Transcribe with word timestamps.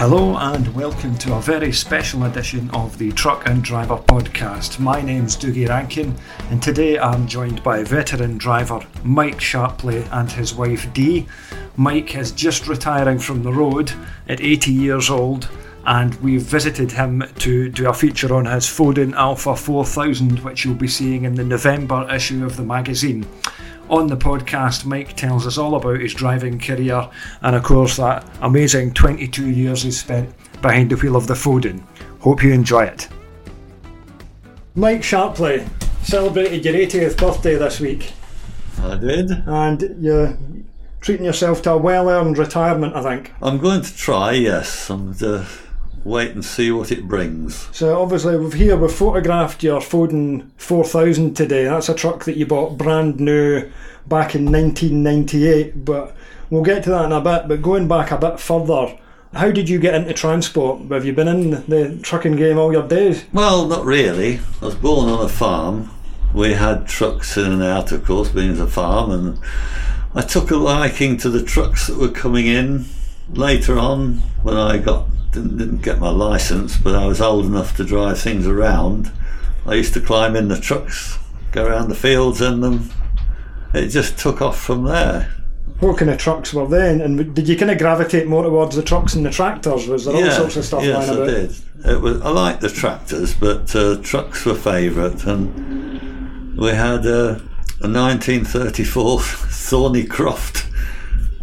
Hello 0.00 0.34
and 0.38 0.74
welcome 0.74 1.14
to 1.18 1.34
a 1.34 1.42
very 1.42 1.72
special 1.72 2.24
edition 2.24 2.70
of 2.70 2.96
the 2.96 3.12
Truck 3.12 3.46
and 3.46 3.62
Driver 3.62 3.98
podcast. 3.98 4.78
My 4.78 5.02
name's 5.02 5.36
Doogie 5.36 5.68
Rankin 5.68 6.14
and 6.48 6.62
today 6.62 6.98
I'm 6.98 7.26
joined 7.26 7.62
by 7.62 7.84
veteran 7.84 8.38
driver 8.38 8.80
Mike 9.04 9.40
Sharpley 9.40 10.08
and 10.10 10.32
his 10.32 10.54
wife 10.54 10.90
Dee. 10.94 11.26
Mike 11.76 12.14
is 12.16 12.32
just 12.32 12.66
retiring 12.66 13.18
from 13.18 13.42
the 13.42 13.52
road 13.52 13.92
at 14.26 14.40
80 14.40 14.72
years 14.72 15.10
old 15.10 15.50
and 15.84 16.14
we've 16.22 16.40
visited 16.40 16.92
him 16.92 17.22
to 17.40 17.68
do 17.68 17.86
a 17.86 17.92
feature 17.92 18.34
on 18.34 18.46
his 18.46 18.64
Foden 18.64 19.12
Alpha 19.12 19.54
4000 19.54 20.38
which 20.38 20.64
you'll 20.64 20.74
be 20.76 20.88
seeing 20.88 21.26
in 21.26 21.34
the 21.34 21.44
November 21.44 22.08
issue 22.10 22.46
of 22.46 22.56
the 22.56 22.62
magazine. 22.62 23.26
On 23.90 24.06
the 24.06 24.16
podcast, 24.16 24.84
Mike 24.84 25.16
tells 25.16 25.48
us 25.48 25.58
all 25.58 25.74
about 25.74 25.98
his 26.00 26.14
driving 26.14 26.60
career 26.60 27.10
and, 27.42 27.56
of 27.56 27.64
course, 27.64 27.96
that 27.96 28.24
amazing 28.40 28.94
22 28.94 29.50
years 29.50 29.82
he 29.82 29.90
spent 29.90 30.32
behind 30.62 30.90
the 30.90 30.96
wheel 30.96 31.16
of 31.16 31.26
the 31.26 31.34
Foden. 31.34 31.82
Hope 32.20 32.42
you 32.44 32.52
enjoy 32.52 32.84
it. 32.84 33.08
Mike 34.76 35.00
Sharpley 35.02 35.68
celebrated 36.04 36.64
your 36.64 36.74
80th 36.74 37.18
birthday 37.18 37.56
this 37.56 37.80
week, 37.80 38.12
I 38.80 38.96
did. 38.96 39.30
and 39.46 39.96
you're 40.00 40.38
treating 41.00 41.26
yourself 41.26 41.60
to 41.62 41.72
a 41.72 41.76
well 41.76 42.08
earned 42.08 42.38
retirement, 42.38 42.94
I 42.94 43.02
think. 43.02 43.32
I'm 43.42 43.58
going 43.58 43.82
to 43.82 43.96
try, 43.96 44.32
yes. 44.32 44.88
I'm 44.88 45.14
to 45.16 45.44
wait 46.04 46.30
and 46.32 46.44
see 46.44 46.70
what 46.70 46.90
it 46.90 47.06
brings. 47.06 47.68
So, 47.76 48.00
obviously, 48.00 48.36
we've 48.36 48.52
here 48.52 48.76
we've 48.76 48.92
photographed 48.92 49.62
your 49.62 49.80
Foden 49.80 50.50
4000 50.56 51.34
today. 51.34 51.64
That's 51.64 51.88
a 51.88 51.94
truck 51.94 52.24
that 52.24 52.36
you 52.36 52.46
bought 52.46 52.78
brand 52.78 53.20
new 53.20 53.70
back 54.06 54.34
in 54.34 54.50
1998, 54.50 55.84
but 55.84 56.14
we'll 56.48 56.62
get 56.62 56.84
to 56.84 56.90
that 56.90 57.06
in 57.06 57.12
a 57.12 57.20
bit. 57.20 57.48
But 57.48 57.62
going 57.62 57.88
back 57.88 58.10
a 58.10 58.18
bit 58.18 58.40
further, 58.40 58.98
how 59.32 59.50
did 59.50 59.68
you 59.68 59.78
get 59.78 59.94
into 59.94 60.12
transport? 60.12 60.90
Have 60.90 61.04
you 61.04 61.12
been 61.12 61.28
in 61.28 61.50
the 61.68 61.98
trucking 62.02 62.36
game 62.36 62.58
all 62.58 62.72
your 62.72 62.86
days? 62.86 63.24
Well, 63.32 63.66
not 63.66 63.84
really. 63.84 64.40
I 64.60 64.64
was 64.66 64.74
born 64.74 65.08
on 65.08 65.24
a 65.24 65.28
farm. 65.28 65.90
We 66.34 66.54
had 66.54 66.86
trucks 66.86 67.36
in 67.36 67.52
and 67.52 67.62
out, 67.62 67.92
of 67.92 68.04
course, 68.04 68.28
being 68.28 68.58
a 68.60 68.66
farm, 68.66 69.10
and 69.10 69.38
I 70.14 70.22
took 70.22 70.50
a 70.50 70.56
liking 70.56 71.16
to 71.18 71.30
the 71.30 71.42
trucks 71.42 71.86
that 71.86 71.98
were 71.98 72.08
coming 72.08 72.46
in 72.46 72.86
later 73.32 73.78
on 73.78 74.14
when 74.42 74.56
I 74.56 74.78
got 74.78 75.06
didn't, 75.32 75.58
didn't 75.58 75.82
get 75.82 75.98
my 75.98 76.10
license, 76.10 76.76
but 76.76 76.94
I 76.94 77.06
was 77.06 77.20
old 77.20 77.46
enough 77.46 77.76
to 77.76 77.84
drive 77.84 78.18
things 78.20 78.46
around. 78.46 79.12
I 79.66 79.74
used 79.74 79.94
to 79.94 80.00
climb 80.00 80.36
in 80.36 80.48
the 80.48 80.60
trucks, 80.60 81.18
go 81.52 81.66
around 81.66 81.88
the 81.88 81.94
fields 81.94 82.40
in 82.40 82.60
them. 82.60 82.90
It 83.72 83.88
just 83.88 84.18
took 84.18 84.42
off 84.42 84.60
from 84.60 84.84
there. 84.84 85.34
What 85.78 85.96
kind 85.98 86.10
of 86.10 86.18
trucks 86.18 86.52
were 86.52 86.66
then? 86.66 87.00
And 87.00 87.34
did 87.34 87.48
you 87.48 87.56
kind 87.56 87.70
of 87.70 87.78
gravitate 87.78 88.26
more 88.26 88.42
towards 88.42 88.76
the 88.76 88.82
trucks 88.82 89.14
and 89.14 89.24
the 89.24 89.30
tractors? 89.30 89.86
Was 89.88 90.04
there 90.04 90.14
all 90.14 90.30
sorts 90.30 90.56
of 90.56 90.64
stuff 90.64 90.82
yes, 90.82 91.08
lying 91.08 91.22
I 91.22 91.26
did. 91.26 91.56
It 91.86 92.00
was. 92.00 92.20
I 92.20 92.28
liked 92.30 92.60
the 92.60 92.68
tractors, 92.68 93.34
but 93.34 93.74
uh, 93.74 93.96
trucks 94.02 94.44
were 94.44 94.54
favourite, 94.54 95.24
and 95.24 96.58
we 96.58 96.68
had 96.68 97.06
uh, 97.06 97.38
a 97.80 97.88
1934 97.88 99.18
Thornycroft 99.20 100.70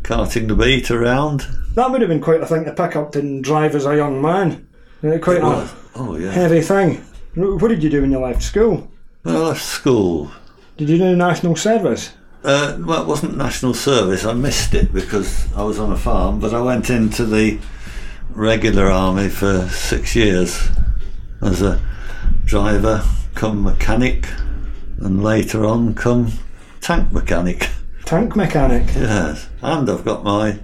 carting 0.04 0.48
the 0.48 0.56
beet 0.56 0.92
around. 0.92 1.48
That 1.78 1.92
would 1.92 2.02
have 2.02 2.09
been 2.09 2.22
quite 2.22 2.42
a 2.42 2.45
thing 2.47 2.66
to 2.66 2.73
pick 2.73 2.95
up 2.95 3.14
and 3.16 3.44
drive 3.44 3.75
as 3.75 3.86
a 3.86 3.95
young 3.95 4.20
man. 4.20 4.67
Uh, 5.03 5.20
Quite 5.20 5.44
a 5.44 5.70
Oh 5.95 6.16
yeah. 6.17 6.31
heavy 6.31 6.61
thing. 6.61 7.06
What 7.36 7.67
did 7.67 7.84
you 7.84 7.89
do 7.92 8.02
when 8.02 8.09
you 8.11 8.17
left 8.17 8.42
school? 8.42 8.89
Well, 9.23 9.45
I 9.45 9.50
left 9.50 9.61
school. 9.61 10.31
Did 10.78 10.89
you 10.89 10.97
do 10.97 11.16
national 11.16 11.56
service? 11.56 12.14
Uh, 12.44 12.78
well, 12.80 13.03
it 13.03 13.08
wasn't 13.08 13.38
national 13.38 13.75
service. 13.75 14.25
I 14.25 14.34
missed 14.34 14.73
it 14.73 14.92
because 14.92 15.53
I 15.53 15.61
was 15.61 15.78
on 15.78 15.92
a 15.92 15.97
farm, 15.97 16.39
but 16.39 16.52
I 16.52 16.61
went 16.61 16.89
into 16.89 17.25
the 17.25 17.59
regular 18.31 18.88
army 18.90 19.29
for 19.29 19.69
six 19.69 20.16
years 20.16 20.69
as 21.44 21.62
a 21.62 21.79
driver, 22.44 23.03
come 23.35 23.62
mechanic, 23.62 24.28
and 25.00 25.23
later 25.23 25.63
on 25.63 25.94
come 25.94 26.31
tank 26.81 27.12
mechanic. 27.12 27.69
Tank 28.03 28.35
mechanic. 28.35 28.88
Yes, 28.96 29.47
and 29.62 29.88
I've 29.88 30.03
got 30.03 30.23
my 30.23 30.57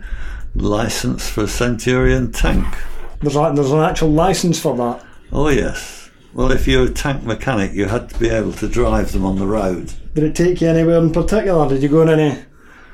license 0.55 1.29
for 1.29 1.43
a 1.43 1.47
Centurion 1.47 2.31
tank. 2.31 2.65
There's, 3.21 3.35
a, 3.35 3.51
there's 3.55 3.71
an 3.71 3.79
actual 3.79 4.09
license 4.11 4.59
for 4.59 4.75
that. 4.77 5.05
Oh 5.31 5.49
yes. 5.49 6.09
Well, 6.33 6.51
if 6.51 6.67
you're 6.67 6.85
a 6.87 6.89
tank 6.91 7.23
mechanic, 7.23 7.73
you 7.73 7.85
had 7.85 8.09
to 8.09 8.19
be 8.19 8.29
able 8.29 8.53
to 8.53 8.67
drive 8.67 9.11
them 9.11 9.23
on 9.25 9.37
the 9.37 9.45
road. 9.47 9.93
Did 10.15 10.23
it 10.23 10.35
take 10.35 10.61
you 10.61 10.67
anywhere 10.67 10.97
in 10.97 11.11
particular? 11.11 11.67
Did 11.69 11.83
you 11.83 11.89
go 11.89 12.01
on 12.01 12.09
any 12.09 12.43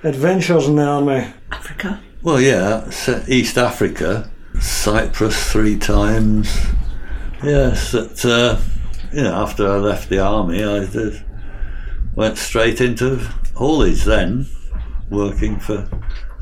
adventures 0.04 0.68
in 0.68 0.76
the 0.76 0.84
army? 0.84 1.26
Africa. 1.52 2.02
Well, 2.22 2.42
yeah, 2.42 2.84
s- 2.88 3.28
East 3.30 3.58
Africa, 3.58 4.30
Cyprus 4.60 5.52
three 5.52 5.78
times. 5.78 6.54
Yes, 7.44 7.94
that 7.94 8.26
uh, 8.26 8.60
you 9.14 9.24
know, 9.24 9.34
after 9.34 9.66
I 9.70 9.78
left 9.78 10.10
the 10.10 10.20
army, 10.20 10.62
I 10.64 10.86
did, 10.86 11.24
went 12.16 12.38
straight 12.38 12.82
into 12.82 13.18
haulage. 13.56 14.04
Then, 14.04 14.48
working 15.10 15.60
for 15.60 15.90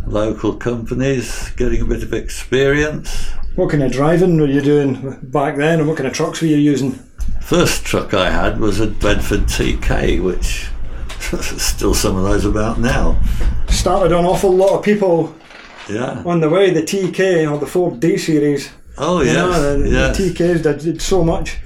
local 0.08 0.56
companies, 0.56 1.50
getting 1.58 1.82
a 1.82 1.86
bit 1.86 2.04
of 2.04 2.14
experience. 2.14 3.32
What 3.56 3.72
kind 3.72 3.84
of 3.84 3.92
driving 3.92 4.40
were 4.40 4.48
you 4.48 4.62
doing 4.62 5.20
back 5.24 5.58
then, 5.58 5.80
and 5.80 5.88
what 5.88 5.98
kind 5.98 6.08
of 6.08 6.14
trucks 6.14 6.42
were 6.42 6.48
you 6.48 6.58
using? 6.58 6.94
First 7.42 7.86
truck 7.86 8.14
I 8.14 8.30
had 8.30 8.60
was 8.60 8.80
a 8.80 8.88
Bedford 8.88 9.42
TK, 9.42 10.22
which 10.24 10.68
still 11.42 11.94
some 11.94 12.16
of 12.16 12.24
those 12.24 12.46
about 12.46 12.80
now. 12.80 13.20
Started 13.68 14.14
on 14.14 14.26
an 14.26 14.30
awful 14.30 14.52
lot 14.56 14.78
of 14.78 14.84
people 14.86 15.36
Yeah. 15.90 16.22
on 16.26 16.40
the 16.42 16.50
way. 16.50 16.70
The 16.72 16.82
TK 16.84 17.50
or 17.52 17.58
the 17.58 17.66
Ford 17.68 18.00
D 18.00 18.18
series. 18.18 18.70
Oh 18.98 19.22
yeah, 19.22 19.34
know, 19.34 19.80
the, 19.80 19.90
yes. 19.90 20.18
the 20.18 20.30
TKs 20.32 20.64
did, 20.64 20.80
did 20.80 21.02
so 21.02 21.24
much. 21.24 21.58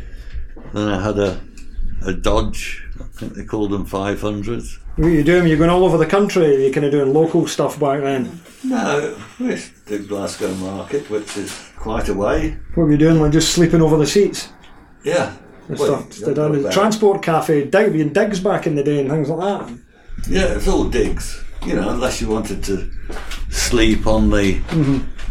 Then 0.74 0.88
I 0.88 1.02
had 1.04 1.18
a 1.20 1.40
a 2.06 2.14
Dodge. 2.14 2.84
I 3.00 3.04
think 3.18 3.34
they 3.36 3.44
called 3.46 3.72
them 3.72 3.86
500s. 3.86 4.80
What 5.02 5.08
were 5.10 5.16
you 5.16 5.24
doing? 5.24 5.42
Were 5.42 5.48
you 5.48 5.58
going 5.58 5.72
all 5.72 5.84
over 5.84 5.98
the 5.98 6.06
country? 6.06 6.44
Were 6.44 6.60
you 6.60 6.72
kind 6.72 6.86
of 6.86 6.92
doing 6.92 7.12
local 7.12 7.48
stuff 7.48 7.80
back 7.80 8.02
then? 8.02 8.40
No, 8.64 9.18
we 9.40 9.60
did 9.88 10.08
Glasgow 10.08 10.54
Market, 10.54 11.10
which 11.10 11.38
is 11.38 11.72
quite 11.76 12.08
a 12.08 12.14
way. 12.14 12.52
What 12.76 12.84
were 12.84 12.92
you 12.92 13.00
doing? 13.00 13.20
Like 13.20 13.32
just 13.32 13.52
sleeping 13.52 13.82
over 13.82 13.98
the 13.98 14.06
seats? 14.06 14.50
Yeah. 15.04 15.36
and 15.68 15.80
Well, 15.80 16.08
stuff. 16.12 16.36
down 16.36 16.54
in 16.54 16.70
transport 16.70 17.24
cafe, 17.24 17.66
dig, 17.66 17.94
being 17.94 18.14
digs 18.14 18.40
back 18.40 18.68
in 18.68 18.76
the 18.76 18.84
day 18.84 19.00
and 19.00 19.10
things 19.10 19.28
like 19.28 19.40
that. 19.40 19.74
Yeah, 20.30 20.54
it's 20.56 20.68
all 20.68 20.84
digs. 20.84 21.44
You 21.66 21.78
know, 21.78 21.90
unless 21.90 22.22
you 22.22 22.28
wanted 22.28 22.64
to 22.66 22.88
sleep 23.50 24.06
on 24.06 24.30
the 24.30 24.62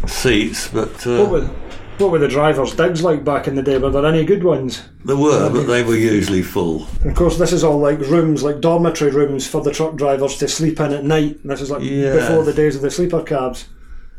seats, 0.05 0.67
but 0.67 0.89
Mm-hmm. 0.95 1.45
Uh, 1.45 1.70
what 2.01 2.11
were 2.11 2.19
the 2.19 2.27
drivers' 2.27 2.73
digs 2.75 3.03
like 3.03 3.23
back 3.23 3.47
in 3.47 3.55
the 3.55 3.61
day? 3.61 3.77
Were 3.77 3.91
there 3.91 4.05
any 4.05 4.25
good 4.25 4.43
ones? 4.43 4.81
there 5.05 5.15
were, 5.15 5.49
but 5.49 5.63
they 5.63 5.83
were 5.83 5.95
usually 5.95 6.41
full. 6.41 6.85
And 7.01 7.11
of 7.11 7.15
course, 7.15 7.37
this 7.37 7.53
is 7.53 7.63
all 7.63 7.77
like 7.79 7.99
rooms, 7.99 8.43
like 8.43 8.59
dormitory 8.59 9.11
rooms 9.11 9.47
for 9.47 9.61
the 9.61 9.71
truck 9.71 9.95
drivers 9.95 10.37
to 10.37 10.47
sleep 10.47 10.79
in 10.79 10.91
at 10.93 11.03
night. 11.05 11.39
This 11.45 11.61
is 11.61 11.71
like 11.71 11.81
Yeah. 11.83 12.15
before 12.15 12.43
the 12.43 12.53
days 12.53 12.75
of 12.75 12.81
the 12.81 12.91
sleeper 12.91 13.21
cabs. 13.23 13.65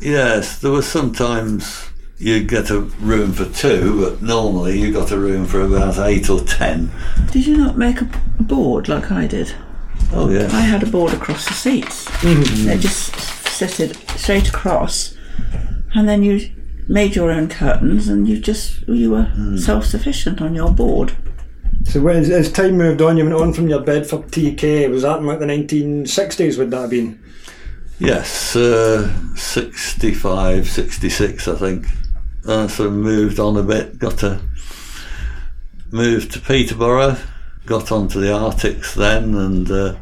Yes, 0.00 0.58
there 0.60 0.70
was 0.72 0.86
sometimes 0.86 1.88
you'd 2.18 2.48
get 2.48 2.70
a 2.70 2.80
room 2.80 3.32
for 3.32 3.44
two, 3.46 4.00
but 4.00 4.22
normally 4.22 4.78
you 4.80 4.92
got 4.92 5.10
a 5.12 5.18
room 5.18 5.44
for 5.46 5.60
about 5.60 5.98
eight 5.98 6.30
or 6.30 6.40
ten. 6.40 6.90
Did 7.30 7.46
you 7.46 7.56
not 7.56 7.76
make 7.76 8.00
a 8.00 8.08
board 8.40 8.88
like 8.88 9.10
I 9.10 9.26
did? 9.26 9.54
Oh 10.12 10.28
yeah. 10.30 10.48
I 10.52 10.60
had 10.60 10.82
a 10.82 10.86
board 10.86 11.12
across 11.14 11.46
the 11.46 11.54
seats. 11.54 12.06
Mm-hmm. 12.06 12.66
They 12.66 12.78
just 12.78 13.14
set 13.48 13.80
it 13.80 13.96
straight 14.16 14.48
across, 14.48 15.16
and 15.94 16.08
then 16.08 16.22
you 16.22 16.50
made 16.88 17.16
your 17.16 17.30
own 17.30 17.48
curtains, 17.48 18.08
and 18.08 18.28
you 18.28 18.38
just 18.38 18.86
you 18.88 19.10
were 19.12 19.56
self-sufficient 19.56 20.40
on 20.40 20.54
your 20.54 20.70
board. 20.70 21.14
So 21.84 22.00
when, 22.00 22.16
as 22.16 22.50
time 22.50 22.78
moved 22.78 23.02
on, 23.02 23.16
you 23.16 23.24
went 23.24 23.36
on 23.36 23.52
from 23.52 23.68
your 23.68 23.80
Bedford 23.80 24.28
TK. 24.28 24.88
Was 24.90 25.02
that 25.02 25.18
in 25.18 25.26
like 25.26 25.40
the 25.40 25.46
1960s? 25.46 26.58
Would 26.58 26.70
that 26.70 26.82
have 26.82 26.90
been? 26.90 27.22
Yes, 27.98 28.56
uh, 28.56 29.34
65, 29.36 30.68
66, 30.68 31.48
I 31.48 31.54
think. 31.54 31.86
Uh, 32.46 32.66
so 32.66 32.90
moved 32.90 33.38
on 33.38 33.56
a 33.56 33.62
bit, 33.62 33.98
got 33.98 34.18
to 34.18 34.40
move 35.92 36.28
to 36.30 36.40
Peterborough, 36.40 37.16
got 37.66 37.92
onto 37.92 38.20
the 38.20 38.32
Arctics 38.32 38.94
then, 38.94 39.34
and 39.34 39.70
uh, 39.70 39.94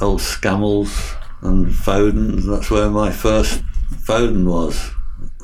old 0.00 0.20
Scammells 0.20 1.16
and 1.42 1.68
Fodens. 1.68 2.44
That's 2.44 2.70
where 2.70 2.90
my 2.90 3.10
first 3.10 3.62
Foden 4.04 4.44
was. 4.44 4.90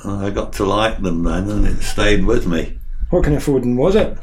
I 0.04 0.30
got 0.30 0.52
to 0.54 0.64
like 0.64 1.02
them 1.02 1.22
then, 1.22 1.50
and 1.50 1.66
it 1.66 1.82
stayed 1.82 2.24
with 2.24 2.46
me. 2.46 2.78
What 3.10 3.24
kind 3.24 3.36
of 3.36 3.44
Foden 3.44 3.76
was 3.76 3.94
it? 3.94 4.16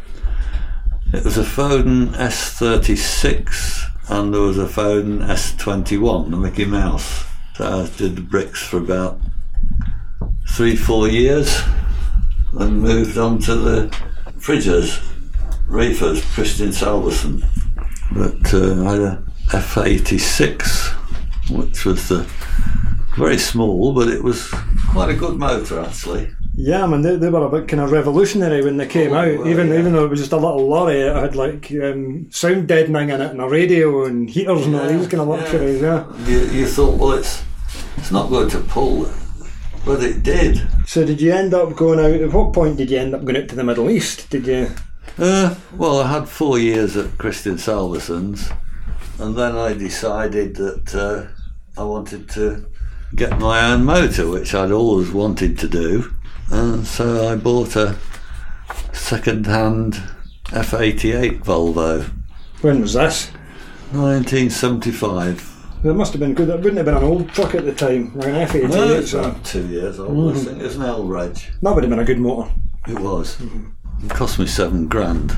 It 1.14 1.26
was 1.26 1.38
a 1.38 1.44
Foden 1.44 2.14
S36 2.14 3.92
and 4.12 4.34
there 4.34 4.42
was 4.42 4.58
a 4.58 4.66
Foden 4.66 5.26
S21, 5.26 6.32
the 6.32 6.38
Mickey 6.38 6.66
Mouse. 6.66 7.24
So 7.56 7.66
I 7.66 7.98
did 7.98 8.18
the 8.18 8.22
bricks 8.22 8.62
for 8.62 8.78
about 8.78 9.20
three, 10.50 10.76
four 10.76 11.08
years 11.08 11.62
and 12.60 12.82
moved 12.82 13.18
on 13.18 13.40
to 13.40 13.56
the 13.56 13.88
Fridges, 14.38 15.02
Reefers, 15.68 16.26
Christian 16.34 16.70
Salvesen. 16.70 17.46
But 18.12 18.54
uh, 18.54 18.86
I 18.86 18.92
had 18.92 19.02
a 19.02 19.24
F86, 19.48 20.90
which 21.50 21.86
was 21.86 22.10
the 22.10 22.26
very 23.18 23.38
small, 23.38 23.94
but 23.94 24.08
it 24.08 24.24
was 24.24 24.48
quite 24.92 25.10
a 25.10 25.16
good 25.16 25.38
motor 25.38 25.80
actually. 25.82 26.30
Yeah, 26.54 26.84
I 26.84 26.88
mean, 26.88 27.02
they, 27.02 27.16
they 27.16 27.30
were 27.30 27.46
a 27.46 27.50
bit 27.50 27.70
kind 27.70 27.82
of 27.82 27.92
revolutionary 27.92 28.62
when 28.64 28.76
they 28.78 28.86
came 28.86 29.14
Oh, 29.14 29.18
out. 29.20 29.38
well, 29.40 29.48
even 29.48 29.70
yeah. 29.70 29.80
even 29.80 29.94
though 29.94 30.04
it 30.06 30.10
was 30.10 30.20
just 30.20 30.34
a 30.34 30.38
little 30.38 30.68
lorry, 30.68 31.00
it 31.00 31.16
had 31.16 31.36
like 31.36 31.72
um, 31.82 32.28
sound 32.30 32.68
deadening 32.68 33.10
in 33.10 33.22
it 33.22 33.32
and 33.32 33.42
a 33.42 33.48
radio 33.48 34.06
and 34.06 34.30
heaters 34.30 34.66
and 34.66 34.76
all 34.76 34.88
these 34.88 35.08
kind 35.08 35.22
of 35.22 35.30
luxuries. 35.30 35.82
Yeah. 35.82 36.06
You, 36.26 36.40
you 36.48 36.68
thought, 36.68 36.98
well, 37.00 37.14
it's 37.14 37.44
it's 37.98 38.12
not 38.12 38.30
going 38.30 38.50
to 38.50 38.60
pull, 38.60 39.10
but 39.86 40.04
it 40.04 40.24
did. 40.24 40.62
So 40.86 41.06
did 41.06 41.22
you 41.22 41.32
end 41.34 41.54
up 41.54 41.74
going 41.76 42.00
out? 42.00 42.22
At 42.22 42.34
what 42.34 42.52
point 42.54 42.78
did 42.78 42.92
you 42.92 42.98
end 43.00 43.16
up 43.16 43.24
going 43.24 43.38
out 43.42 43.48
to 43.50 43.56
the 43.56 43.64
Middle 43.64 43.90
East? 43.90 44.30
Did 44.30 44.46
you? 44.46 44.70
Uh, 45.18 45.56
well, 45.78 46.02
I 46.02 46.08
had 46.12 46.28
four 46.28 46.60
years 46.60 46.98
at 46.98 47.18
Christian 47.18 47.56
Salvesen's, 47.56 48.50
and 49.20 49.36
then 49.38 49.56
I 49.56 49.74
decided 49.74 50.56
that 50.58 50.94
uh, 50.96 51.80
I 51.80 51.86
wanted 51.86 52.30
to 52.32 52.66
get 53.16 53.40
my 53.40 53.72
own 53.72 53.86
motor, 53.86 54.30
which 54.30 54.54
I'd 54.54 54.72
always 54.72 55.12
wanted 55.12 55.58
to 55.60 55.68
do, 55.68 56.14
and 56.50 56.86
so 56.86 57.30
I 57.30 57.36
bought 57.36 57.76
a 57.76 57.98
second-hand 58.94 60.02
F88 60.46 61.44
Volvo, 61.44 62.10
When 62.62 62.82
was 62.82 62.94
this? 62.94 63.32
1975. 63.92 65.48
It 65.84 65.94
must 65.94 66.14
have 66.14 66.20
been 66.20 66.34
good. 66.34 66.50
It 66.50 66.58
wouldn't 66.58 66.78
have 66.78 66.86
been 66.86 66.98
an 66.98 67.04
old 67.04 67.30
truck 67.30 67.56
at 67.56 67.66
the 67.66 67.74
time, 67.74 68.12
like 68.16 68.28
an 68.28 68.48
F88. 68.48 68.70
No, 68.70 68.94
it's 68.94 69.12
So 69.12 69.36
two 69.44 69.68
years 69.68 70.00
old. 70.00 70.12
I 70.12 70.14
mm-hmm. 70.14 70.46
think 70.46 70.62
it's 70.62 70.76
an 70.76 70.84
L 70.84 71.06
reg. 71.06 71.36
that 71.62 71.74
would 71.74 71.84
have 71.84 71.90
been 71.90 72.00
a 72.00 72.06
good 72.06 72.20
motor. 72.20 72.52
It 72.88 73.00
was. 73.00 73.38
Mm-hmm. 73.38 74.06
It 74.06 74.12
cost 74.12 74.40
me 74.40 74.46
seven 74.46 74.88
grand. 74.88 75.36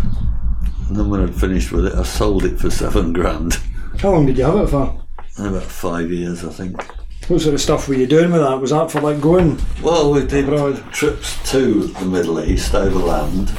And 0.87 0.97
then 0.97 1.09
when 1.09 1.21
I'd 1.21 1.35
finished 1.35 1.71
with 1.71 1.85
it, 1.85 1.93
I 1.93 2.03
sold 2.03 2.43
it 2.43 2.59
for 2.59 2.69
seven 2.69 3.13
grand. 3.13 3.53
How 3.99 4.11
long 4.11 4.25
did 4.25 4.37
you 4.37 4.43
have 4.43 4.55
it 4.55 4.67
for? 4.67 5.01
About 5.39 5.63
five 5.63 6.11
years, 6.11 6.43
I 6.43 6.49
think. 6.49 6.85
What 7.29 7.41
sort 7.41 7.55
of 7.55 7.61
stuff 7.61 7.87
were 7.87 7.93
you 7.95 8.05
doing 8.07 8.31
with 8.31 8.41
that? 8.41 8.59
Was 8.59 8.71
that 8.71 8.91
for 8.91 8.99
like 9.01 9.21
going? 9.21 9.57
Well, 9.81 10.11
we 10.11 10.25
did 10.25 10.45
Abroad. 10.45 10.83
trips 10.91 11.51
to 11.51 11.85
the 11.87 12.05
Middle 12.05 12.43
East 12.43 12.75
overland. 12.75 13.51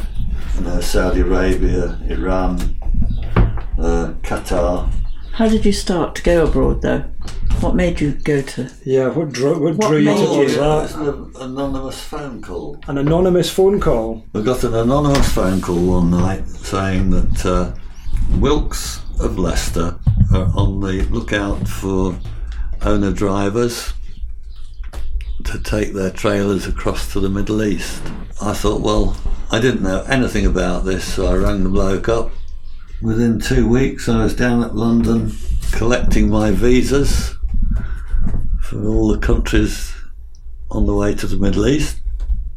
You 0.56 0.61
know, 0.62 0.81
Saudi 0.81 1.20
Arabia, 1.20 1.99
Iran, 2.08 2.76
uh, 3.78 4.12
Qatar. 4.22 4.90
How 5.32 5.49
did 5.49 5.64
you 5.64 5.72
start 5.72 6.14
to 6.16 6.22
go 6.22 6.44
abroad 6.46 6.82
though? 6.82 7.00
What 7.61 7.75
made 7.75 8.00
you 8.00 8.12
go 8.12 8.43
to? 8.43 8.70
Yeah, 8.84 9.08
what 9.08 9.32
drew 9.32 9.58
what, 9.58 9.76
What 9.76 9.88
drew 9.88 9.99
you 9.99 10.14
to 10.14 10.16
do 10.16 10.43
it 10.43 10.49
that? 10.58 10.58
was 10.61 10.94
an 10.94 11.32
anonymous 11.40 12.00
phone 12.00 12.43
call. 12.43 12.78
An 12.87 12.99
anonymous 12.99 13.50
phone 13.50 13.81
call. 13.81 14.25
We 14.34 14.43
got 14.43 14.62
an 14.64 14.75
anonymous 14.75 15.32
phone 15.32 15.61
call 15.61 15.84
one 15.87 16.11
night 16.11 16.46
saying 16.46 17.11
that 17.11 17.46
uh, 17.46 17.75
Wilkes 18.38 19.00
of 19.19 19.38
Leicester 19.38 19.99
are 20.34 20.50
on 20.55 20.81
the 20.81 21.02
lookout 21.11 21.66
for 21.66 22.16
owner 22.85 23.13
drivers 23.13 23.93
to 25.45 25.59
take 25.59 25.93
their 25.93 26.11
trailers 26.11 26.67
across 26.67 27.13
to 27.13 27.21
the 27.21 27.29
Middle 27.29 27.63
East. 27.63 28.03
I 28.43 28.55
thought, 28.55 28.81
well, 28.81 29.17
I 29.51 29.61
didn't 29.61 29.83
know 29.83 30.03
anything 30.03 30.47
about 30.47 30.85
this, 30.85 31.15
so 31.15 31.27
I 31.27 31.35
rang 31.35 31.65
the 31.65 31.71
bloke 31.71 32.09
up. 32.09 32.31
Within 33.03 33.41
two 33.41 33.69
weeks, 33.69 34.09
I 34.09 34.23
was 34.23 34.35
down 34.35 34.63
at 34.63 34.75
London 34.75 35.33
collecting 35.73 36.29
my 36.29 36.51
visas 36.51 37.37
for 38.63 38.87
all 38.87 39.09
the 39.09 39.19
countries 39.19 39.95
on 40.71 40.87
the 40.87 40.95
way 40.95 41.15
to 41.15 41.27
the 41.27 41.37
Middle 41.37 41.67
East. 41.67 42.01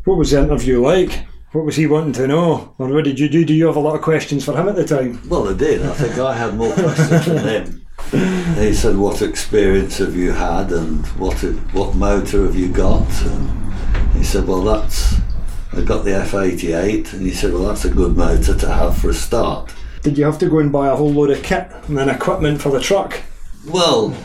What 0.06 0.18
was 0.18 0.32
the 0.32 0.42
interview 0.42 0.82
like? 0.82 1.26
What 1.52 1.66
was 1.66 1.76
he 1.76 1.88
wanting 1.88 2.14
to 2.14 2.28
know? 2.28 2.76
Or 2.78 2.88
what 2.88 3.04
did 3.04 3.20
you 3.20 3.30
do? 3.30 3.44
Do 3.44 3.54
you 3.54 3.68
have 3.68 3.76
a 3.76 3.82
lot 3.82 3.96
of 3.96 4.02
questions 4.02 4.46
for 4.46 4.58
him 4.58 4.68
at 4.68 4.76
the 4.76 4.86
time? 4.86 5.22
Well, 5.28 5.50
I 5.50 5.54
did. 5.54 5.82
I 5.86 5.94
think 5.94 6.18
I 6.18 6.36
had 6.36 6.56
more 6.56 6.74
questions 6.74 7.26
than 7.26 7.48
him. 7.48 7.84
He 8.12 8.74
said, 8.74 8.98
"What 8.98 9.21
experience 9.21 9.98
have 9.98 10.15
you 10.15 10.31
had, 10.31 10.71
and 10.71 11.06
what 11.18 11.36
what 11.74 11.95
motor 11.95 12.44
have 12.45 12.56
you 12.56 12.69
got?" 12.69 13.07
And 13.24 13.74
he 14.13 14.24
said, 14.24 14.48
"Well, 14.48 14.63
that's 14.63 15.15
I 15.74 15.81
got 15.81 16.06
the 16.06 16.12
F88," 16.12 17.13
and 17.13 17.21
he 17.21 17.33
said, 17.33 17.54
"Well, 17.54 17.65
that's 17.65 17.86
a 17.86 17.89
good 17.89 18.15
motor 18.15 18.56
to 18.56 18.74
have 18.74 18.98
for 18.98 19.09
a 19.09 19.13
start." 19.13 19.74
Did 20.04 20.18
you 20.18 20.24
have 20.24 20.39
to 20.39 20.48
go 20.48 20.59
and 20.59 20.71
buy 20.71 20.88
a 20.88 20.95
whole 20.95 21.12
load 21.12 21.31
of 21.31 21.44
kit 21.44 21.69
and 21.88 21.98
then 21.98 22.09
equipment 22.09 22.62
for 22.62 22.69
the 22.69 22.80
truck? 22.80 23.19
Well, 23.68 24.15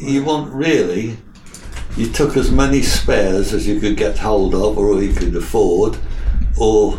you 0.00 0.22
want 0.22 0.52
really. 0.52 1.16
You 1.96 2.06
took 2.12 2.36
as 2.36 2.50
many 2.50 2.82
spares 2.82 3.52
as 3.52 3.66
you 3.66 3.80
could 3.80 3.96
get 3.96 4.18
hold 4.18 4.54
of, 4.54 4.78
or 4.78 5.02
you 5.02 5.12
could 5.12 5.34
afford, 5.34 5.96
or 6.58 6.98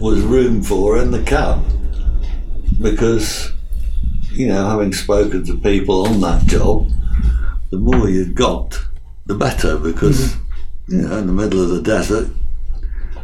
was 0.00 0.20
room 0.22 0.62
for 0.62 0.98
in 0.98 1.10
the 1.10 1.22
cab. 1.22 1.62
Because, 2.80 3.51
you 4.32 4.48
know, 4.48 4.68
having 4.68 4.92
spoken 4.92 5.44
to 5.46 5.58
people 5.58 6.06
on 6.06 6.20
that 6.20 6.46
job, 6.46 6.90
the 7.70 7.78
more 7.78 8.08
you'd 8.08 8.34
got, 8.34 8.80
the 9.26 9.34
better. 9.34 9.76
Because, 9.76 10.32
mm-hmm. 10.32 10.92
you 10.92 11.08
know, 11.08 11.18
in 11.18 11.26
the 11.26 11.32
middle 11.32 11.62
of 11.62 11.70
the 11.70 11.82
desert, 11.82 12.28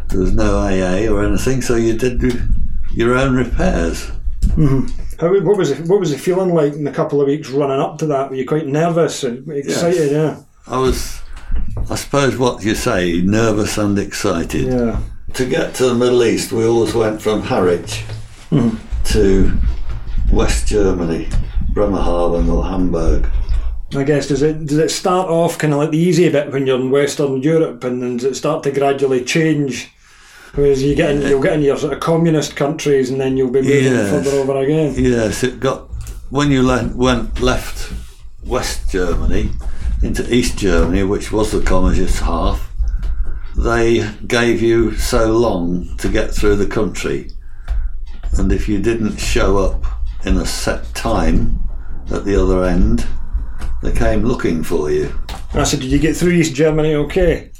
there 0.09 0.21
was 0.21 0.33
no 0.33 0.59
AA 0.59 1.11
or 1.13 1.25
anything, 1.25 1.63
so 1.63 1.77
you 1.77 1.97
did 1.97 2.23
your 2.93 3.17
own 3.17 3.35
repairs. 3.35 4.11
Mm-hmm. 4.43 4.87
How, 5.21 5.33
what 5.41 5.59
was 5.59 5.71
it? 5.71 5.87
What 5.89 6.01
was 6.01 6.13
it 6.13 6.21
feeling 6.21 6.55
like 6.55 6.75
in 6.75 6.87
a 6.87 6.93
couple 6.93 7.21
of 7.21 7.27
weeks 7.27 7.51
running 7.51 7.81
up 7.81 7.99
to 7.99 8.07
that? 8.07 8.31
Were 8.31 8.37
you 8.37 8.47
quite 8.47 8.67
nervous 8.67 9.25
and 9.25 9.49
excited? 9.51 10.13
Yeah, 10.13 10.41
I 10.67 10.79
was, 10.79 11.21
I 11.91 11.97
suppose, 11.97 12.37
what 12.37 12.63
you 12.65 12.75
say, 12.75 13.21
nervous 13.21 13.79
and 13.79 13.99
excited. 13.99 14.67
yeah. 14.67 15.01
To 15.35 15.45
get 15.45 15.75
to 15.75 15.87
the 15.87 15.95
Middle 15.95 16.25
East, 16.25 16.53
we 16.53 16.65
always 16.65 16.95
went 16.95 17.21
from 17.21 17.43
Harwich 17.43 18.05
mm-hmm. 18.51 18.77
to 19.13 19.59
West 20.33 20.67
Germany, 20.67 21.29
Bremerhaven 21.73 22.49
or 22.51 22.65
Hamburg. 22.65 23.29
I 23.97 24.03
guess 24.05 24.29
does 24.29 24.43
it 24.43 24.67
does 24.67 24.79
it 24.79 24.91
start 24.91 25.31
off 25.31 25.57
kind 25.57 25.73
of 25.73 25.79
like 25.79 25.91
the 25.91 25.99
easy 25.99 26.29
bit 26.29 26.53
when 26.53 26.67
you're 26.67 26.79
in 26.79 26.91
Western 26.91 27.43
Europe, 27.43 27.83
and 27.85 28.03
then 28.03 28.17
does 28.19 28.25
it 28.27 28.35
start 28.37 28.63
to 28.65 28.71
gradually 28.71 29.25
change? 29.25 29.91
Whereas 30.55 30.83
you 30.83 30.95
get 30.95 31.11
in, 31.11 31.23
you'll 31.23 31.43
get 31.43 31.55
in 31.55 31.63
your 31.63 31.77
sort 31.79 31.93
of 31.95 32.01
communist 32.01 32.57
countries, 32.57 33.11
and 33.11 33.21
then 33.21 33.37
you'll 33.37 33.51
be 33.51 33.63
moving 33.63 33.85
Yes. 33.85 34.11
further 34.11 34.37
over 34.39 34.57
again. 34.59 34.95
Yes, 34.97 35.43
it 35.43 35.61
got 35.61 35.89
when 36.31 36.51
you 36.51 36.63
le- 36.63 36.91
went 36.95 37.41
left 37.41 37.93
West 38.45 38.91
Germany 38.91 39.51
into 40.03 40.33
East 40.35 40.59
Germany, 40.59 41.03
which 41.05 41.33
was 41.33 41.51
the 41.53 41.61
communist 41.61 42.21
half. 42.21 42.71
They 43.57 44.09
gave 44.27 44.61
you 44.63 44.95
so 44.97 45.33
long 45.37 45.97
to 45.99 46.09
get 46.09 46.33
through 46.35 46.57
the 46.57 46.67
country, 46.67 47.31
and 48.37 48.53
if 48.53 48.69
you 48.69 48.79
didn't 48.81 49.19
show 49.19 49.57
up 49.59 49.85
in 50.29 50.37
a 50.37 50.47
set 50.47 50.85
time 50.95 51.59
at 52.11 52.25
the 52.25 52.41
other 52.41 52.65
end, 52.65 53.07
they 53.83 53.93
came 53.93 54.23
looking 54.23 54.63
for 54.63 54.91
you. 54.91 55.13
And 55.53 55.63
I 55.63 55.65
said, 55.65 55.81
did 55.81 55.91
you 55.91 55.99
get 55.99 56.17
through 56.17 56.33
East 56.33 56.55
Germany 56.55 56.95
okay? 56.95 57.51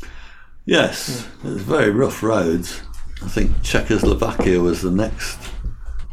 Yes, 0.67 1.27
it 1.43 1.49
was 1.49 1.63
very 1.63 1.91
rough 1.91 2.23
roads. 2.23 2.83
I 3.25 3.29
think 3.29 3.63
Czechoslovakia 3.63 4.61
was 4.61 4.83
the 4.83 4.91
next 4.91 5.39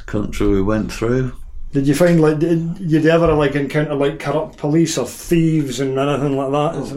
country 0.05 0.47
we 0.47 0.61
went 0.61 0.91
through. 0.91 1.33
Did 1.73 1.87
you 1.87 1.93
find 1.93 2.21
like 2.21 2.39
did 2.39 2.79
you 2.79 3.09
ever 3.09 3.33
like 3.33 3.55
encounter 3.55 3.95
like 3.95 4.17
corrupt 4.17 4.55
police 4.57 4.97
or 4.97 5.05
thieves 5.05 5.81
and 5.81 5.99
anything 5.99 6.37
like 6.37 6.51
that? 6.51 6.75
Is 6.81 6.91
it- 6.91 6.95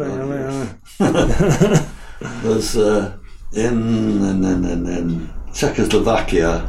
God, 0.99 2.45
was 2.45 2.77
uh, 2.77 3.19
in, 3.53 4.23
in, 4.23 4.45
in, 4.45 4.65
in, 4.65 4.87
in 4.87 5.31
Czechoslovakia, 5.53 6.63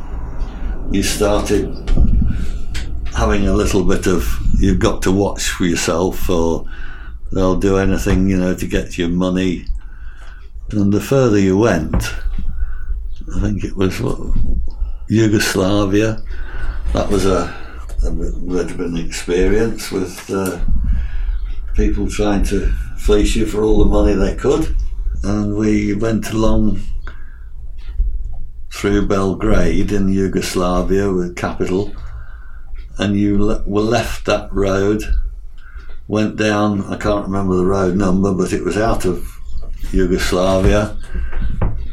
you 0.92 1.04
started 1.04 1.70
having 3.16 3.48
a 3.48 3.54
little 3.54 3.84
bit 3.84 4.08
of 4.08 4.28
you've 4.60 4.80
got 4.80 5.02
to 5.04 5.12
watch 5.12 5.50
for 5.50 5.66
yourself, 5.66 6.30
or 6.30 6.66
they'll 7.32 7.60
do 7.60 7.78
anything 7.78 8.30
you 8.30 8.38
know 8.38 8.56
to 8.56 8.68
get 8.68 8.98
your 8.98 9.10
money. 9.10 9.66
And 10.72 10.94
the 10.94 11.02
further 11.02 11.40
you 11.40 11.58
went, 11.58 11.96
I 13.36 13.42
think 13.42 13.64
it 13.64 13.76
was 13.76 14.00
what, 14.00 14.20
Yugoslavia. 15.08 16.22
That 16.94 17.10
was 17.10 17.26
a, 17.26 17.56
a 18.06 18.12
bit 18.12 18.72
of 18.72 18.80
an 18.80 18.98
experience 18.98 19.92
with 19.92 20.30
uh, 20.30 20.60
people 21.76 22.10
trying 22.10 22.44
to 22.46 22.68
fleece 22.98 23.36
you 23.36 23.46
for 23.46 23.64
all 23.64 23.80
the 23.80 23.86
money 23.86 24.14
they 24.14 24.36
could. 24.36 24.76
And 25.24 25.56
we 25.56 25.94
went 25.94 26.32
along 26.32 26.82
through 28.72 29.08
Belgrade 29.08 29.92
in 29.92 30.10
Yugoslavia, 30.10 31.12
with 31.12 31.36
capital, 31.36 31.94
and 33.00 33.18
you 33.18 33.42
le- 33.44 33.64
were 33.66 33.82
left 33.82 34.26
that 34.26 34.54
road, 34.54 35.02
went 36.08 36.36
down, 36.36 36.84
I 36.86 36.98
can't 36.98 37.26
remember 37.26 37.56
the 37.56 37.66
road 37.66 37.96
number, 37.96 38.34
but 38.34 38.54
it 38.54 38.64
was 38.64 38.78
out 38.78 39.06
of 39.06 39.26
Yugoslavia, 39.92 40.98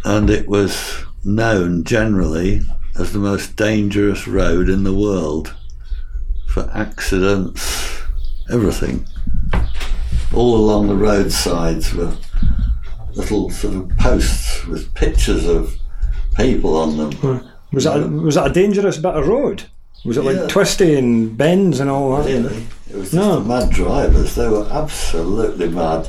and 0.05 0.29
it 0.29 0.49
was 0.49 1.05
known 1.25 1.85
generally 1.85 2.61
as 2.99 3.13
the 3.13 3.19
most 3.19 3.57
dangerous 3.57 4.27
road 4.27 4.69
in 4.69 4.83
the 4.85 4.95
world 4.95 5.55
for 6.49 6.69
accidents, 6.75 8.01
everything. 8.51 9.07
All 10.35 10.57
along 10.57 10.89
the 10.89 10.97
roadsides 10.97 11.95
were 11.95 12.13
little 13.15 13.51
sort 13.51 13.75
of 13.75 13.97
posts 13.97 14.67
with 14.67 14.93
pictures 14.95 15.47
of 15.47 15.77
people 16.37 16.77
on 16.77 16.97
them. 16.97 17.13
Hmm. 17.13 17.49
Was 17.73 17.85
that 17.85 18.11
was 18.11 18.35
that 18.35 18.51
a 18.51 18.53
dangerous 18.53 18.99
bit 18.99 19.15
of 19.15 19.27
road? 19.27 19.65
Was 20.05 20.17
it 20.17 20.25
Yeah. 20.25 20.31
like 20.33 20.49
twisty 20.49 20.95
and 20.97 21.37
bends 21.37 21.81
and 21.81 21.91
all 21.91 22.17
that? 22.17 22.27
Really, 22.27 22.67
it 22.91 22.97
was 22.97 23.13
No. 23.13 23.41
the 23.41 23.49
mad 23.49 23.71
drivers. 23.71 24.35
They 24.35 24.49
were 24.49 24.67
absolutely 24.71 25.69
mad, 25.69 26.09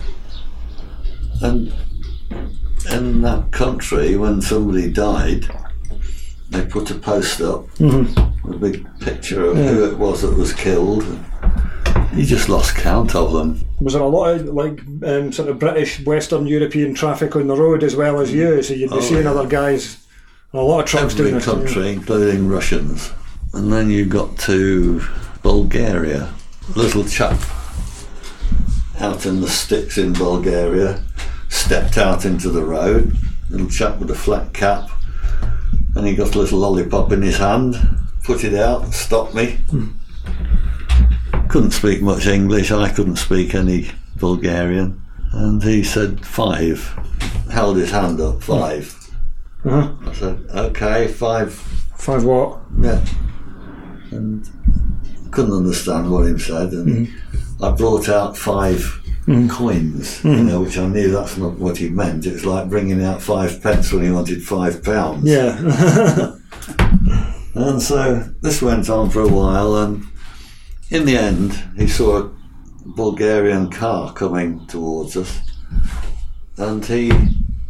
and 1.41 1.73
in 2.91 3.21
that 3.21 3.51
country, 3.51 4.15
when 4.15 4.41
somebody 4.41 4.87
died, 4.89 5.47
they 6.51 6.61
put 6.61 6.91
a 6.91 6.95
post 6.95 7.41
up 7.41 7.65
Mm-hmm. 7.79 8.47
with 8.47 8.55
a 8.55 8.59
big 8.59 8.87
picture 8.99 9.45
of 9.45 9.57
who 9.57 9.85
it 9.85 9.97
was 9.97 10.21
that 10.21 10.37
was 10.37 10.53
killed. 10.53 11.05
You 12.15 12.23
just 12.25 12.49
lost 12.49 12.75
count 12.75 13.15
of 13.15 13.33
them. 13.33 13.61
Was 13.79 13.93
there 13.93 14.01
a 14.01 14.07
lot 14.07 14.29
of 14.39 14.45
like 14.47 14.79
um, 15.05 15.31
sort 15.31 15.49
of 15.49 15.59
British, 15.59 16.03
Western 16.05 16.47
European 16.47 16.93
traffic 16.93 17.35
on 17.35 17.47
the 17.47 17.55
road 17.55 17.83
as 17.83 17.95
well 17.95 18.19
as 18.19 18.31
you? 18.33 18.61
So 18.63 18.73
you'd 18.73 18.89
be 18.91 18.97
Oh, 18.97 19.01
seeing 19.01 19.23
yeah. 19.23 19.31
other 19.31 19.47
guys, 19.47 19.97
a 20.53 20.57
lot 20.61 20.79
of 20.79 20.85
trucks 20.85 21.13
Every 21.13 21.25
doing 21.25 21.35
this. 21.35 21.45
country, 21.45 21.91
including 21.93 22.47
Russians. 22.47 23.11
And 23.53 23.71
then 23.71 23.89
you 23.89 24.05
got 24.05 24.37
to 24.39 25.01
Bulgaria. 25.41 26.33
Little 26.75 27.05
chap 27.05 27.39
out 28.99 29.25
in 29.25 29.41
the 29.41 29.49
sticks 29.49 29.97
in 29.97 30.13
Bulgaria 30.13 31.03
stepped 31.49 31.97
out 31.97 32.25
into 32.25 32.49
the 32.49 32.63
road. 32.63 33.15
Little 33.49 33.69
chap 33.69 33.99
with 33.99 34.11
a 34.11 34.15
flat 34.15 34.53
cap. 34.53 34.89
And 35.95 36.05
he 36.05 36.15
got 36.15 36.35
a 36.35 36.39
little 36.39 36.59
lollipop 36.59 37.11
in 37.11 37.21
his 37.21 37.37
hand, 37.37 37.75
put 38.23 38.43
it 38.43 38.53
out, 38.53 38.93
stopped 38.93 39.33
me. 39.33 39.57
Couldn't 41.47 41.71
speak 41.71 42.01
much 42.01 42.27
English, 42.27 42.71
I 42.71 42.89
couldn't 42.89 43.15
speak 43.15 43.55
any 43.55 43.89
Bulgarian. 44.17 45.01
And 45.31 45.63
he 45.63 45.83
said 45.83 46.25
five. 46.25 46.79
Held 47.51 47.77
his 47.77 47.91
hand 47.91 48.19
up, 48.19 48.43
five. 48.43 48.93
Uh-huh. 49.65 49.93
I 50.05 50.13
said, 50.13 50.45
okay, 50.53 51.07
five 51.07 51.53
Five 51.97 52.23
what? 52.23 52.59
yeah. 52.79 53.03
And 54.11 54.49
couldn't 55.31 55.53
understand 55.53 56.11
what 56.11 56.27
he 56.27 56.37
said, 56.39 56.71
and 56.71 57.07
mm-hmm. 57.07 57.63
I 57.63 57.71
brought 57.71 58.09
out 58.09 58.37
five 58.37 58.77
mm-hmm. 59.25 59.49
coins, 59.49 60.23
you 60.23 60.31
mm-hmm. 60.31 60.47
know, 60.47 60.61
which 60.61 60.77
I 60.77 60.87
knew 60.87 61.11
that's 61.11 61.37
not 61.37 61.57
what 61.57 61.77
he 61.77 61.89
meant. 61.89 62.25
It 62.25 62.33
was 62.33 62.45
like 62.45 62.69
bringing 62.69 63.03
out 63.03 63.21
five 63.21 63.61
pence 63.61 63.91
when 63.91 64.03
he 64.03 64.11
wanted 64.11 64.43
five 64.43 64.83
pounds. 64.83 65.25
Yeah. 65.25 66.33
And 67.57 67.81
so 67.81 68.19
this 68.41 68.61
went 68.61 68.87
on 68.87 69.09
for 69.09 69.21
a 69.21 69.27
while, 69.27 69.77
and 69.77 70.05
in 70.91 71.05
the 71.05 71.17
end, 71.17 71.53
he 71.75 71.87
saw 71.87 72.19
a 72.19 72.29
Bulgarian 72.85 73.71
car 73.71 74.13
coming 74.13 74.67
towards 74.67 75.17
us, 75.17 75.41
and 76.57 76.85
he 76.85 77.11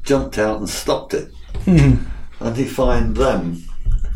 jumped 0.03 0.37
out 0.37 0.59
and 0.59 0.67
stopped 0.67 1.13
it. 1.13 1.31
And 1.65 2.55
he 2.57 2.65
fined 2.65 3.15
them 3.15 3.63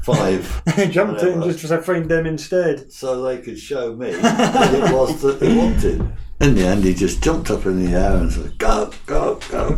five 0.04 0.64
Jumped 0.92 1.22
in 1.22 1.40
Whatever. 1.40 1.58
just 1.58 1.68
to 1.68 1.82
find 1.82 2.10
them 2.10 2.26
instead. 2.26 2.92
so 2.92 3.22
they 3.22 3.40
could 3.40 3.60
show 3.60 3.96
me 3.96 4.12
what 4.18 4.74
it 4.74 4.94
was 4.94 5.22
that 5.22 5.42
he 5.42 5.58
wanted. 5.58 6.12
In 6.42 6.56
the 6.56 6.66
end, 6.66 6.84
he 6.84 6.96
just 6.96 7.22
jumped 7.22 7.52
up 7.52 7.68
in 7.68 7.86
the 7.86 7.92
air 7.92 8.16
and 8.16 8.34
said, 8.34 8.58
"Go, 8.58 8.92
go, 9.06 9.40
go!" 9.52 9.78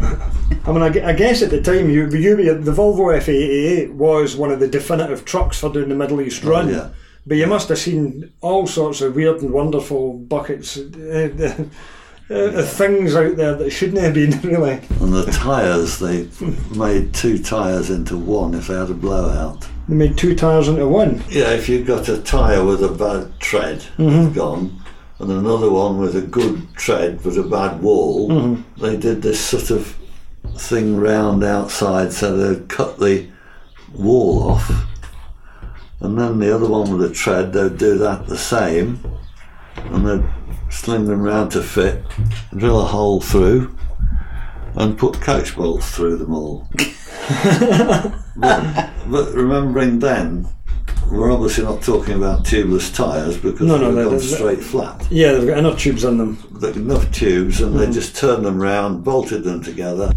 I 0.65 0.71
mean, 0.71 0.81
I, 0.81 1.09
I 1.09 1.13
guess 1.13 1.41
at 1.41 1.49
the 1.49 1.61
time, 1.61 1.89
you, 1.89 2.09
you 2.09 2.35
the 2.61 2.71
Volvo 2.71 3.13
F88 3.19 3.93
was 3.93 4.37
one 4.37 4.49
of 4.49 4.61
the 4.61 4.67
definitive 4.69 5.25
trucks 5.25 5.59
for 5.59 5.69
doing 5.69 5.89
the 5.89 5.95
Middle 5.95 6.21
East 6.21 6.45
oh, 6.45 6.49
run. 6.49 6.69
Oh, 6.69 6.71
yeah. 6.71 6.89
But 7.27 7.35
you 7.35 7.47
must 7.47 7.67
have 7.67 7.79
seen 7.79 8.31
all 8.39 8.65
sorts 8.65 9.01
of 9.01 9.15
weird 9.15 9.41
and 9.41 9.51
wonderful 9.51 10.13
buckets, 10.13 10.77
uh, 10.77 11.65
uh, 12.33 12.63
things 12.63 13.15
out 13.15 13.35
there 13.35 13.55
that 13.55 13.71
shouldn't 13.71 14.01
have 14.01 14.13
been, 14.13 14.31
really. 14.43 14.79
And 14.99 15.13
the 15.13 15.25
tyres, 15.31 15.99
they 15.99 16.27
made 16.75 17.13
two 17.13 17.37
tyres 17.37 17.89
into 17.89 18.17
one 18.17 18.53
if 18.53 18.67
they 18.67 18.75
had 18.75 18.89
a 18.89 18.93
blowout. 18.93 19.67
They 19.87 19.95
made 19.95 20.17
two 20.17 20.35
tyres 20.35 20.67
into 20.67 20.87
one. 20.87 21.23
Yeah, 21.29 21.51
if 21.51 21.69
you've 21.69 21.87
got 21.87 22.09
a 22.09 22.21
tyre 22.21 22.63
with 22.63 22.83
a 22.83 22.89
bad 22.89 23.39
tread, 23.39 23.85
gone, 23.97 24.81
and 25.19 25.31
another 25.31 25.69
one 25.69 25.97
with 25.99 26.15
a 26.15 26.21
good 26.21 26.73
tread 26.75 27.21
but 27.23 27.37
a 27.37 27.43
bad 27.43 27.81
wall, 27.81 28.57
they 28.77 28.97
did 28.97 29.21
this 29.21 29.39
sort 29.39 29.69
of 29.71 29.95
thing 30.57 30.97
round 30.97 31.43
outside 31.43 32.11
so 32.13 32.35
they'd 32.35 32.67
cut 32.69 32.99
the 32.99 33.27
wall 33.93 34.51
off. 34.51 34.71
And 35.99 36.17
then 36.19 36.39
the 36.39 36.53
other 36.53 36.67
one 36.67 36.91
with 36.97 37.09
a 37.09 37.13
tread, 37.13 37.53
they'd 37.53 37.77
do 37.77 37.97
that 37.99 38.27
the 38.27 38.37
same, 38.37 38.99
and 39.75 40.05
they'd 40.05 40.23
sling 40.73 41.05
them 41.05 41.21
round 41.21 41.51
to 41.51 41.61
fit, 41.61 42.03
drill 42.57 42.81
a 42.81 42.85
hole 42.85 43.21
through, 43.21 43.75
and 44.75 44.97
put 44.97 45.21
coach 45.21 45.55
bolts 45.55 45.95
through 45.95 46.17
them 46.17 46.33
all. 46.33 46.67
but, 48.35 48.89
but 49.07 49.33
remembering 49.33 49.99
then, 49.99 50.47
we're 51.11 51.31
obviously 51.31 51.63
not 51.63 51.81
talking 51.83 52.15
about 52.15 52.43
tubeless 52.43 52.93
tyres 52.93 53.37
because 53.37 53.61
No, 53.67 53.77
no, 53.77 53.93
they've 53.93 54.05
they- 54.05 54.09
gone 54.09 54.19
straight 54.19 54.63
flat. 54.63 55.07
Yeah, 55.11 55.33
they've 55.33 55.47
got 55.47 55.59
enough 55.59 55.79
tubes 55.79 56.03
on 56.03 56.17
them. 56.17 56.43
They've 56.51 56.75
enough 56.75 57.11
tubes 57.11 57.61
and 57.61 57.77
they 57.77 57.83
mm-hmm. 57.83 57.93
just 57.93 58.15
turned 58.15 58.45
them 58.45 58.59
round, 58.59 59.03
bolted 59.03 59.43
them 59.43 59.61
together. 59.61 60.11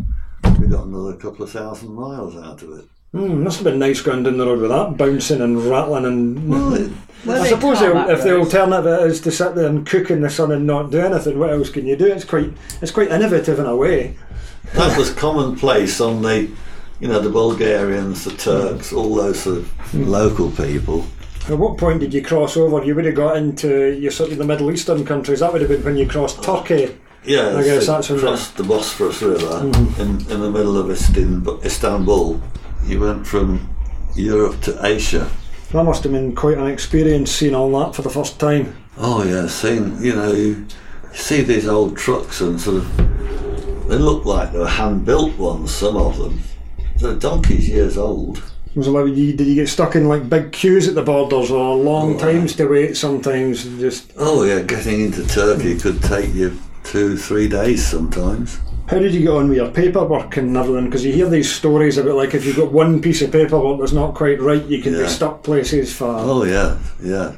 We 0.59 0.69
got 0.69 0.87
another 0.87 1.15
couple 1.15 1.45
of 1.45 1.51
thousand 1.51 1.93
miles 1.93 2.35
out 2.37 2.63
of 2.63 2.79
it. 2.79 2.87
Mm, 3.17 3.43
must 3.43 3.57
have 3.59 3.65
been 3.65 3.79
nice 3.79 4.03
going 4.03 4.23
down 4.25 4.37
the 4.37 4.47
road 4.47 4.61
with 4.61 4.71
that, 4.71 4.97
bouncing 4.97 5.41
and 5.41 5.59
rattling 5.65 6.05
and. 6.05 6.49
Well, 6.51 6.91
I 7.43 7.49
suppose 7.49 7.79
tarmac 7.79 8.11
if 8.11 8.23
the 8.23 8.39
alternative 8.39 9.11
is 9.11 9.21
to 9.23 9.33
sit 9.33 9.55
there 9.55 9.67
and 9.69 9.87
cook 9.87 10.11
in 10.11 10.21
the 10.21 10.31
sun 10.31 10.53
and 10.53 10.67
not 10.67 10.91
do 10.91 11.01
anything, 11.01 11.39
what 11.39 11.51
else 11.51 11.71
can 11.71 11.87
you 11.87 11.97
do? 11.97 12.07
It's 12.07 12.25
quite 12.25 12.53
it's 12.83 12.93
quite 12.93 13.11
innovative 13.11 13.59
in 13.59 13.67
a 13.67 13.75
way. 13.75 14.17
that 14.75 14.97
was 14.99 15.13
commonplace 15.13 16.01
on 16.01 16.23
the, 16.23 16.51
you 17.01 17.09
know, 17.09 17.21
the 17.21 17.31
Bulgarians, 17.31 18.25
the 18.25 18.33
Turks, 18.33 18.93
all 18.93 19.15
those 19.15 19.41
sort 19.41 19.59
of 19.59 19.95
local 19.95 20.51
people. 20.51 21.07
At 21.49 21.59
what 21.59 21.79
point 21.79 22.01
did 22.01 22.13
you 22.13 22.23
cross 22.23 22.57
over? 22.57 22.85
You 22.85 22.95
would 22.95 23.07
have 23.07 23.15
got 23.15 23.37
into 23.37 23.93
your 23.99 24.11
sort 24.11 24.31
of 24.33 24.39
the 24.39 24.45
Middle 24.45 24.71
Eastern 24.71 25.05
countries. 25.05 25.41
That 25.41 25.53
would 25.53 25.63
have 25.63 25.71
been 25.71 25.85
when 25.85 25.97
you 25.97 26.07
crossed 26.07 26.43
Turkey. 26.43 26.97
Yeah, 27.25 27.57
I 27.57 27.63
guess 27.65 27.87
so 27.87 27.93
that's 27.93 28.09
when 28.11 28.19
the- 28.19 28.27
crossed 28.27 28.57
the 28.57 28.63
Bosphorus 28.65 29.23
River 29.23 29.61
in, 29.99 30.21
in 30.31 30.41
the 30.41 30.51
middle 30.51 30.77
of 30.77 30.91
Istanbul. 30.91 32.41
You 32.87 33.01
went 33.01 33.27
from 33.27 33.69
Europe 34.15 34.61
to 34.63 34.87
Asia. 34.87 35.29
That 35.73 35.83
must 35.85 36.05
have 36.05 36.13
been 36.13 36.35
quite 36.35 36.57
an 36.59 36.69
experience 36.69 37.33
seeing 37.33 37.55
all 37.55 37.71
that 37.81 37.95
for 37.95 38.03
the 38.03 38.11
first 38.11 38.39
time. 38.39 38.77
Oh 38.97 39.25
yeah, 39.25 39.49
seeing 39.49 40.01
you 40.03 40.15
know 40.15 40.33
you 40.33 40.67
see 41.13 41.43
these 41.43 41.67
old 41.67 41.97
trucks 41.97 42.41
and 42.41 42.61
sort 42.61 42.77
of 42.79 43.89
they 43.89 43.97
look 43.97 44.25
like 44.25 44.53
they 44.53 44.59
were 44.59 44.69
hand 44.69 45.05
built 45.05 45.37
ones. 45.37 45.75
Some 45.75 45.97
of 45.97 46.17
them, 46.17 46.41
they're 46.97 47.15
donkeys 47.17 47.69
years 47.69 47.99
old. 47.99 48.43
Was 48.77 48.87
it 48.87 48.91
like 48.91 49.15
you, 49.17 49.33
did 49.33 49.47
you 49.47 49.55
get 49.55 49.69
stuck 49.69 49.97
in 49.97 50.07
like 50.07 50.29
big 50.29 50.53
queues 50.53 50.87
at 50.87 50.95
the 50.95 51.03
borders 51.03 51.51
or 51.51 51.75
long 51.75 52.17
Oh, 52.17 52.19
times 52.19 52.55
to 52.57 52.67
wait? 52.67 52.97
Sometimes 52.97 53.65
just 53.81 54.13
Oh 54.17 54.45
yeah, 54.45 54.61
getting 54.61 55.01
into 55.01 55.27
Turkey 55.27 55.77
could 55.79 56.03
take 56.03 56.33
you 56.35 56.57
two, 56.85 57.17
three 57.17 57.49
days 57.49 57.85
sometimes. 57.85 58.61
How 58.89 58.99
did 58.99 59.13
you 59.15 59.21
get 59.21 59.31
on 59.31 59.49
with 59.49 59.57
your 59.57 59.71
paperwork 59.71 60.37
and 60.37 60.57
everything? 60.57 60.85
Because 60.85 61.05
you 61.05 61.13
hear 61.13 61.29
these 61.29 61.53
stories 61.53 61.99
about 61.99 62.15
like 62.15 62.35
if 62.35 62.45
you've 62.45 62.57
got 62.57 62.71
one 62.73 63.01
piece 63.01 63.21
of 63.23 63.33
paperwork 63.33 63.81
that's 63.81 63.93
not 63.93 64.15
quite 64.15 64.41
right, 64.41 64.65
you 64.67 64.81
can 64.83 64.93
be 64.93 65.09
stuck 65.09 65.43
places 65.43 65.95
for. 65.95 66.07
Oh 66.09 66.45
yeah, 66.45 66.79
yeah. 67.03 67.35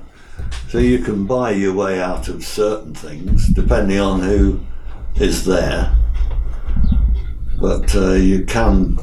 So 0.69 0.79
you 0.79 0.99
can 0.99 1.27
buy 1.27 1.53
your 1.53 1.75
way 1.75 2.01
out 2.01 2.29
of 2.29 2.45
certain 2.45 2.95
things 2.95 3.49
depending 3.49 3.99
on 3.99 4.21
who 4.21 4.61
is 5.17 5.45
there. 5.45 5.95
But 7.61 7.95
uh, 7.97 8.13
you 8.13 8.45
can, 8.45 8.99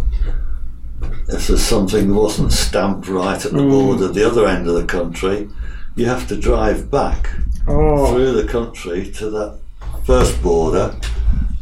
if 1.27 1.47
there's 1.47 1.61
something 1.63 2.07
that 2.09 2.13
wasn't 2.15 2.53
stamped 2.53 3.07
right 3.07 3.43
at 3.43 3.51
the 3.51 3.57
border, 3.63 4.07
the 4.07 4.25
other 4.25 4.47
end 4.47 4.67
of 4.67 4.75
the 4.75 4.85
country, 4.85 5.49
you 5.95 6.05
have 6.05 6.27
to 6.29 6.37
drive 6.37 6.89
back 6.89 7.29
Oh, 7.67 8.13
through 8.13 8.33
the 8.33 8.47
country 8.47 9.11
to 9.13 9.29
that 9.31 9.59
first 10.05 10.41
border 10.43 10.95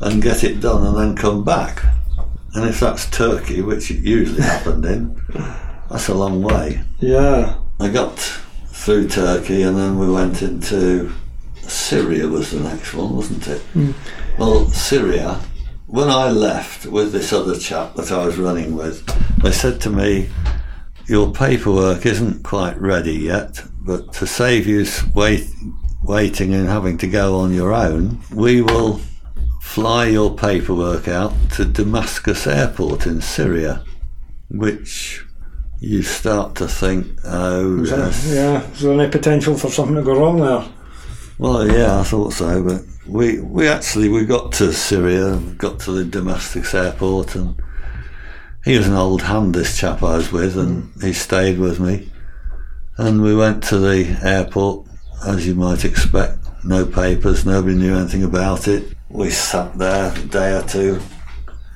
and 0.04 0.22
get 0.22 0.44
it 0.44 0.60
done 0.60 0.86
and 0.86 0.98
then 0.98 1.16
come 1.16 1.44
back. 1.44 1.84
And 2.56 2.66
if 2.66 2.80
that's 2.80 3.10
Turkey, 3.10 3.62
which 3.62 3.90
it 3.90 4.00
usually 4.00 4.42
happened 4.42 4.86
in, 4.86 5.20
that's 5.90 6.08
a 6.08 6.14
long 6.14 6.42
way. 6.42 6.82
yeah. 7.00 7.58
I 7.80 7.90
got 7.90 8.18
through 8.68 9.10
Turkey 9.10 9.64
and 9.64 9.76
then 9.78 9.98
we 9.98 10.10
went 10.10 10.42
into 10.42 11.12
Syria 11.68 12.28
was 12.28 12.52
the 12.52 12.60
next 12.60 12.94
one, 12.94 13.16
wasn't 13.16 13.48
it? 13.48 13.62
Hmm. 13.74 13.92
Well, 14.38 14.68
Syria, 14.70 15.40
when 15.88 16.10
I 16.10 16.30
left 16.30 16.86
with 16.86 17.12
this 17.12 17.34
other 17.34 17.58
chap 17.58 17.96
that 17.96 18.12
I 18.12 18.26
was 18.26 18.38
running 18.38 18.76
with, 18.76 19.06
they 19.42 19.52
said 19.52 19.82
to 19.82 19.90
me, 19.90 20.30
Your 21.08 21.32
paperwork 21.32 22.06
isn't 22.06 22.44
quite 22.44 22.80
ready 22.80 23.14
yet, 23.14 23.64
but 23.82 24.14
to 24.14 24.28
save 24.28 24.68
you 24.68 24.86
wait, 25.14 25.48
waiting 26.04 26.54
and 26.54 26.68
having 26.68 26.98
to 27.00 27.08
go 27.08 27.38
on 27.40 27.54
your 27.54 27.74
own, 27.74 28.20
we 28.32 28.62
will 28.62 29.00
fly 29.64 30.06
your 30.06 30.36
paperwork 30.36 31.08
out 31.08 31.34
to 31.50 31.66
Damascus 31.66 32.46
Airport 32.46 33.08
in 33.08 33.22
Syria, 33.22 33.84
which 34.50 35.26
you 35.80 36.04
start 36.04 36.54
to 36.56 36.68
think, 36.68 37.08
oh, 37.24 37.82
Is 37.82 37.90
there- 37.90 38.36
yeah. 38.36 38.72
Is 38.72 38.82
there 38.82 38.94
any 38.94 39.10
potential 39.10 39.58
for 39.58 39.72
something 39.72 39.96
to 39.96 40.04
go 40.04 40.20
wrong 40.20 40.40
there? 40.40 40.64
Well, 41.40 41.68
yeah, 41.68 42.00
I 42.00 42.04
thought 42.04 42.34
so, 42.34 42.62
but 42.62 42.84
we 43.08 43.40
we 43.42 43.68
actually 43.68 44.10
we 44.10 44.26
got 44.26 44.52
to 44.54 44.72
Syria, 44.72 45.38
got 45.58 45.80
to 45.82 45.92
the 45.92 46.06
Damascus 46.06 46.76
airport, 46.76 47.36
and 47.36 47.56
he 48.64 48.78
was 48.78 48.88
an 48.88 48.94
old 48.94 49.24
hand. 49.24 49.56
This 49.56 49.76
chap 49.76 50.04
I 50.04 50.18
was 50.18 50.32
with, 50.32 50.56
and 50.56 50.84
mm. 50.84 51.04
he 51.04 51.14
stayed 51.14 51.58
with 51.58 51.80
me, 51.80 52.12
and 52.98 53.24
we 53.24 53.36
went 53.36 53.64
to 53.66 53.80
the 53.80 54.20
airport, 54.22 54.88
as 55.26 55.48
you 55.48 55.56
might 55.56 55.84
expect. 55.84 56.38
No 56.64 56.86
papers, 56.86 57.44
nobody 57.44 57.76
knew 57.76 57.96
anything 57.96 58.24
about 58.24 58.68
it. 58.68 58.93
We 59.14 59.30
sat 59.30 59.78
there 59.78 60.12
a 60.12 60.22
day 60.26 60.58
or 60.58 60.64
two, 60.64 61.00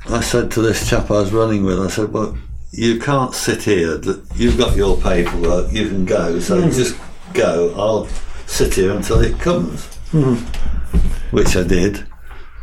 I 0.09 0.21
said 0.21 0.49
to 0.51 0.61
this 0.61 0.89
chap 0.89 1.11
I 1.11 1.19
was 1.19 1.31
running 1.31 1.63
with, 1.63 1.79
I 1.79 1.87
said, 1.87 2.11
well, 2.11 2.35
you 2.71 2.99
can't 2.99 3.33
sit 3.33 3.61
here. 3.63 4.01
You've 4.35 4.57
got 4.57 4.75
your 4.75 4.97
paperwork. 4.97 5.71
You 5.71 5.87
can 5.87 6.05
go. 6.05 6.39
So 6.39 6.61
just 6.69 6.97
go. 7.33 7.73
I'll 7.75 8.07
sit 8.47 8.73
here 8.73 8.91
until 8.91 9.19
it 9.19 9.39
comes. 9.39 9.85
Which 11.31 11.55
I 11.55 11.63
did, 11.63 12.07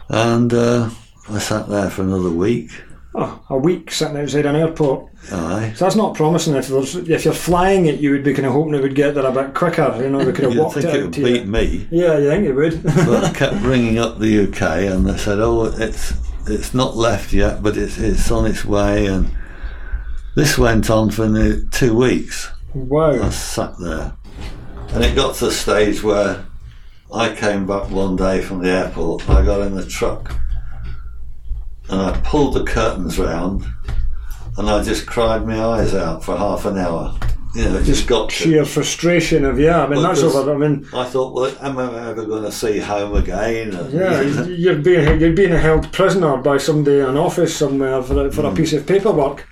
and 0.08 0.52
uh, 0.52 0.90
I 1.28 1.38
sat 1.38 1.68
there 1.68 1.90
for 1.90 2.02
another 2.02 2.30
week. 2.30 2.70
Oh, 3.16 3.40
a 3.48 3.56
week 3.56 3.92
sitting 3.92 4.16
outside 4.16 4.44
an 4.44 4.56
airport. 4.56 5.08
Aye. 5.30 5.72
So 5.76 5.84
that's 5.84 5.94
not 5.94 6.16
promising. 6.16 6.54
If 6.56 6.66
there's, 6.66 6.96
if 6.96 7.24
you're 7.24 7.32
flying 7.32 7.86
it, 7.86 8.00
you 8.00 8.10
would 8.10 8.24
be 8.24 8.34
kind 8.34 8.46
of 8.46 8.52
hoping 8.52 8.74
it 8.74 8.82
would 8.82 8.96
get 8.96 9.14
there 9.14 9.24
a 9.24 9.30
bit 9.32 9.54
quicker. 9.54 9.94
You 10.02 10.10
know, 10.10 10.24
they 10.24 10.32
could 10.32 10.44
have 10.46 10.56
walked 10.56 10.74
think 10.74 10.86
it 10.86 10.94
it 10.96 11.02
would 11.02 11.12
beat 11.12 11.42
you. 11.42 11.46
me. 11.46 11.86
Yeah, 11.92 12.18
you 12.18 12.28
think 12.30 12.44
it 12.46 12.52
would. 12.54 12.82
but 12.82 13.24
I 13.24 13.32
kept 13.32 13.62
ringing 13.62 13.98
up 13.98 14.18
the 14.18 14.48
UK 14.48 14.62
and 14.92 15.06
they 15.06 15.16
said, 15.16 15.38
"Oh, 15.38 15.66
it's 15.66 16.12
it's 16.48 16.74
not 16.74 16.96
left 16.96 17.32
yet, 17.32 17.62
but 17.62 17.76
it's 17.76 17.98
it's 17.98 18.30
on 18.32 18.46
its 18.46 18.64
way." 18.64 19.06
And 19.06 19.30
this 20.34 20.58
went 20.58 20.90
on 20.90 21.10
for 21.12 21.28
nearly 21.28 21.62
two 21.70 21.94
weeks. 21.96 22.50
Wow! 22.74 23.12
I 23.22 23.30
sat 23.30 23.78
there, 23.78 24.14
and 24.88 25.04
it 25.04 25.14
got 25.14 25.36
to 25.36 25.44
the 25.46 25.52
stage 25.52 26.02
where 26.02 26.44
I 27.12 27.32
came 27.32 27.64
back 27.64 27.90
one 27.90 28.16
day 28.16 28.42
from 28.42 28.58
the 28.60 28.70
airport. 28.70 29.30
I 29.30 29.44
got 29.44 29.60
in 29.60 29.76
the 29.76 29.86
truck, 29.86 30.36
and 31.90 32.00
I 32.00 32.18
pulled 32.24 32.54
the 32.54 32.64
curtains 32.64 33.18
round, 33.18 33.64
and 34.58 34.68
I 34.70 34.82
just 34.82 35.06
cried 35.06 35.46
my 35.46 35.62
eyes 35.62 35.94
out 35.94 36.24
for 36.24 36.36
half 36.36 36.64
an 36.64 36.78
hour. 36.78 37.16
You 37.54 37.64
know, 37.66 37.76
it 37.76 37.84
just 37.84 38.08
got 38.08 38.30
to. 38.30 38.34
Sheer 38.34 38.64
frustration 38.64 39.44
of 39.44 39.60
yeah. 39.60 39.84
I 39.84 39.88
mean, 39.88 40.02
that's 40.02 40.22
over. 40.22 40.52
I 40.52 40.56
mean, 40.58 40.86
I 40.92 41.04
thought, 41.04 41.34
well, 41.34 41.56
am 41.60 41.78
I 41.78 42.10
ever 42.10 42.24
going 42.26 42.42
to 42.42 42.50
see 42.50 42.80
home 42.80 43.14
again? 43.14 43.72
And- 43.74 43.92
yeah, 43.92 44.20
you're 44.46 44.78
being 44.82 45.20
you're 45.20 45.32
being 45.34 45.52
held 45.52 45.92
prisoner 45.92 46.36
by 46.38 46.58
somebody 46.58 46.98
in 46.98 47.06
an 47.06 47.16
office 47.16 47.56
somewhere 47.56 48.02
for 48.02 48.26
a, 48.26 48.32
for 48.32 48.40
Hmm. 48.42 48.48
a 48.48 48.54
piece 48.56 48.72
of 48.72 48.86
paperwork. 48.86 49.46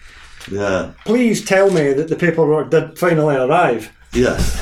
yeah. 0.50 0.90
Please 1.04 1.44
tell 1.44 1.70
me 1.70 1.92
that 1.92 2.08
the 2.08 2.16
paperwork 2.16 2.70
did 2.70 2.98
finally 2.98 3.36
arrive. 3.36 3.92
Yes. 4.12 4.60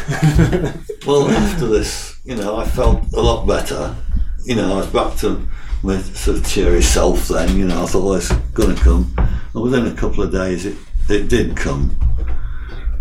well, 1.07 1.29
after 1.31 1.67
this, 1.67 2.21
you 2.25 2.37
know, 2.37 2.57
I 2.59 2.67
felt 2.67 3.11
a 3.15 3.21
lot 3.23 3.47
better. 3.47 3.97
You 4.45 4.57
know, 4.57 4.75
I 4.75 4.77
was 4.77 4.87
back 4.89 5.17
to 5.21 5.49
my 5.83 5.99
sort 5.99 6.39
of 6.39 6.47
cheery 6.47 6.83
self 6.83 7.29
then. 7.29 7.57
You 7.57 7.67
know, 7.67 7.83
I 7.83 7.87
thought, 7.87 8.05
well, 8.05 8.15
it's 8.15 8.33
going 8.53 8.75
to 8.75 8.83
come. 8.83 9.15
And 9.55 9.63
within 9.63 9.87
a 9.87 9.95
couple 9.95 10.23
of 10.23 10.33
days, 10.33 10.67
it, 10.67 10.77
it 11.09 11.29
did 11.29 11.57
come. 11.57 11.97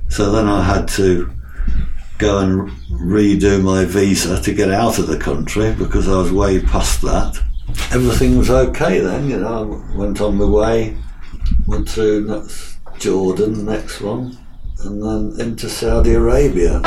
So 0.10 0.32
then 0.32 0.48
I 0.48 0.64
had 0.64 0.88
to 0.90 1.32
go 2.18 2.40
and 2.40 2.70
redo 2.92 3.64
my 3.64 3.86
visa 3.86 4.42
to 4.42 4.54
get 4.54 4.72
out 4.72 5.00
of 5.00 5.08
the 5.08 5.18
country 5.18 5.74
because 5.74 6.08
I 6.08 6.18
was 6.18 6.32
way 6.32 6.62
past 6.62 7.02
that. 7.04 7.38
Everything 7.92 8.38
was 8.38 8.50
okay 8.50 9.00
then, 9.00 9.30
you 9.30 9.40
know. 9.40 9.84
I 9.94 9.98
went 9.98 10.20
on 10.20 10.38
my 10.38 10.46
way, 10.46 10.98
went 11.68 11.90
through 11.90 12.26
next 12.26 12.78
Jordan, 12.98 13.66
next 13.66 14.02
one, 14.02 14.38
and 14.80 15.02
then 15.02 15.48
into 15.48 15.70
Saudi 15.70 16.14
Arabia. 16.14 16.82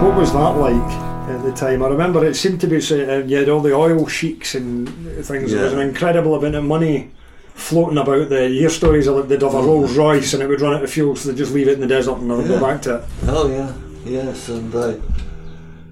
What 0.00 0.16
was 0.16 0.32
that 0.32 0.56
like 0.56 0.92
at 1.28 1.42
the 1.42 1.52
time? 1.52 1.82
I 1.82 1.88
remember 1.88 2.24
it 2.24 2.34
seemed 2.34 2.60
to 2.60 2.66
be 2.68 2.76
uh, 2.76 3.18
you 3.24 3.36
had 3.36 3.48
all 3.48 3.60
the 3.60 3.74
oil 3.74 4.06
sheiks 4.06 4.54
and 4.54 4.88
things. 5.24 5.50
There 5.52 5.64
was 5.64 5.72
an 5.72 5.80
incredible 5.80 6.34
amount 6.36 6.54
of 6.54 6.64
money 6.64 7.10
floating 7.54 7.98
about 7.98 8.28
there. 8.28 8.48
You 8.48 8.60
hear 8.60 8.70
stories 8.70 9.08
of 9.08 9.16
like 9.16 9.28
they'd 9.28 9.42
have 9.42 9.54
a 9.54 9.62
Rolls 9.62 9.96
Royce 9.96 10.34
and 10.34 10.42
it 10.42 10.46
would 10.48 10.60
run 10.60 10.74
out 10.74 10.84
of 10.84 10.90
fuel, 10.90 11.16
so 11.16 11.28
they'd 11.28 11.36
just 11.38 11.52
leave 11.52 11.66
it 11.68 11.74
in 11.74 11.80
the 11.80 11.86
desert 11.88 12.18
and 12.18 12.28
never 12.28 12.42
Yeah. 12.42 12.48
go 12.48 12.60
back 12.60 12.82
to 12.82 12.96
it. 12.96 13.04
Oh 13.26 13.48
yeah, 13.48 13.72
yes, 14.04 14.48
and 14.48 14.72
uh, 14.74 14.94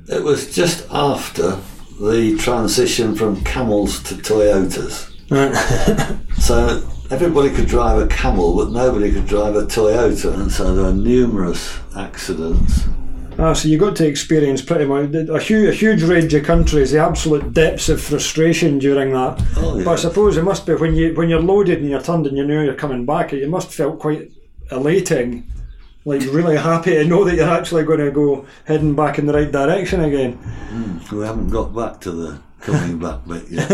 it 0.08 0.22
was 0.22 0.54
just 0.54 0.86
after 0.90 1.58
the 2.00 2.36
transition 2.38 3.16
from 3.16 3.42
camels 3.42 4.02
to 4.04 4.14
Toyotas. 4.14 5.12
So 6.38 6.80
everybody 7.10 7.50
could 7.50 7.66
drive 7.66 8.00
a 8.00 8.06
camel, 8.06 8.54
but 8.56 8.70
nobody 8.70 9.10
could 9.10 9.26
drive 9.26 9.56
a 9.56 9.62
Toyota, 9.62 10.32
and 10.34 10.52
so 10.52 10.74
there 10.76 10.84
were 10.84 10.92
numerous 10.92 11.76
accidents. 11.96 12.84
Ah, 13.38 13.52
so 13.52 13.68
you 13.68 13.76
got 13.78 13.94
to 13.96 14.06
experience 14.06 14.62
pretty 14.62 14.86
much 14.86 15.14
a 15.14 15.38
huge, 15.38 15.68
a 15.68 15.72
huge 15.72 16.02
range 16.02 16.32
of 16.32 16.42
countries, 16.44 16.92
the 16.92 16.98
absolute 16.98 17.52
depths 17.52 17.88
of 17.90 18.00
frustration 18.00 18.78
during 18.78 19.12
that. 19.12 19.42
Oh, 19.58 19.82
But 19.84 19.92
I 19.92 19.96
suppose 19.96 20.38
it 20.38 20.42
must 20.42 20.64
be 20.66 20.74
when 20.74 20.94
you 20.94 21.12
when 21.14 21.28
you're 21.28 21.42
loaded 21.42 21.80
and 21.80 21.90
you're 21.90 22.00
turned 22.00 22.26
and 22.26 22.36
you 22.36 22.46
know 22.46 22.62
you're 22.62 22.74
coming 22.74 23.04
back. 23.04 23.32
It 23.34 23.48
must 23.50 23.70
felt 23.72 23.98
quite 23.98 24.30
elating, 24.70 25.44
like 26.06 26.22
really 26.22 26.56
happy 26.56 26.92
to 26.94 27.04
know 27.04 27.24
that 27.24 27.34
you're 27.36 27.48
actually 27.48 27.84
going 27.84 28.00
to 28.00 28.10
go 28.10 28.46
heading 28.64 28.94
back 28.94 29.18
in 29.18 29.26
the 29.26 29.34
right 29.34 29.52
direction 29.52 30.00
again. 30.04 30.38
We 31.12 31.24
haven't 31.24 31.50
got 31.50 31.74
back 31.74 32.00
to 32.02 32.12
the 32.12 32.40
coming 32.60 32.98
back 33.04 33.26
bit 33.26 33.44
yet. 33.50 33.70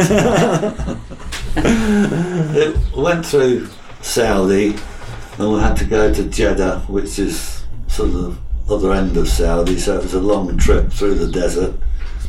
it 1.56 2.76
went 2.96 3.24
through 3.24 3.68
Saudi, 4.00 4.74
and 5.38 5.52
we 5.52 5.60
had 5.60 5.76
to 5.76 5.84
go 5.84 6.12
to 6.12 6.24
Jeddah, 6.24 6.80
which 6.88 7.18
is 7.18 7.64
sort 7.86 8.10
of 8.10 8.38
other 8.72 8.92
end 8.92 9.16
of 9.16 9.28
Saudi. 9.28 9.78
So 9.78 9.98
it 9.98 10.02
was 10.02 10.14
a 10.14 10.20
long 10.20 10.56
trip 10.56 10.90
through 10.90 11.14
the 11.16 11.30
desert, 11.30 11.74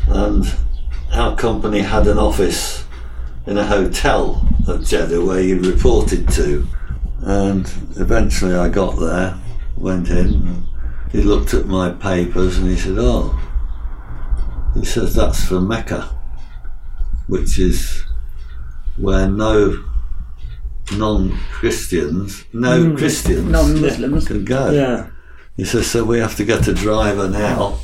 and 0.07 0.45
our 1.13 1.35
company 1.35 1.79
had 1.79 2.07
an 2.07 2.17
office 2.17 2.85
in 3.45 3.57
a 3.57 3.65
hotel 3.65 4.47
at 4.67 4.81
Jeddah 4.81 5.23
where 5.23 5.41
you 5.41 5.59
reported 5.59 6.29
to. 6.33 6.67
And 7.21 7.65
eventually, 7.95 8.55
I 8.55 8.69
got 8.69 8.99
there, 8.99 9.37
went 9.77 10.09
in. 10.09 10.17
And 10.33 10.63
he 11.11 11.21
looked 11.21 11.53
at 11.53 11.67
my 11.67 11.91
papers 11.91 12.57
and 12.57 12.69
he 12.69 12.75
said, 12.75 12.97
"Oh." 12.97 13.39
He 14.73 14.85
says 14.85 15.13
that's 15.13 15.45
for 15.45 15.61
Mecca, 15.61 16.09
which 17.27 17.59
is 17.59 18.03
where 18.97 19.29
no 19.29 19.83
non-Christians, 20.91 22.45
no 22.53 22.83
hmm. 22.83 22.95
Christians 22.95 23.45
Non-Muslims. 23.45 24.27
can 24.27 24.43
go. 24.43 24.71
Yeah, 24.71 25.07
He 25.55 25.65
says, 25.65 25.89
so 25.89 26.03
we 26.03 26.19
have 26.19 26.35
to 26.37 26.45
get 26.45 26.67
a 26.67 26.73
driver 26.73 27.29
now 27.29 27.77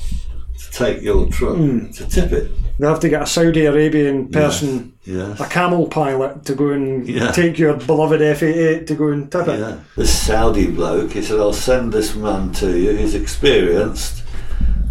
to 0.57 0.71
take 0.71 1.01
your 1.01 1.27
truck 1.29 1.55
hmm. 1.55 1.91
to 1.91 2.07
tip 2.07 2.31
it. 2.31 2.51
they 2.79 2.87
have 2.87 2.99
to 3.01 3.09
get 3.09 3.21
a 3.21 3.27
Saudi 3.27 3.65
Arabian 3.65 4.27
person, 4.29 4.93
Yes. 5.03 5.39
a 5.39 5.45
camel 5.45 5.87
pilot, 5.87 6.45
to 6.45 6.55
go 6.55 6.69
and 6.69 7.07
Yeah. 7.07 7.31
take 7.31 7.59
your 7.59 7.75
beloved 7.75 8.21
F88 8.21 8.87
to 8.87 8.95
go 8.95 9.09
and 9.09 9.31
tip 9.31 9.47
it. 9.47 9.59
Yeah. 9.59 9.75
This 9.95 10.17
Saudi 10.17 10.67
bloke, 10.67 11.11
he 11.11 11.21
said, 11.21 11.39
I'll 11.39 11.53
send 11.53 11.93
this 11.93 12.15
man 12.15 12.51
to 12.53 12.77
you. 12.77 12.91
He's 12.91 13.13
experienced, 13.15 14.23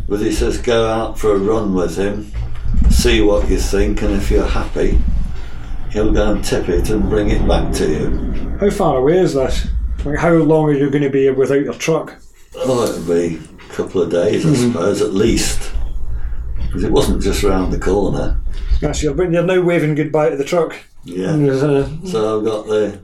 but 0.08 0.20
he 0.20 0.32
says, 0.32 0.58
go 0.58 0.86
out 0.86 1.18
for 1.18 1.32
a 1.34 1.38
run 1.38 1.74
with 1.74 1.96
him, 1.96 2.30
see 2.90 3.20
what 3.20 3.50
you 3.50 3.58
think, 3.58 4.02
and 4.02 4.14
if 4.14 4.30
you're 4.30 4.46
happy, 4.46 4.98
he'll 5.90 6.12
go 6.12 6.32
and 6.32 6.44
tip 6.44 6.68
it 6.68 6.90
and 6.90 7.08
bring 7.10 7.30
it 7.30 7.46
back 7.48 7.72
to 7.74 7.88
you. 7.88 8.58
How 8.60 8.70
far 8.70 8.98
away 8.98 9.18
is 9.18 9.34
this? 9.34 9.66
Like, 10.04 10.18
how 10.18 10.32
long 10.32 10.66
are 10.68 10.72
you 10.72 10.90
going 10.90 11.02
to 11.02 11.10
be 11.10 11.28
without 11.30 11.62
your 11.64 11.74
truck? 11.74 12.16
Oh, 12.60 12.84
it'd 12.84 13.06
be 13.06 13.40
a 13.64 13.68
couple 13.72 14.02
of 14.02 14.10
days, 14.10 14.44
I 14.44 14.50
mm-hmm. 14.50 14.72
suppose, 14.72 15.00
at 15.00 15.14
least. 15.14 15.72
Because 16.66 16.84
it 16.84 16.92
wasn't 16.92 17.22
just 17.22 17.42
round 17.42 17.72
the 17.72 17.78
corner. 17.78 18.40
That's 18.80 19.02
your, 19.02 19.14
but 19.14 19.30
you're 19.32 19.42
now 19.42 19.60
waving 19.60 19.94
goodbye 19.94 20.30
to 20.30 20.36
the 20.36 20.44
truck. 20.44 20.76
Yeah. 21.04 21.32
There's 21.36 21.62
uh, 21.62 21.88
a- 22.02 22.06
So 22.06 22.38
I've 22.38 22.44
got 22.44 22.66
the 22.66 23.00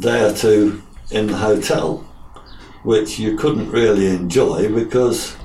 day 0.00 0.24
or 0.24 0.32
two 0.32 0.82
in 1.10 1.26
the 1.28 1.36
hotel, 1.36 1.98
which 2.82 3.18
you 3.18 3.36
couldn't 3.36 3.70
really 3.70 4.08
enjoy 4.08 4.72
because 4.72 5.36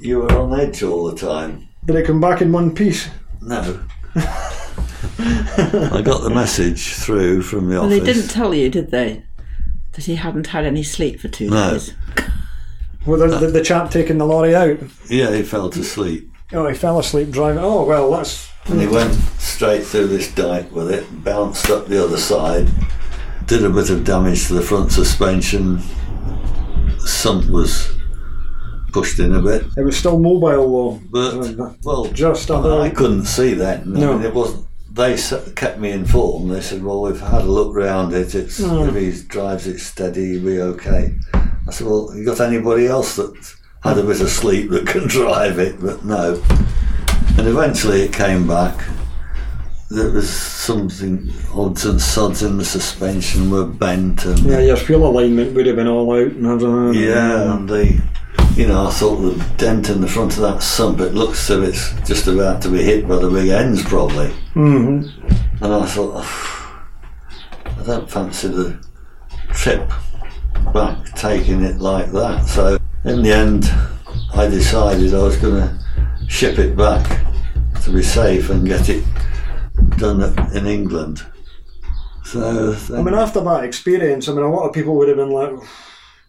you 0.00 0.20
were 0.20 0.32
on 0.32 0.58
edge 0.58 0.82
all 0.82 1.10
the 1.10 1.16
time. 1.16 1.68
Did 1.84 1.96
it 1.96 2.06
come 2.06 2.20
back 2.20 2.40
in 2.40 2.52
one 2.52 2.74
piece? 2.74 3.08
No. 3.40 3.80
I 4.14 6.00
got 6.04 6.22
the 6.22 6.30
message 6.32 6.94
through 6.94 7.42
from 7.42 7.68
the 7.68 7.76
office. 7.76 7.90
Well, 7.90 8.00
they 8.00 8.12
didn't 8.12 8.28
tell 8.28 8.54
you, 8.54 8.68
did 8.70 8.90
they, 8.90 9.24
that 9.92 10.04
he 10.04 10.16
hadn't 10.16 10.48
had 10.48 10.64
any 10.64 10.82
sleep 10.82 11.20
for 11.20 11.28
two 11.28 11.50
No. 11.50 11.72
days? 11.72 11.94
Well, 13.06 13.18
the, 13.18 13.38
the, 13.38 13.46
the 13.48 13.62
chap 13.64 13.90
taking 13.90 14.18
the 14.18 14.26
lorry 14.26 14.54
out. 14.54 14.78
Yeah, 15.08 15.32
he 15.34 15.42
fell 15.42 15.70
to 15.70 15.82
sleep. 15.82 16.30
Oh, 16.52 16.68
he 16.68 16.74
fell 16.74 16.98
asleep 16.98 17.30
driving. 17.30 17.62
Oh, 17.62 17.84
well, 17.84 18.10
that's. 18.10 18.50
And 18.66 18.80
he 18.80 18.86
went 18.86 19.14
straight 19.38 19.84
through 19.84 20.06
this 20.08 20.32
dike 20.32 20.70
with 20.70 20.90
it, 20.90 21.24
bounced 21.24 21.68
up 21.70 21.86
the 21.88 22.02
other 22.04 22.16
side, 22.18 22.68
did 23.46 23.64
a 23.64 23.70
bit 23.70 23.90
of 23.90 24.04
damage 24.04 24.46
to 24.46 24.54
the 24.54 24.62
front 24.62 24.92
suspension. 24.92 25.80
Sump 27.00 27.46
was 27.50 27.90
pushed 28.92 29.18
in 29.18 29.34
a 29.34 29.42
bit. 29.42 29.64
It 29.76 29.82
was 29.84 29.96
still 29.96 30.18
mobile, 30.18 31.00
though. 31.10 31.40
But 31.50 31.76
well, 31.84 32.04
Just 32.12 32.50
I, 32.50 32.56
under. 32.56 32.80
I 32.82 32.90
couldn't 32.90 33.24
see 33.24 33.54
that. 33.54 33.86
No. 33.86 34.12
I 34.12 34.16
mean, 34.16 34.26
it 34.26 34.34
wasn't. 34.34 34.66
They 34.92 35.16
kept 35.56 35.78
me 35.78 35.90
informed. 35.90 36.50
They 36.52 36.60
said, 36.60 36.84
"Well, 36.84 37.00
we've 37.00 37.18
had 37.18 37.42
a 37.42 37.46
look 37.46 37.74
round 37.74 38.12
it. 38.12 38.34
It's 38.34 38.58
Hmm. 38.62 38.90
if 38.90 38.94
he 38.94 39.26
drives 39.26 39.66
it 39.66 39.78
steady, 39.80 40.32
he'll 40.38 40.44
be 40.44 40.60
okay." 40.60 41.14
I 41.72 41.74
said, 41.74 41.86
"Well, 41.86 42.10
you 42.14 42.22
got 42.24 42.40
anybody 42.40 42.86
else 42.86 43.16
that 43.16 43.54
had 43.82 43.96
a 43.96 44.02
bit 44.02 44.20
of 44.20 44.28
sleep 44.28 44.68
that 44.70 44.86
can 44.92 45.08
drive 45.08 45.58
it?" 45.58 45.80
But 45.80 46.04
no. 46.04 46.42
And 47.38 47.48
eventually, 47.48 48.02
it 48.02 48.12
came 48.12 48.46
back. 48.46 48.78
There 49.88 50.10
was 50.10 50.28
something 50.28 51.30
odds 51.54 51.86
and 51.86 52.00
sods 52.00 52.42
in 52.42 52.58
the 52.58 52.64
suspension 52.64 53.50
were 53.50 53.64
bent, 53.64 54.24
and 54.26 54.38
Yeah, 54.40 54.60
your 54.60 54.76
fuel 54.76 55.06
alignment 55.08 55.54
would 55.54 55.64
have 55.66 55.76
been 55.76 55.88
all 55.88 56.12
out 56.14 56.32
and 56.32 56.46
everything. 56.46 57.02
yeah, 57.08 57.54
and 57.56 57.68
the 57.68 58.02
you 58.54 58.66
know, 58.68 58.86
I 58.86 58.90
thought 58.90 59.16
the 59.16 59.42
dent 59.56 59.88
in 59.88 60.02
the 60.02 60.08
front 60.08 60.34
of 60.36 60.42
that 60.42 60.62
sump, 60.62 61.00
it 61.00 61.14
looks 61.14 61.48
as 61.50 61.58
if 61.58 61.68
it's 61.70 62.08
just 62.08 62.26
about 62.26 62.60
to 62.62 62.68
be 62.68 62.82
hit 62.82 63.08
by 63.08 63.16
the 63.16 63.30
big 63.30 63.48
ends, 63.48 63.82
probably. 63.82 64.28
hmm 64.52 65.04
And 65.62 65.72
I 65.74 65.86
thought, 65.86 66.12
"Oh, 66.16 66.82
I 67.80 67.82
don't 67.86 68.10
fancy 68.10 68.48
the 68.48 68.78
trip 69.54 69.90
back 70.72 71.14
taking 71.14 71.62
it 71.62 71.78
like 71.78 72.10
that. 72.12 72.46
So 72.46 72.78
in 73.04 73.22
the 73.22 73.32
end, 73.32 73.64
I 74.34 74.48
decided 74.48 75.14
I 75.14 75.22
was 75.22 75.36
going 75.36 75.56
to 75.56 75.78
ship 76.28 76.58
it 76.58 76.76
back 76.76 77.24
to 77.84 77.92
be 77.92 78.02
safe 78.02 78.50
and 78.50 78.66
get 78.66 78.88
it 78.88 79.04
done 79.98 80.22
in 80.54 80.66
England. 80.66 81.24
So 82.24 82.76
I 82.94 83.02
mean, 83.02 83.14
after 83.14 83.40
that 83.40 83.64
experience, 83.64 84.28
I 84.28 84.32
mean, 84.32 84.44
a 84.44 84.50
lot 84.50 84.66
of 84.66 84.72
people 84.74 84.96
would 84.96 85.08
have 85.08 85.16
been 85.16 85.30
like, 85.30 85.52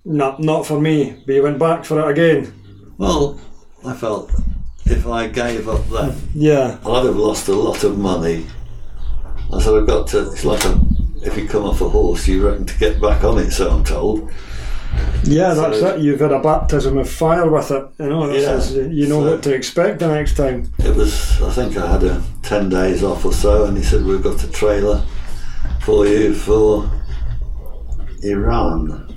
"Not, 0.04 0.40
not 0.40 0.66
for 0.66 0.80
me." 0.82 1.22
But 1.26 1.36
you 1.36 1.44
went 1.44 1.60
back 1.60 1.86
for 1.86 2.00
it 2.00 2.12
again. 2.12 2.52
well, 2.98 3.40
I 3.86 3.94
felt 3.94 4.32
if 4.86 5.08
I 5.08 5.28
gave 5.28 5.70
up 5.70 5.88
then, 5.90 6.16
Yeah. 6.34 6.78
I'd 6.86 7.06
have 7.06 7.16
lost 7.16 7.48
a 7.48 7.54
lot 7.54 7.84
of 7.84 7.98
money. 7.98 8.46
I 9.54 9.62
said, 9.62 9.76
I've 9.76 9.88
got 9.88 10.08
to, 10.08 10.32
it's 10.32 10.44
like 10.44 10.64
a, 10.66 10.80
if 11.26 11.38
you 11.38 11.48
come 11.48 11.64
off 11.64 11.82
a 11.82 11.90
horse, 11.90 12.28
you 12.28 12.48
reckon 12.48 12.66
to 12.66 12.78
get 12.80 13.02
back 13.02 13.24
on 13.24 13.38
it, 13.38 13.52
so 13.52 13.70
I'm 13.72 13.84
told. 13.84 14.32
Yeah, 15.24 15.54
that's 15.54 15.78
it. 15.80 16.02
You've 16.02 16.20
had 16.20 16.32
a 16.32 16.40
baptism 16.40 16.98
of 16.98 17.10
fire 17.10 17.50
with 17.50 17.72
it. 17.72 17.86
You 18.00 18.10
know, 18.10 18.28
that 18.28 18.40
Yeah. 18.40 18.82
you 18.84 19.08
know 19.08 19.24
So- 19.24 19.32
what 19.32 19.44
to 19.44 19.54
expect 19.54 20.00
the 20.00 20.08
next 20.08 20.36
time. 20.38 20.72
It 20.80 20.96
was, 20.96 21.42
I 21.42 21.50
think 21.50 21.78
I 21.78 21.88
had 21.92 22.04
a 22.04 22.22
10 22.44 22.70
days 22.70 23.04
off 23.04 23.26
or 23.26 23.34
so, 23.34 23.66
and 23.66 23.78
he 23.78 23.84
said, 23.84 24.06
We've 24.06 24.22
got 24.22 24.44
a 24.44 24.52
trailer 24.52 25.02
for 25.80 26.06
you 26.06 26.34
for 26.34 26.90
Iran, 28.22 29.08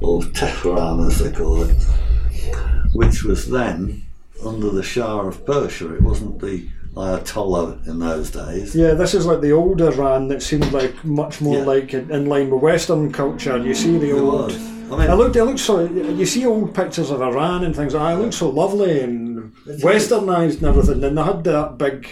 or 0.00 0.22
Tehran 0.24 1.00
as 1.06 1.18
they 1.20 1.30
call 1.30 1.62
it, 1.62 1.76
which 2.94 3.22
was 3.24 3.48
then 3.48 4.02
under 4.44 4.70
the 4.70 4.82
Shah 4.82 5.20
of 5.20 5.46
Persia. 5.46 5.94
It 5.94 6.02
wasn't 6.02 6.40
the 6.40 6.66
Ayatollah 6.94 7.86
in 7.86 7.98
those 7.98 8.30
days. 8.30 8.74
Yeah, 8.74 8.94
this 8.94 9.14
is 9.14 9.24
like 9.26 9.40
the 9.40 9.52
old 9.52 9.80
Iran 9.80 10.28
that 10.28 10.42
seemed 10.42 10.72
like 10.72 11.02
much 11.04 11.40
more 11.40 11.56
Yeah. 11.58 11.64
like 11.64 11.94
in 11.94 12.10
in 12.10 12.26
line 12.26 12.50
with 12.50 12.62
Western 12.62 13.10
culture. 13.12 13.56
You 13.58 13.74
see 13.74 13.96
the 13.98 14.10
It 14.10 14.20
old. 14.20 14.32
was. 14.52 14.56
I 14.90 14.96
mean, 14.98 15.10
It 15.10 15.14
looked, 15.14 15.36
it 15.36 15.44
looked 15.44 15.58
so. 15.60 15.80
You 15.86 16.26
see 16.26 16.44
old 16.44 16.74
pictures 16.74 17.10
of 17.10 17.22
Iran 17.22 17.64
and 17.64 17.74
things 17.74 17.94
like 17.94 18.02
that. 18.02 18.18
It 18.20 18.22
looked 18.22 18.34
so 18.34 18.50
lovely 18.50 19.00
and 19.00 19.52
westernised 19.82 20.56
and 20.58 20.64
everything. 20.66 21.02
And 21.02 21.16
they 21.16 21.22
had 21.22 21.44
that 21.44 21.78
big. 21.78 22.06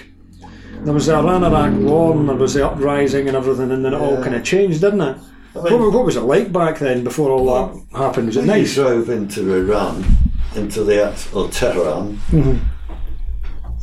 There 0.85 0.95
was 0.95 1.05
the 1.07 1.15
Iran 1.17 1.45
Iraq 1.45 1.73
war 1.81 2.17
and 2.17 2.27
there 2.27 2.37
was 2.37 2.55
the 2.55 2.67
uprising 2.67 3.29
and 3.29 3.37
everything, 3.37 3.71
and 3.71 3.85
then 3.85 3.93
it 3.93 4.01
all 4.01 4.17
kind 4.23 4.35
of 4.35 4.43
changed, 4.45 4.81
didn't 4.81 5.03
it? 5.03 5.17
I 5.55 5.63
mean- 5.69 5.79
what, 5.83 5.93
what 5.93 6.05
was 6.07 6.17
it 6.17 6.23
like 6.23 6.53
back 6.53 6.79
then 6.79 7.05
before 7.05 7.29
all 7.31 7.47
that 7.55 7.99
happened? 7.99 8.29
Was 8.29 8.39
it 8.39 8.47
nice? 8.47 8.75
drove 8.75 9.11
into 9.11 9.41
Iran, 9.55 10.05
into 10.57 10.83
the 10.85 11.13
or 11.35 11.49
Tehran, 11.49 12.19
Mhm. 12.31 12.59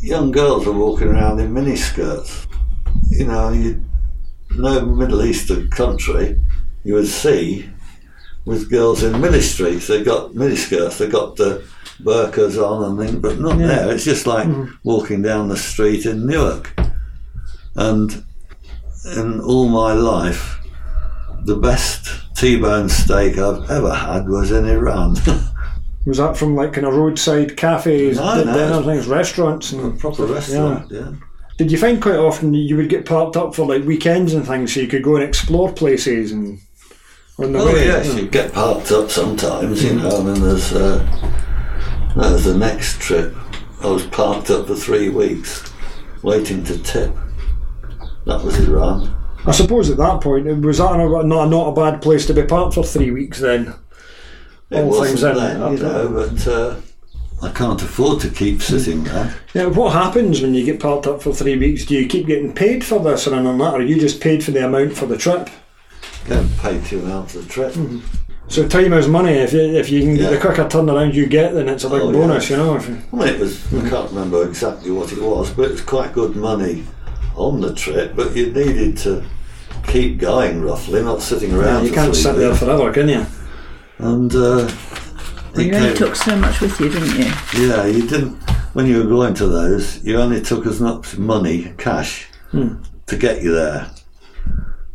Young 0.01 0.31
girls 0.31 0.67
are 0.67 0.71
walking 0.71 1.07
around 1.07 1.39
in 1.39 1.53
miniskirts. 1.53 2.47
You 3.09 3.25
know, 3.25 3.49
you 3.49 3.83
no 4.51 4.85
Middle 4.85 5.23
Eastern 5.23 5.69
country 5.69 6.39
you 6.87 6.93
would 6.93 7.07
see 7.07 7.69
with 8.45 8.71
girls 8.71 9.03
in 9.03 9.19
mini 9.19 9.41
streets. 9.41 9.87
They 9.87 10.03
got 10.03 10.31
miniskirts, 10.31 10.97
they 10.97 11.09
got 11.09 11.35
the 11.35 11.67
burqas 12.01 12.57
on 12.57 12.81
and 12.85 12.97
things, 12.97 13.21
but 13.21 13.39
not 13.41 13.59
Yeah. 13.59 13.67
there. 13.67 13.91
It's 13.91 14.05
just 14.05 14.25
like 14.25 14.47
mm-hmm. 14.47 14.71
walking 14.85 15.21
down 15.21 15.49
the 15.49 15.57
street 15.57 16.05
in 16.05 16.25
Newark. 16.25 16.73
And 17.75 18.23
in 19.17 19.41
all 19.41 19.67
my 19.67 19.91
life, 19.91 20.59
the 21.43 21.57
best 21.57 22.07
T-bone 22.37 22.87
steak 22.87 23.37
I've 23.37 23.69
ever 23.69 23.93
had 23.93 24.29
was 24.29 24.51
in 24.51 24.65
Iran. 24.65 25.17
Was 26.07 26.17
that 26.17 26.37
from 26.37 26.55
like 26.55 26.73
kind 26.73 26.87
of 26.87 26.95
roadside 26.95 27.57
cafes, 27.57 28.17
No, 28.17 28.35
di- 28.43 28.45
no. 28.45 28.53
dinner 28.53 28.83
things, 28.83 29.07
restaurants? 29.07 29.73
And 29.73 29.99
proper 29.99 30.25
restaurant, 30.25 30.89
yeah. 30.89 30.99
yeah. 30.99 31.11
Did 31.57 31.71
you 31.71 31.77
find 31.77 32.01
quite 32.01 32.15
often 32.15 32.53
you 32.53 32.77
would 32.77 32.87
get 32.89 33.05
parked 33.05 33.35
up 33.35 33.53
for 33.53 33.65
like 33.65 33.83
weekends 33.83 34.33
and 34.33 34.45
things, 34.47 34.73
so 34.73 34.79
you 34.79 34.87
could 34.87 35.03
go 35.03 35.15
and 35.15 35.23
explore 35.25 35.71
places 35.73 36.31
and 36.31 36.59
on 37.39 37.51
the 37.51 37.59
Oh 37.59 37.65
way? 37.73 37.85
yes, 37.87 38.13
you 38.15 38.27
get 38.27 38.53
parked 38.53 38.91
up 38.91 39.09
sometimes, 39.11 39.83
you 39.83 39.95
know. 39.95 40.09
I 40.19 40.23
mean, 40.23 40.41
there's 40.41 40.71
uh, 40.73 40.99
that 42.15 42.31
was 42.31 42.45
the 42.45 42.57
next 42.57 43.01
trip. 43.01 43.35
I 43.83 43.87
was 43.87 44.05
parked 44.07 44.49
up 44.49 44.67
for 44.67 44.75
three 44.75 45.09
weeks, 45.09 45.71
waiting 46.23 46.63
to 46.65 46.77
tip. 46.83 47.13
That 48.25 48.43
was 48.43 48.57
Iran. 48.67 49.13
I 49.45 49.51
suppose 49.51 49.89
at 49.89 49.97
that 49.97 50.21
point 50.21 50.47
it 50.47 50.57
was 50.59 50.77
that 50.79 50.95
not, 50.97 51.25
not 51.25 51.49
not 51.49 51.67
a 51.69 51.71
bad 51.73 52.01
place 52.01 52.25
to 52.27 52.33
be 52.33 52.43
parked 52.43 52.75
for 52.75 52.83
three 52.83 53.11
weeks 53.11 53.39
then. 53.39 53.73
It 54.69 54.83
All 54.83 55.03
things 55.03 55.23
wasn't 55.23 55.37
in, 55.37 55.59
then, 55.61 55.71
you 55.71 55.77
know, 55.83 56.09
but 56.09 56.47
uh, 56.47 56.75
I 57.41 57.51
can't 57.51 57.81
afford 57.81 58.19
to 58.21 58.29
keep 58.29 58.61
sitting 58.61 59.03
there. 59.05 59.33
Yeah, 59.53 59.65
what 59.67 59.93
happens 59.93 60.41
when 60.41 60.53
you 60.53 60.65
get 60.65 60.79
parked 60.81 61.07
up 61.07 61.21
for 61.21 61.33
three 61.33 61.57
weeks? 61.57 61.85
Do 61.85 61.95
you 61.95 62.07
keep 62.07 62.27
getting 62.27 62.53
paid 62.53 62.83
for 62.83 62.99
this 62.99 63.27
or 63.27 63.33
anything 63.35 63.57
like 63.57 63.71
that, 63.71 63.79
or 63.79 63.83
you 63.83 63.99
just 63.99 64.19
paid 64.19 64.43
for 64.43 64.51
the 64.51 64.65
amount 64.65 64.93
for 64.97 65.05
the 65.05 65.17
trip? 65.17 65.49
Get 66.27 66.45
paid 66.57 66.83
two 66.85 66.99
amount 66.99 67.31
for 67.31 67.37
the 67.39 67.47
trip. 67.47 67.73
So 68.49 68.67
time 68.67 68.91
is 68.93 69.07
money. 69.07 69.31
If 69.33 69.53
you, 69.53 69.61
if 69.61 69.89
you 69.89 70.01
can 70.01 70.15
get 70.15 70.31
the 70.31 70.39
quicker 70.39 70.65
turnaround 70.65 71.13
you 71.13 71.27
get, 71.27 71.53
then 71.53 71.69
it's 71.69 71.83
a 71.85 71.89
big 71.89 72.01
Oh, 72.01 72.11
bonus, 72.11 72.49
yeah. 72.49 72.57
you 72.57 72.63
know. 72.63 72.75
If 72.75 72.89
you, 72.89 72.97
I 73.13 73.15
mean, 73.15 73.27
it 73.29 73.39
was. 73.39 73.73
I 73.73 73.89
can't 73.89 74.09
remember 74.09 74.45
exactly 74.47 74.91
what 74.91 75.11
it 75.13 75.21
was, 75.21 75.49
but 75.51 75.63
it 75.65 75.71
was 75.71 75.81
quite 75.81 76.11
good 76.13 76.35
money 76.35 76.83
on 77.35 77.61
the 77.61 77.73
trip. 77.73 78.15
But 78.15 78.35
you 78.35 78.47
needed 78.51 78.97
to 78.99 79.23
keep 79.85 80.17
going 80.19 80.61
roughly, 80.61 81.03
not 81.03 81.21
sitting 81.21 81.53
around. 81.53 81.85
you 81.85 81.91
can't 81.93 82.15
sit 82.15 82.35
there 82.35 82.53
forever, 82.55 82.91
can 82.91 83.07
you? 83.09 83.25
And 83.99 84.33
uh, 84.35 84.69
Well, 85.55 85.65
you 85.65 85.73
only 85.73 85.87
came- 85.89 85.97
took 85.97 86.15
so 86.15 86.35
much 86.35 86.61
with 86.61 86.79
you, 86.79 86.89
didn't 86.89 87.15
you? 87.17 87.67
Yeah, 87.67 87.85
you 87.85 88.07
didn't. 88.07 88.35
When 88.73 88.85
you 88.85 88.97
were 89.03 89.09
going 89.09 89.33
to 89.35 89.47
those, 89.47 90.03
you 90.03 90.17
only 90.19 90.41
took 90.41 90.67
as 90.67 90.79
much 90.79 91.17
money, 91.17 91.73
cash, 91.77 92.27
to 92.51 93.17
get 93.17 93.41
you 93.41 93.53
there. 93.53 93.89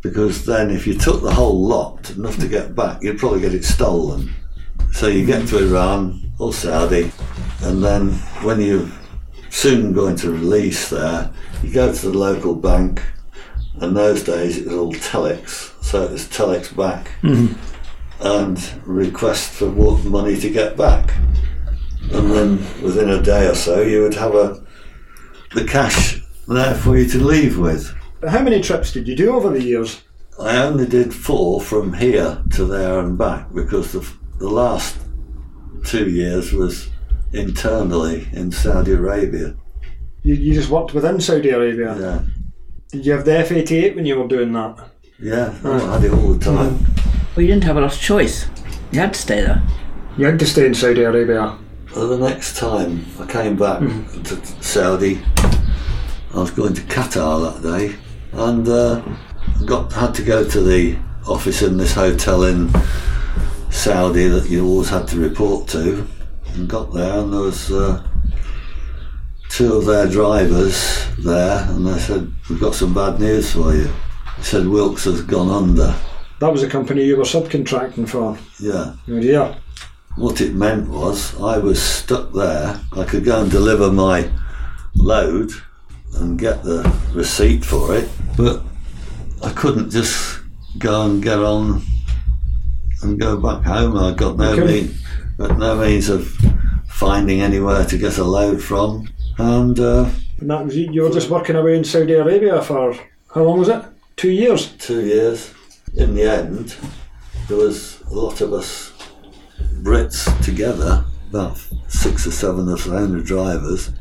Because 0.01 0.45
then, 0.45 0.69
if 0.69 0.87
you 0.87 0.97
took 0.97 1.21
the 1.21 1.33
whole 1.33 1.65
lot, 1.67 2.09
enough 2.11 2.37
to 2.39 2.47
get 2.47 2.75
back, 2.75 3.01
you'd 3.03 3.19
probably 3.19 3.41
get 3.41 3.53
it 3.53 3.65
stolen. 3.65 4.33
So 4.93 5.07
you 5.07 5.25
get 5.25 5.47
to 5.49 5.57
Iran 5.67 6.31
or 6.39 6.53
Saudi, 6.53 7.11
and 7.61 7.83
then 7.83 8.11
when 8.43 8.61
you're 8.61 8.89
soon 9.49 9.91
going 9.93 10.15
to 10.17 10.31
release 10.31 10.89
there, 10.89 11.29
you 11.61 11.73
go 11.73 11.93
to 11.93 12.09
the 12.11 12.17
local 12.17 12.55
bank. 12.55 13.01
And 13.81 13.97
those 13.97 14.23
days 14.23 14.57
it 14.57 14.67
was 14.67 14.75
all 14.75 14.93
telex, 14.93 15.73
so 15.83 16.03
it 16.03 16.11
was 16.11 16.25
telex 16.27 16.75
back 16.77 17.09
and 18.23 18.81
request 18.85 19.51
for 19.51 19.69
what 19.69 20.03
money 20.05 20.39
to 20.39 20.49
get 20.49 20.77
back 20.77 21.13
and 22.11 22.31
then 22.31 22.57
within 22.81 23.09
a 23.09 23.21
day 23.21 23.47
or 23.47 23.55
so 23.55 23.81
you 23.81 24.01
would 24.01 24.13
have 24.13 24.35
a 24.35 24.63
the 25.53 25.65
cash 25.65 26.21
there 26.47 26.75
for 26.75 26.97
you 26.97 27.07
to 27.07 27.19
leave 27.19 27.57
with. 27.59 27.93
How 28.27 28.41
many 28.41 28.61
trips 28.61 28.91
did 28.91 29.07
you 29.07 29.15
do 29.15 29.35
over 29.35 29.49
the 29.49 29.61
years? 29.61 30.01
I 30.39 30.57
only 30.57 30.87
did 30.87 31.13
four 31.13 31.61
from 31.61 31.93
here 31.93 32.41
to 32.51 32.65
there 32.65 32.99
and 32.99 33.17
back 33.17 33.53
because 33.53 33.91
the, 33.91 34.07
the 34.39 34.49
last 34.49 34.97
two 35.85 36.09
years 36.09 36.51
was 36.53 36.89
internally 37.33 38.27
in 38.31 38.51
Saudi 38.51 38.93
Arabia. 38.93 39.55
You, 40.23 40.35
you 40.35 40.53
just 40.53 40.69
worked 40.69 40.93
within 40.93 41.19
Saudi 41.21 41.49
Arabia. 41.49 41.95
Yeah, 41.99 42.21
Did 42.91 43.05
you 43.05 43.11
have 43.11 43.25
the 43.25 43.37
F-88 43.39 43.95
when 43.95 44.05
you 44.05 44.19
were 44.19 44.27
doing 44.27 44.53
that? 44.53 44.89
yeah, 45.19 45.53
oh, 45.63 45.91
I 45.91 45.93
had 45.93 46.03
it 46.05 46.13
all 46.13 46.33
the 46.33 46.43
time. 46.43 46.79
Mm. 46.79 47.12
Well, 47.35 47.41
you 47.41 47.47
didn't 47.47 47.63
have 47.63 47.77
a 47.77 47.81
lot 47.81 47.95
of 47.95 47.99
choice. 47.99 48.47
You 48.91 48.99
had 48.99 49.15
to 49.15 49.19
stay 49.19 49.41
there. 49.41 49.63
You 50.17 50.27
had 50.27 50.37
to 50.37 50.45
stay 50.45 50.67
in 50.67 50.75
Saudi 50.75 51.01
Arabia. 51.01 51.57
Well, 51.95 52.07
the 52.07 52.29
next 52.29 52.57
time 52.57 53.07
I 53.19 53.25
came 53.25 53.55
back 53.55 53.79
to 53.79 54.45
Saudi, 54.61 55.19
I 56.31 56.39
was 56.39 56.51
going 56.51 56.75
to 56.75 56.81
Qatar 56.83 57.61
that 57.61 57.63
day, 57.63 57.95
and 58.33 58.67
uh, 58.67 59.01
got 59.65 59.91
had 59.93 60.13
to 60.13 60.23
go 60.23 60.47
to 60.47 60.61
the 60.61 60.95
office 61.27 61.63
in 61.63 61.77
this 61.77 61.93
hotel 61.95 62.43
in 62.43 62.71
Saudi 63.71 64.27
that 64.27 64.47
you 64.47 64.67
always 64.67 64.89
had 64.89 65.07
to 65.07 65.19
report 65.19 65.67
to, 65.69 66.07
and 66.53 66.69
got 66.69 66.93
there, 66.93 67.19
and 67.19 67.33
there 67.33 67.41
was 67.41 67.71
uh, 67.71 68.03
two 69.49 69.73
of 69.73 69.85
their 69.85 70.07
drivers 70.07 71.07
there, 71.17 71.65
and 71.69 71.87
they 71.87 71.97
said, 71.97 72.31
"We've 72.47 72.61
got 72.61 72.75
some 72.75 72.93
bad 72.93 73.19
news 73.19 73.53
for 73.53 73.73
you." 73.73 73.91
They 74.37 74.43
said 74.43 74.67
Wilkes 74.67 75.05
has 75.05 75.23
gone 75.23 75.49
under. 75.49 75.95
That 76.43 76.51
was 76.51 76.61
a 76.61 76.67
company 76.67 77.05
you 77.05 77.15
were 77.15 77.23
subcontracting 77.23 78.09
for. 78.09 78.37
Yeah. 78.59 78.95
Yeah. 79.07 79.55
What 80.17 80.41
it 80.41 80.53
meant 80.53 80.89
was 80.89 81.39
I 81.39 81.57
was 81.57 81.81
stuck 81.81 82.33
there. 82.33 82.81
I 82.91 83.05
could 83.05 83.23
go 83.23 83.41
and 83.43 83.49
deliver 83.49 83.89
my 83.89 84.29
load 84.93 85.51
and 86.15 86.37
get 86.37 86.61
the 86.63 86.83
receipt 87.13 87.63
for 87.63 87.95
it, 87.95 88.09
but 88.35 88.61
I 89.41 89.53
couldn't 89.53 89.91
just 89.91 90.41
go 90.79 91.05
and 91.05 91.23
get 91.23 91.39
on 91.39 91.81
and 93.03 93.17
go 93.17 93.37
back 93.37 93.63
home. 93.63 93.95
I 93.95 94.11
got 94.13 94.35
no 94.35 94.51
Okay. 94.51 94.65
mean, 94.65 94.95
but 95.37 95.57
no 95.57 95.77
means 95.77 96.09
of 96.09 96.27
finding 96.89 97.39
anywhere 97.39 97.85
to 97.85 97.97
get 97.97 98.17
a 98.17 98.23
load 98.25 98.61
from, 98.61 99.07
and 99.37 99.79
uh, 99.79 100.09
And 100.41 100.49
that 100.51 100.65
was 100.65 100.75
you 100.75 101.03
were 101.03 101.09
just 101.09 101.29
working 101.29 101.55
away 101.55 101.77
in 101.77 101.85
Saudi 101.85 102.15
Arabia 102.15 102.61
for 102.61 102.95
how 103.33 103.43
long 103.43 103.59
was 103.59 103.69
it? 103.69 103.81
Two 104.17 104.31
years. 104.31 104.73
two 104.77 105.05
years. 105.05 105.53
In 105.95 106.15
the 106.15 106.23
end, 106.23 106.75
there 107.47 107.57
was 107.57 108.01
a 108.09 108.13
lot 108.13 108.41
of 108.41 108.51
us 108.51 108.93
Brits 109.83 110.25
together, 110.43 111.05
about 111.29 111.61
six 111.87 112.25
or 112.25 112.31
seven 112.31 112.67
of 112.67 112.83
the 112.83 112.95
owner 112.95 113.21
drivers, 113.21 113.91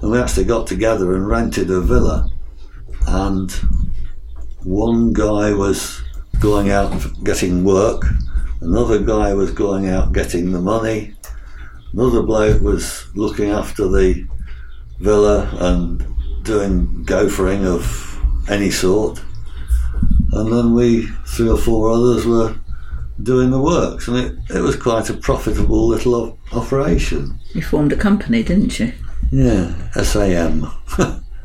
and 0.00 0.10
we 0.10 0.18
actually 0.18 0.44
got 0.44 0.66
together 0.66 1.14
and 1.14 1.28
rented 1.28 1.70
a 1.70 1.80
villa. 1.80 2.30
And 3.06 3.50
one 4.62 5.12
guy 5.12 5.52
was 5.52 6.00
going 6.38 6.70
out 6.70 6.92
getting 7.22 7.64
work, 7.64 8.02
another 8.62 8.98
guy 8.98 9.34
was 9.34 9.50
going 9.50 9.88
out 9.88 10.12
getting 10.12 10.52
the 10.52 10.60
money, 10.60 11.14
another 11.92 12.22
bloke 12.22 12.62
was 12.62 13.04
looking 13.14 13.50
after 13.50 13.88
the 13.88 14.26
villa 15.00 15.50
and 15.58 16.06
doing 16.44 17.02
gophering 17.04 17.66
of 17.66 18.18
any 18.48 18.70
sort. 18.70 19.22
And 20.32 20.52
then 20.52 20.74
we, 20.74 21.06
three 21.26 21.48
or 21.48 21.58
four 21.58 21.90
others, 21.90 22.26
were 22.26 22.54
doing 23.22 23.50
the 23.50 23.60
works, 23.60 24.08
and 24.08 24.16
it, 24.16 24.34
it 24.48 24.60
was 24.60 24.76
quite 24.76 25.10
a 25.10 25.14
profitable 25.14 25.86
little 25.86 26.14
op- 26.14 26.38
operation. 26.54 27.38
You 27.54 27.62
formed 27.62 27.92
a 27.92 27.96
company, 27.96 28.42
didn't 28.42 28.78
you? 28.78 28.92
Yeah, 29.32 29.74
SAM, 29.92 30.66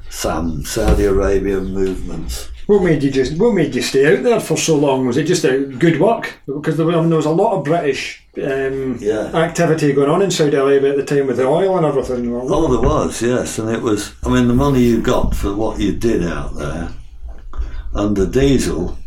SAM, 0.09 0.63
Saudi 0.65 1.05
Arabian 1.05 1.73
Movements. 1.73 2.49
What 2.67 2.81
made 2.83 3.03
you 3.03 3.11
just? 3.11 3.37
What 3.37 3.53
made 3.53 3.75
you 3.75 3.81
stay 3.83 4.11
out 4.17 4.23
there 4.23 4.39
for 4.39 4.57
so 4.57 4.75
long? 4.75 5.05
Was 5.05 5.17
it 5.17 5.25
just 5.25 5.43
a 5.43 5.59
good 5.59 5.99
work? 5.99 6.33
Because 6.47 6.77
there, 6.77 6.85
was- 6.85 6.95
I 6.95 6.99
mean, 7.01 7.09
there 7.09 7.17
was 7.17 7.27
a 7.27 7.29
lot 7.31 7.57
of 7.57 7.63
British 7.63 8.23
um, 8.37 8.97
Yeah. 8.99 9.29
activity 9.35 9.93
going 9.93 10.09
on 10.09 10.23
in 10.23 10.31
Saudi 10.31 10.55
Arabia 10.57 10.91
at 10.91 10.97
the 10.97 11.05
time 11.05 11.27
with 11.27 11.37
the 11.37 11.45
oil 11.45 11.77
and 11.77 11.85
everything. 11.85 12.33
Oh, 12.33 12.71
there 12.71 12.89
was, 12.89 13.21
yes, 13.21 13.59
and 13.59 13.69
it 13.69 13.81
was. 13.83 14.13
I 14.23 14.29
mean, 14.29 14.47
the 14.47 14.55
money 14.55 14.81
you 14.81 14.99
got 15.01 15.35
for 15.35 15.53
what 15.55 15.79
you 15.79 15.91
did 15.95 16.23
out 16.23 16.55
there 16.55 16.89
under 17.95 18.25
diesel 18.25 18.97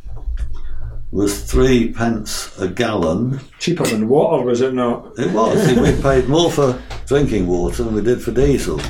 was 1.11 1.43
three 1.51 1.93
pence 1.93 2.59
a 2.59 2.69
gallon. 2.69 3.41
Cheaper 3.59 3.85
than 3.87 4.09
water, 4.09 4.45
was 4.45 4.61
it 4.61 4.75
not? 4.75 5.19
It 5.19 5.31
was. 5.33 5.67
we 5.77 6.03
paid 6.03 6.29
more 6.29 6.51
for 6.51 6.81
drinking 7.07 7.47
water 7.47 7.85
than 7.85 7.95
we 7.95 8.03
did 8.03 8.23
for 8.23 8.33
diesel. 8.33 8.81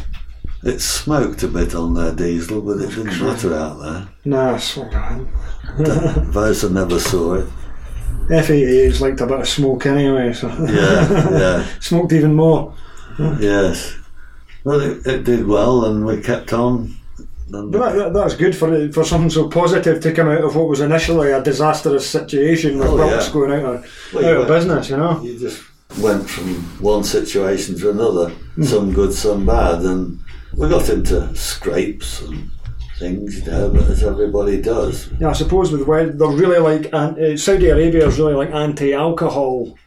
It 0.64 0.80
smoked 0.80 1.44
a 1.44 1.48
bit 1.48 1.74
on 1.76 1.94
their 1.94 2.12
diesel, 2.12 2.60
but 2.60 2.78
it 2.78 2.88
didn't 2.90 3.20
matter 3.20 3.54
out 3.54 3.80
there. 3.80 4.08
Nah, 4.24 4.56
swear 4.58 4.88
on. 4.98 5.26
Vosa 6.32 6.70
never 6.72 6.98
saw 6.98 7.34
it. 7.34 7.46
F88s 8.28 9.00
liked 9.00 9.20
a 9.20 9.26
bit 9.26 9.40
of 9.40 9.48
smoke 9.48 9.86
anyway, 9.86 10.32
so 10.32 10.48
Yeah, 10.48 11.30
yeah, 11.38 11.66
smoked 11.80 12.12
even 12.12 12.34
more. 12.34 12.74
yes. 13.18 13.94
Well, 14.64 14.80
it, 14.80 15.06
it 15.06 15.24
did 15.24 15.46
well, 15.46 15.84
and 15.86 16.04
we 16.04 16.20
kept 16.20 16.52
on. 16.52 16.94
But 17.50 17.70
that, 17.72 17.94
that, 17.96 18.12
that's 18.12 18.34
good 18.36 18.54
for 18.56 18.92
for 18.92 19.04
something 19.04 19.30
so 19.30 19.48
positive 19.48 20.00
to 20.02 20.12
come 20.12 20.28
out 20.28 20.44
of 20.44 20.54
what 20.54 20.68
was 20.68 20.80
initially 20.80 21.30
a 21.32 21.42
disastrous 21.42 22.08
situation 22.08 22.78
with 22.78 22.88
Oh, 22.88 22.96
Wilkes 22.96 23.26
yeah. 23.28 23.32
going 23.32 23.52
out 23.52 23.74
of, 23.76 24.10
Well, 24.12 24.24
out 24.24 24.32
of 24.32 24.38
went- 24.38 24.48
business, 24.48 24.90
you 24.90 24.96
know. 24.98 25.20
You 25.22 25.38
just 25.38 25.62
went 26.00 26.28
from 26.28 26.54
one 26.80 27.04
situation 27.04 27.78
to 27.78 27.90
another, 27.90 28.32
some 28.62 28.92
good, 28.92 29.12
some 29.14 29.46
bad, 29.46 29.80
and 29.82 30.20
we 30.56 30.68
got 30.68 30.88
into 30.90 31.34
scrapes 31.34 32.20
and 32.22 32.50
things, 32.98 33.38
you 33.38 33.50
know, 33.50 33.70
but 33.70 33.84
as 33.84 34.02
everybody 34.02 34.60
does. 34.60 35.08
Yeah, 35.18 35.30
I 35.30 35.32
suppose 35.32 35.72
with 35.72 35.86
where 35.86 36.06
they're 36.10 36.28
really 36.28 36.58
like 36.58 36.92
uh, 36.92 37.36
Saudi 37.36 37.68
Arabia 37.70 38.06
is 38.08 38.18
really 38.18 38.34
like 38.34 38.50
anti-alcohol, 38.52 39.78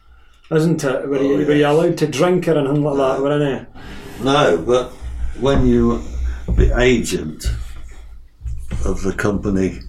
isn't 0.50 0.82
it? 0.82 1.08
Where, 1.08 1.22
you, 1.22 1.34
Oh, 1.34 1.46
where 1.46 1.56
you're 1.56 1.68
allowed 1.70 1.98
to 1.98 2.06
drink 2.08 2.48
or 2.48 2.58
anything 2.58 2.82
like 2.82 2.96
that, 2.96 3.22
weren't 3.22 3.42
it? 3.42 4.24
No, 4.24 4.56
but 4.66 4.90
when 5.40 5.66
you 5.66 6.02
the 6.62 6.80
agent 6.80 7.46
of 8.84 9.02
the 9.02 9.12
company 9.12 9.80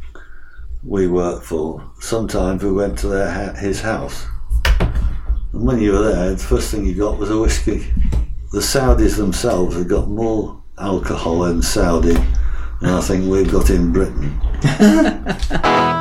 we 0.83 1.07
work 1.07 1.43
for, 1.43 1.87
sometimes 1.99 2.63
we 2.63 2.71
went 2.71 2.97
to 2.97 3.07
their 3.07 3.29
ha- 3.29 3.53
his 3.53 3.79
house, 3.79 4.25
and 4.79 5.67
when 5.67 5.79
you 5.79 5.91
were 5.91 6.11
there, 6.11 6.31
the 6.31 6.37
first 6.37 6.71
thing 6.71 6.83
you 6.83 6.95
got 6.95 7.19
was 7.19 7.29
a 7.29 7.37
whiskey. 7.37 7.85
The 8.51 8.59
Saudis 8.59 9.17
themselves 9.17 9.75
have 9.75 9.87
got 9.87 10.09
more 10.09 10.63
alcohol 10.79 11.45
in 11.45 11.61
Saudi 11.61 12.15
than 12.81 12.89
I 12.89 13.01
think 13.01 13.29
we've 13.29 13.51
got 13.51 13.69
in 13.69 13.91
Britain. 13.91 14.39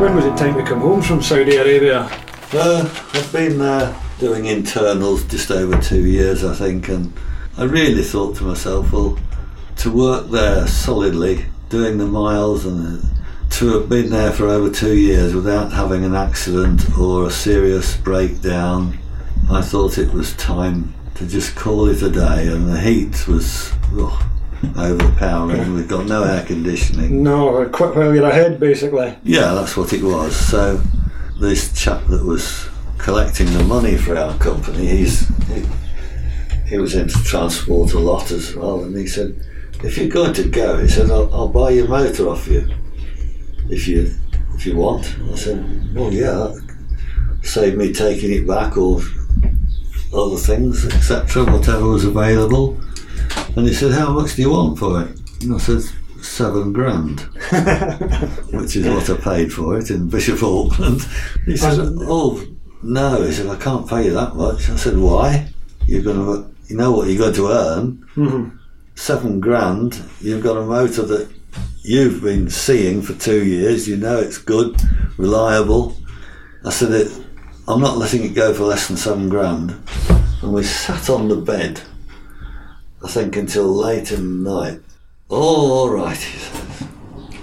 When 0.00 0.14
was 0.14 0.24
it 0.24 0.36
time 0.36 0.54
to 0.54 0.62
come 0.62 0.80
home 0.80 1.02
from 1.02 1.22
Saudi 1.22 1.56
Arabia? 1.56 2.08
Uh, 2.52 2.88
I've 3.12 3.32
been 3.32 3.58
there 3.58 3.94
doing 4.18 4.46
internals 4.46 5.24
just 5.24 5.50
over 5.50 5.80
two 5.80 6.06
years, 6.06 6.44
I 6.44 6.54
think, 6.54 6.88
and 6.88 7.12
I 7.58 7.64
really 7.64 8.02
thought 8.02 8.36
to 8.36 8.44
myself, 8.44 8.92
well, 8.92 9.18
to 9.76 9.90
work 9.90 10.30
there 10.30 10.66
solidly, 10.66 11.46
doing 11.68 11.98
the 11.98 12.06
miles, 12.06 12.64
and 12.64 13.02
to 13.50 13.78
have 13.78 13.88
been 13.88 14.10
there 14.10 14.32
for 14.32 14.48
over 14.48 14.70
two 14.70 14.96
years 14.96 15.34
without 15.34 15.72
having 15.72 16.04
an 16.04 16.14
accident 16.14 16.98
or 16.98 17.26
a 17.26 17.30
serious 17.30 17.96
breakdown, 17.96 18.98
I 19.50 19.62
thought 19.62 19.98
it 19.98 20.12
was 20.12 20.34
time 20.34 20.94
to 21.14 21.26
just 21.26 21.54
call 21.54 21.88
it 21.88 22.02
a 22.02 22.10
day. 22.10 22.48
And 22.48 22.68
the 22.68 22.80
heat 22.80 23.28
was 23.28 23.72
oh, 23.92 24.30
overpowering. 24.76 25.74
We've 25.74 25.88
got 25.88 26.06
no 26.06 26.24
air 26.24 26.44
conditioning. 26.44 27.22
No, 27.22 27.62
uh, 27.62 27.68
quit 27.68 27.94
while 27.94 28.14
you're 28.14 28.28
ahead, 28.28 28.58
basically. 28.58 29.16
Yeah, 29.22 29.54
that's 29.54 29.76
what 29.76 29.92
it 29.92 30.02
was. 30.02 30.34
So 30.36 30.80
this 31.38 31.72
chap 31.72 32.04
that 32.06 32.24
was 32.24 32.68
collecting 32.98 33.52
the 33.52 33.64
money 33.64 33.96
for 33.96 34.16
our 34.16 34.36
company, 34.38 34.86
he's 34.86 35.28
he, 35.48 35.64
he 36.66 36.78
was 36.78 36.94
into 36.94 37.22
transport 37.22 37.92
a 37.92 37.98
lot 37.98 38.30
as 38.30 38.54
well, 38.54 38.82
and 38.84 38.96
he 38.96 39.06
said, 39.06 39.36
"If 39.84 39.96
you're 39.96 40.08
going 40.08 40.34
to 40.34 40.48
go, 40.48 40.78
he 40.78 40.88
said, 40.88 41.10
I'll, 41.10 41.32
I'll 41.32 41.48
buy 41.48 41.70
your 41.70 41.88
motor 41.88 42.28
off 42.28 42.48
you 42.48 42.68
if 43.70 43.86
you 43.86 44.12
if 44.54 44.66
you 44.66 44.76
want." 44.76 45.16
I 45.32 45.34
said, 45.36 45.94
"Well, 45.94 46.12
yeah, 46.12 46.52
save 47.42 47.76
me 47.76 47.92
taking 47.92 48.32
it 48.32 48.46
back 48.46 48.76
or 48.76 49.00
other 50.12 50.36
things, 50.36 50.84
etc., 50.86 51.44
whatever 51.44 51.86
was 51.88 52.04
available." 52.04 52.80
And 53.56 53.66
he 53.66 53.72
said, 53.72 53.92
"How 53.92 54.12
much 54.12 54.36
do 54.36 54.42
you 54.42 54.50
want 54.50 54.78
for 54.78 55.02
it?" 55.02 55.42
And 55.42 55.54
I 55.54 55.58
said, 55.58 55.82
seven 56.22 56.72
grand 56.72 57.20
which 58.50 58.74
is 58.74 58.86
what 58.86 59.08
I 59.08 59.16
paid 59.16 59.52
for 59.52 59.78
it 59.78 59.90
in 59.90 60.08
Bishop 60.08 60.42
Auckland. 60.42 61.06
He 61.44 61.56
said, 61.56 61.78
"Oh 61.78 62.55
no," 62.86 63.22
he 63.22 63.32
said, 63.32 63.48
"I 63.48 63.56
can't 63.56 63.88
pay 63.88 64.06
you 64.06 64.14
that 64.14 64.36
much." 64.36 64.70
I 64.70 64.76
said, 64.76 64.96
"Why? 64.96 65.48
You're 65.86 66.02
going 66.02 66.16
to, 66.24 66.50
you 66.68 66.76
know 66.76 66.92
what 66.92 67.08
you're 67.08 67.18
going 67.18 67.34
to 67.34 67.48
earn? 67.48 68.04
Mhm. 68.16 68.52
Seven 68.94 69.40
grand. 69.40 70.00
You've 70.20 70.42
got 70.42 70.56
a 70.56 70.64
motor 70.64 71.02
that 71.02 71.28
you've 71.82 72.22
been 72.22 72.48
seeing 72.50 73.02
for 73.02 73.12
two 73.14 73.44
years. 73.44 73.86
You 73.86 73.96
know 73.96 74.18
it's 74.18 74.38
good, 74.38 74.80
reliable." 75.16 75.96
I 76.64 76.70
said, 76.70 76.92
it, 76.92 77.12
"I'm 77.68 77.80
not 77.80 77.98
letting 77.98 78.24
it 78.24 78.34
go 78.34 78.52
for 78.54 78.64
less 78.64 78.88
than 78.88 78.96
seven 78.96 79.28
grand." 79.28 79.74
And 80.42 80.52
we 80.52 80.62
sat 80.62 81.08
on 81.10 81.28
the 81.28 81.36
bed. 81.36 81.80
I 83.04 83.08
think 83.08 83.36
until 83.36 83.72
late 83.72 84.10
in 84.12 84.42
the 84.44 84.50
night. 84.50 84.80
Oh, 85.30 85.72
all 85.72 85.90
right, 85.90 86.16
he 86.16 86.38
says. 86.38 86.88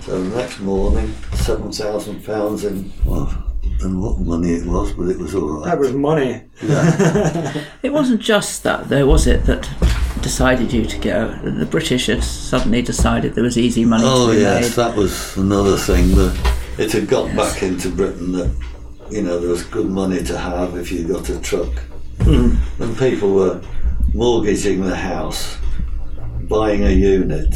So 0.05 0.21
the 0.21 0.35
next 0.35 0.59
morning, 0.59 1.13
seven 1.35 1.71
thousand 1.71 2.25
pounds 2.25 2.65
in 2.65 2.91
well, 3.05 3.42
and 3.81 4.01
what 4.01 4.19
money 4.19 4.53
it 4.53 4.65
was, 4.65 4.93
but 4.93 5.07
it 5.09 5.17
was 5.17 5.35
all 5.35 5.61
That 5.61 5.79
was 5.79 5.93
money. 5.93 6.43
It 7.83 7.91
wasn't 7.91 8.21
just 8.21 8.63
that, 8.63 8.87
though, 8.89 9.05
was 9.05 9.27
it, 9.27 9.45
that 9.45 9.69
decided 10.21 10.71
you 10.71 10.85
to 10.85 10.97
go? 10.99 11.33
The 11.43 11.65
British 11.65 12.07
had 12.07 12.23
suddenly 12.23 12.81
decided 12.81 13.35
there 13.35 13.43
was 13.43 13.57
easy 13.57 13.85
money 13.85 14.05
Oh 14.05 14.27
to 14.27 14.33
be 14.33 14.41
yes, 14.41 14.77
made. 14.77 14.85
that 14.85 14.95
was 14.95 15.37
another 15.37 15.77
thing. 15.77 16.15
That 16.15 16.57
it 16.77 16.91
had 16.91 17.07
got 17.07 17.35
back 17.35 17.61
into 17.61 17.89
Britain 17.89 18.31
that 18.31 18.51
you 19.11 19.21
know 19.21 19.39
there 19.39 19.49
was 19.49 19.63
good 19.63 19.87
money 19.87 20.23
to 20.23 20.37
have 20.37 20.77
if 20.77 20.91
you 20.91 21.07
got 21.07 21.29
a 21.29 21.39
truck, 21.41 21.71
hmm. 22.21 22.55
and 22.79 22.97
people 22.97 23.33
were 23.33 23.61
mortgaging 24.13 24.81
the 24.81 24.95
house, 24.95 25.57
buying 26.43 26.85
a 26.85 26.89
unit, 26.89 27.53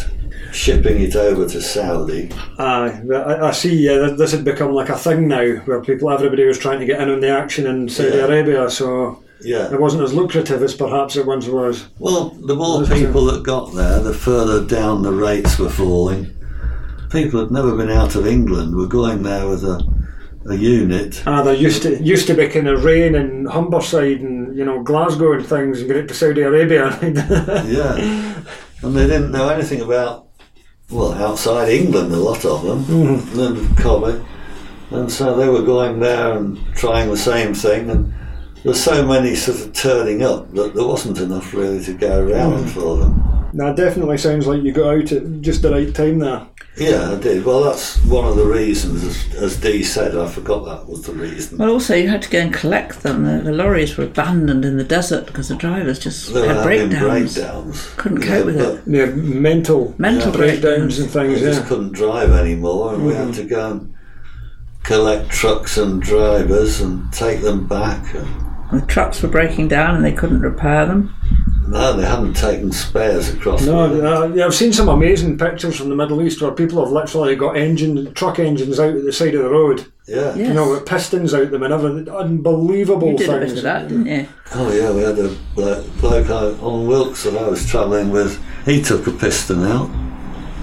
shipping 0.58 1.00
it 1.02 1.15
over 1.15 1.48
to 1.48 1.62
Saudi. 1.62 2.30
Aye, 2.58 3.02
I, 3.13 3.48
I 3.48 3.52
see. 3.52 3.76
Yeah, 3.76 4.10
this 4.17 4.32
had 4.32 4.43
become 4.43 4.72
like 4.74 4.89
a 4.89 4.98
thing 4.98 5.28
now, 5.28 5.46
where 5.65 5.82
people, 5.82 6.10
everybody 6.10 6.46
was 6.46 6.58
trying 6.58 6.80
to 6.80 6.86
get 6.86 7.00
in 7.02 7.10
on 7.10 7.20
the 7.22 7.30
action 7.30 7.67
in 7.67 7.88
Saudi 7.88 8.17
Yeah. 8.17 8.26
Arabia. 8.26 8.70
So 8.70 9.24
Yeah. 9.41 9.72
it 9.72 9.80
wasn't 9.80 10.04
as 10.04 10.13
lucrative 10.13 10.63
as 10.63 10.74
perhaps 10.74 11.15
it 11.15 11.26
once 11.28 11.48
was. 11.48 11.88
Well, 12.00 12.30
the 12.46 12.56
more 12.56 12.84
people 12.86 13.26
that 13.26 13.43
got 13.43 13.74
there, 13.76 14.00
the 14.00 14.13
further 14.13 14.65
down 14.65 15.04
the 15.04 15.12
rates 15.13 15.60
were 15.60 15.70
falling. 15.70 16.34
People 17.12 17.39
had 17.39 17.52
never 17.52 17.76
been 17.76 17.91
out 17.91 18.15
of 18.15 18.28
England 18.28 18.76
were 18.76 18.88
going 18.88 19.24
there 19.24 19.48
with 19.48 19.63
a, 19.63 19.82
a 20.50 20.56
unit. 20.56 21.24
Ah, 21.26 21.41
there 21.41 21.54
used 21.54 21.84
to 21.84 22.04
used 22.04 22.28
to 22.28 22.34
be 22.34 22.48
kind 22.50 22.67
of 22.67 22.84
rain 22.84 23.15
in 23.15 23.46
Humberside 23.46 24.20
and 24.20 24.58
you 24.58 24.65
know 24.65 24.84
Glasgow 24.84 25.32
and 25.34 25.46
things, 25.46 25.80
and 25.80 25.88
get 25.88 25.96
it 25.98 26.08
to 26.10 26.13
Saudi 26.13 26.41
Arabia. 26.41 26.98
Yeah. 27.65 28.34
And 28.84 28.96
they 28.96 29.08
didn't 29.08 29.32
know 29.32 29.50
anything 29.50 29.82
about, 29.82 30.27
well, 30.89 31.13
outside 31.13 31.69
England, 31.69 32.13
a 32.13 32.17
lot 32.17 32.45
of 32.45 32.63
them, 32.63 32.84
mm. 32.86 33.47
and 33.47 33.78
Comet. 33.78 34.21
And 34.89 35.12
so 35.12 35.36
they 35.36 35.50
were 35.50 35.63
going 35.63 36.00
there 36.00 36.38
and 36.38 36.58
trying 36.76 37.10
the 37.10 37.17
same 37.17 37.54
thing. 37.54 37.89
And 37.89 38.13
there 38.63 38.71
were 38.71 38.73
so 38.73 39.06
many 39.06 39.36
sort 39.36 39.60
of 39.60 39.73
turning 39.73 40.23
up 40.23 40.52
that 40.54 40.73
there 40.73 40.88
wasn't 40.88 41.19
enough 41.19 41.54
really 41.54 41.84
to 41.84 41.93
go 41.93 42.26
around 42.26 42.65
mm. 42.65 42.69
for 42.69 42.97
them. 42.97 43.37
That 43.54 43.76
definitely 43.76 44.18
sounds 44.18 44.46
like 44.48 44.62
you 44.62 44.72
got 44.72 44.96
out 44.96 45.12
at 45.12 45.42
just 45.42 45.62
the 45.62 45.72
right 45.72 45.94
time 45.94 46.20
there. 46.20 46.48
Yeah, 46.78 47.14
I 47.14 47.16
did. 47.20 47.44
Well, 47.44 47.64
that's 47.64 47.98
one 48.04 48.26
of 48.26 48.36
the 48.36 48.46
reasons, 48.46 49.04
as, 49.04 49.36
as 49.36 49.58
Dee 49.60 49.82
said. 49.82 50.16
I 50.16 50.28
forgot 50.30 50.66
that 50.66 50.88
was 50.88 51.04
the 51.04 51.14
reason. 51.14 51.58
Well, 51.58 51.72
also 51.72 51.96
you 51.96 52.08
had 52.08 52.22
to 52.22 52.30
go 52.30 52.40
and 52.40 52.54
collect 52.54 53.02
them. 53.02 53.24
The, 53.26 53.44
the 53.44 53.52
lorries 53.52 53.98
were 53.98 54.04
abandoned 54.04 54.64
in 54.64 54.78
the 54.78 54.84
desert 54.84 55.26
because 55.26 55.48
the 55.48 55.56
drivers 55.56 55.98
just 55.98 56.32
They 56.34 56.48
had 56.48 56.64
breakdowns. 56.64 57.34
breakdowns. 57.34 57.90
Couldn't 57.96 58.22
Yeah, 58.22 58.28
cope 58.28 58.46
with 58.46 58.62
it. 58.62 58.84
Yeah, 58.86 59.06
mental 59.08 59.96
Mental 59.98 60.32
breakdowns 60.32 60.62
breakdowns. 60.62 61.00
and 61.00 61.10
things. 61.10 61.42
We 61.42 61.48
just 61.48 61.66
couldn't 61.66 61.94
drive 61.94 62.30
anymore, 62.32 62.94
and 62.94 63.06
we 63.08 63.14
had 63.14 63.30
mm-hmm. 63.30 63.42
to 63.42 63.44
go 63.46 63.72
and 63.72 63.94
collect 64.84 65.32
trucks 65.32 65.78
and 65.78 66.00
drivers 66.02 66.80
and 66.80 67.12
take 67.12 67.42
them 67.42 67.68
back. 67.68 68.14
And, 68.14 68.82
The 68.82 68.86
trucks 68.86 69.24
were 69.24 69.30
breaking 69.30 69.70
down 69.70 69.96
and 69.96 70.06
they 70.06 70.12
couldn't 70.14 70.42
repair 70.42 70.86
them. 70.86 71.16
No, 71.67 71.93
they 71.93 72.06
haven't 72.06 72.34
taken 72.36 72.71
spares 72.71 73.30
across. 73.34 73.65
No, 73.65 73.88
the 73.95 74.10
uh, 74.23 74.27
yeah, 74.27 74.45
I've 74.45 74.53
seen 74.56 74.71
some 74.73 74.89
amazing 74.89 75.38
pictures 75.38 75.77
from 75.77 75.89
the 75.89 75.95
Middle 75.95 76.21
East 76.21 76.41
where 76.41 76.51
people 76.51 76.84
have 76.84 76.91
literally 76.93 77.36
got 77.36 77.58
engine, 77.58 78.13
truck 78.13 78.39
engines 78.39 78.80
out 78.80 78.95
at 78.95 79.03
the 79.03 79.12
side 79.13 79.36
of 79.36 79.43
the 79.43 79.49
road. 79.49 79.86
yeah. 80.08 80.34
Yes. 80.36 80.38
You 80.47 80.53
know, 80.53 80.69
with 80.71 80.86
pistons 80.86 81.34
out 81.34 81.51
them 81.51 81.63
and 81.63 81.73
everything. 81.73 82.10
Unbelievable 82.13 83.12
You 83.12 83.17
did 83.17 83.30
a 83.30 83.39
things. 83.39 83.49
bit 83.51 83.58
of 83.58 83.63
that, 83.63 83.88
didn't 83.88 84.06
you? 84.06 84.27
Oh 84.56 84.71
yeah, 84.73 84.91
we 84.91 85.01
had 85.01 85.19
a 85.19 85.36
blo- 85.56 85.84
bloke 85.99 86.30
out 86.30 86.60
on 86.62 86.88
Wilkes 86.88 87.23
that 87.23 87.36
I 87.38 87.47
was 87.49 87.65
travelling 87.69 88.10
with. 88.12 88.41
He 88.65 88.82
took 88.82 89.06
a 89.08 89.12
piston 89.12 89.63
out. 89.65 89.89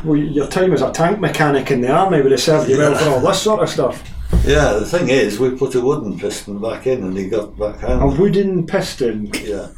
Well, 0.05 0.17
your 0.17 0.47
time 0.49 0.73
as 0.73 0.83
a 0.83 0.91
tank 0.93 1.19
mechanic 1.21 1.71
in 1.71 1.81
the 1.81 1.91
army 1.91 2.21
would 2.21 2.33
have 2.33 2.41
served 2.41 2.69
you 2.69 2.77
well 2.79 2.95
for 2.95 3.09
all 3.11 3.21
this 3.21 3.41
sort 3.43 3.61
of 3.63 3.69
stuff. 3.71 4.03
Yeah, 4.47 4.75
the 4.75 4.85
thing 4.85 5.09
is, 5.09 5.39
we 5.39 5.51
put 5.51 5.75
a 5.75 5.81
wooden 5.81 6.19
piston 6.19 6.61
back 6.61 6.87
in, 6.87 7.03
and 7.05 7.17
he 7.17 7.29
got 7.29 7.57
back 7.59 7.83
A 7.83 7.97
home. 7.99 8.19
wooden 8.19 8.67
piston. 8.67 9.31
Yeah. 9.43 9.69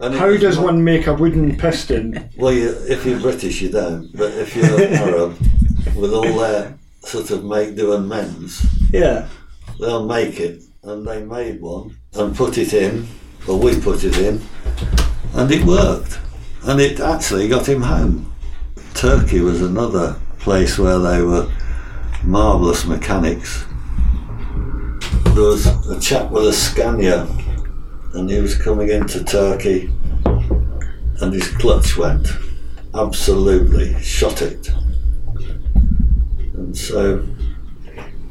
And 0.00 0.14
How 0.14 0.36
does 0.36 0.58
one 0.58 0.84
make 0.84 1.06
a 1.06 1.14
wooden 1.14 1.56
piston? 1.56 2.28
Well, 2.36 2.52
you, 2.52 2.68
if 2.88 3.06
you're 3.06 3.18
British, 3.20 3.62
you 3.62 3.70
don't. 3.70 4.14
But 4.14 4.32
if 4.34 4.54
you're 4.54 4.66
Arab, 4.94 5.38
with 5.96 6.12
all 6.12 6.36
their 6.38 6.74
sort 7.00 7.30
of 7.30 7.44
make 7.44 7.76
do 7.76 7.94
and 7.94 8.08
mends, 8.08 8.66
Yeah. 8.92 9.28
they'll 9.80 10.06
make 10.06 10.38
it. 10.40 10.62
And 10.82 11.06
they 11.06 11.24
made 11.24 11.60
one 11.60 11.96
and 12.14 12.36
put 12.36 12.58
it 12.58 12.72
in, 12.74 13.06
or 13.48 13.58
we 13.58 13.80
put 13.80 14.04
it 14.04 14.16
in, 14.18 14.40
and 15.34 15.50
it 15.50 15.64
worked. 15.64 16.20
And 16.64 16.80
it 16.80 17.00
actually 17.00 17.48
got 17.48 17.66
him 17.68 17.82
home. 17.82 18.32
Turkey 18.94 19.40
was 19.40 19.62
another 19.62 20.16
place 20.38 20.78
where 20.78 20.98
they 20.98 21.22
were 21.22 21.50
marvellous 22.22 22.84
mechanics. 22.86 23.64
There 25.34 25.42
was 25.44 25.66
a 25.90 25.98
chap 26.00 26.30
with 26.30 26.46
a 26.46 26.52
Scania, 26.52 27.26
and 28.14 28.30
he 28.30 28.40
was 28.40 28.56
coming 28.56 28.88
into 28.88 29.24
Turkey, 29.24 29.90
and 31.20 31.32
his 31.32 31.48
clutch 31.48 31.96
went. 31.96 32.28
Absolutely 32.94 34.00
shot 34.02 34.42
it. 34.42 34.70
And 36.54 36.76
so 36.76 37.26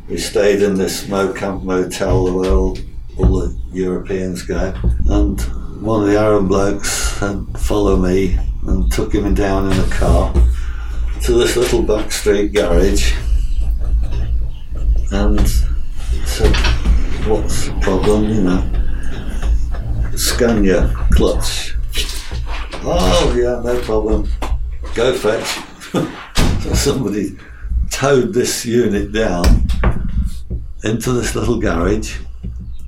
we 0.07 0.17
stayed 0.17 0.61
in 0.61 0.75
this 0.75 1.05
Mocamp 1.05 1.63
motel 1.63 2.33
where 2.33 2.51
all, 2.51 2.77
all 3.17 3.39
the 3.39 3.57
Europeans 3.71 4.43
go. 4.43 4.73
And 5.09 5.39
one 5.81 6.03
of 6.03 6.07
the 6.07 6.19
Arab 6.19 6.47
blokes 6.47 7.21
um, 7.21 7.47
said, 7.53 7.61
Follow 7.61 7.97
me, 7.97 8.37
and 8.67 8.91
took 8.91 9.13
him 9.13 9.33
down 9.33 9.71
in 9.71 9.79
a 9.79 9.87
car 9.89 10.33
to 11.23 11.33
this 11.33 11.55
little 11.55 11.81
back 11.81 12.11
street 12.11 12.53
garage 12.53 13.13
and 15.11 15.47
said, 16.25 16.55
What's 17.27 17.67
the 17.67 17.79
problem? 17.81 18.29
You 18.29 18.41
know, 18.43 18.84
Scania 20.17 20.93
clutch. 21.11 21.75
Oh, 22.87 23.33
yeah, 23.37 23.61
no 23.63 23.79
problem. 23.81 24.29
Go 24.93 25.13
fetch. 25.13 25.59
so 26.63 26.73
somebody 26.73 27.37
towed 27.89 28.33
this 28.33 28.65
unit 28.65 29.11
down 29.11 29.67
into 30.83 31.11
this 31.13 31.35
little 31.35 31.59
garage. 31.59 32.17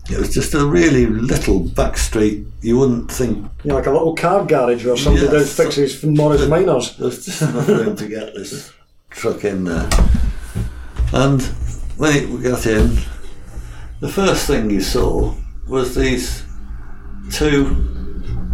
It 0.09 0.17
was 0.17 0.33
just 0.33 0.53
a 0.53 0.65
really 0.65 1.05
little 1.05 1.59
back 1.59 1.97
street. 1.97 2.45
You 2.61 2.77
wouldn't 2.79 3.11
think 3.11 3.37
You 3.63 3.69
know, 3.69 3.75
like 3.75 3.87
a 3.87 3.91
little 3.91 4.15
car 4.15 4.45
garage 4.45 4.85
where 4.85 4.95
somebody 4.95 5.25
Yeah, 5.25 5.31
does 5.31 5.51
so- 5.51 5.63
fixes 5.65 5.99
for 5.99 6.07
Morris 6.07 6.47
Minors. 6.47 6.95
there 6.97 7.05
was 7.07 7.25
just 7.25 7.41
enough 7.41 7.67
room 7.67 7.95
to 7.95 8.07
get 8.07 8.33
this 8.33 8.71
truck 9.09 9.43
in 9.43 9.65
there. 9.65 9.89
And 11.13 11.41
when 11.97 12.15
it 12.15 12.43
got 12.43 12.65
in, 12.65 12.97
the 13.99 14.09
first 14.09 14.47
thing 14.47 14.69
you 14.69 14.81
saw 14.81 15.33
was 15.67 15.95
these 15.95 16.43
two 17.31 17.85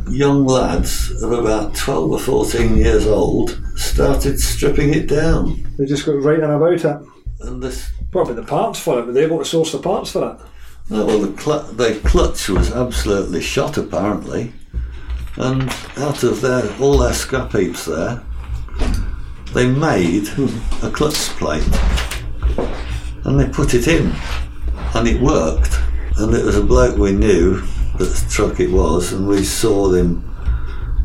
young 0.09 0.45
lads 0.45 1.11
of 1.23 1.31
about 1.31 1.75
12 1.75 2.11
or 2.11 2.19
14 2.19 2.77
years 2.77 3.07
old 3.07 3.59
started 3.75 4.39
stripping 4.39 4.93
it 4.93 5.07
down. 5.07 5.75
They 5.77 5.85
just 5.85 6.05
got 6.05 6.21
right 6.21 6.39
in 6.39 6.49
about 6.49 6.73
it. 6.73 7.07
And 7.39 7.61
this 7.61 7.91
Probably 8.13 8.35
the 8.35 8.43
parts 8.43 8.79
for 8.79 8.99
it, 8.99 9.05
but 9.07 9.15
they're 9.15 9.23
able 9.23 9.39
to 9.39 9.45
source 9.45 9.71
the 9.71 9.79
parts 9.79 10.11
for 10.11 10.33
it. 10.33 10.91
No, 10.91 11.03
well, 11.03 11.17
the, 11.17 11.41
cl- 11.41 11.63
the 11.63 11.99
clutch 12.05 12.47
was 12.47 12.71
absolutely 12.71 13.41
shot, 13.41 13.75
apparently, 13.77 14.53
and 15.37 15.63
out 15.97 16.21
of 16.21 16.41
their 16.41 16.71
all 16.79 16.99
their 16.99 17.13
scrap 17.13 17.53
heaps 17.53 17.85
there, 17.85 18.21
they 19.55 19.67
made 19.67 20.27
a 20.83 20.91
clutch 20.91 21.15
plate, 21.39 21.67
and 23.23 23.39
they 23.39 23.49
put 23.49 23.73
it 23.73 23.87
in, 23.87 24.13
and 24.93 25.07
it 25.07 25.19
worked. 25.19 25.79
And 26.17 26.35
it 26.35 26.45
was 26.45 26.55
a 26.55 26.63
bloke 26.63 26.99
we 26.99 27.13
knew 27.13 27.63
that 27.97 28.25
truck 28.29 28.59
it 28.59 28.71
was, 28.71 29.11
and 29.13 29.27
we 29.27 29.43
saw 29.43 29.91
him 29.91 30.23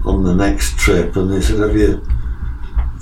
on 0.04 0.24
the 0.24 0.34
next 0.34 0.78
trip, 0.78 1.16
and 1.16 1.32
he 1.32 1.42
said, 1.42 1.58
"Have 1.60 1.76
you, 1.76 2.02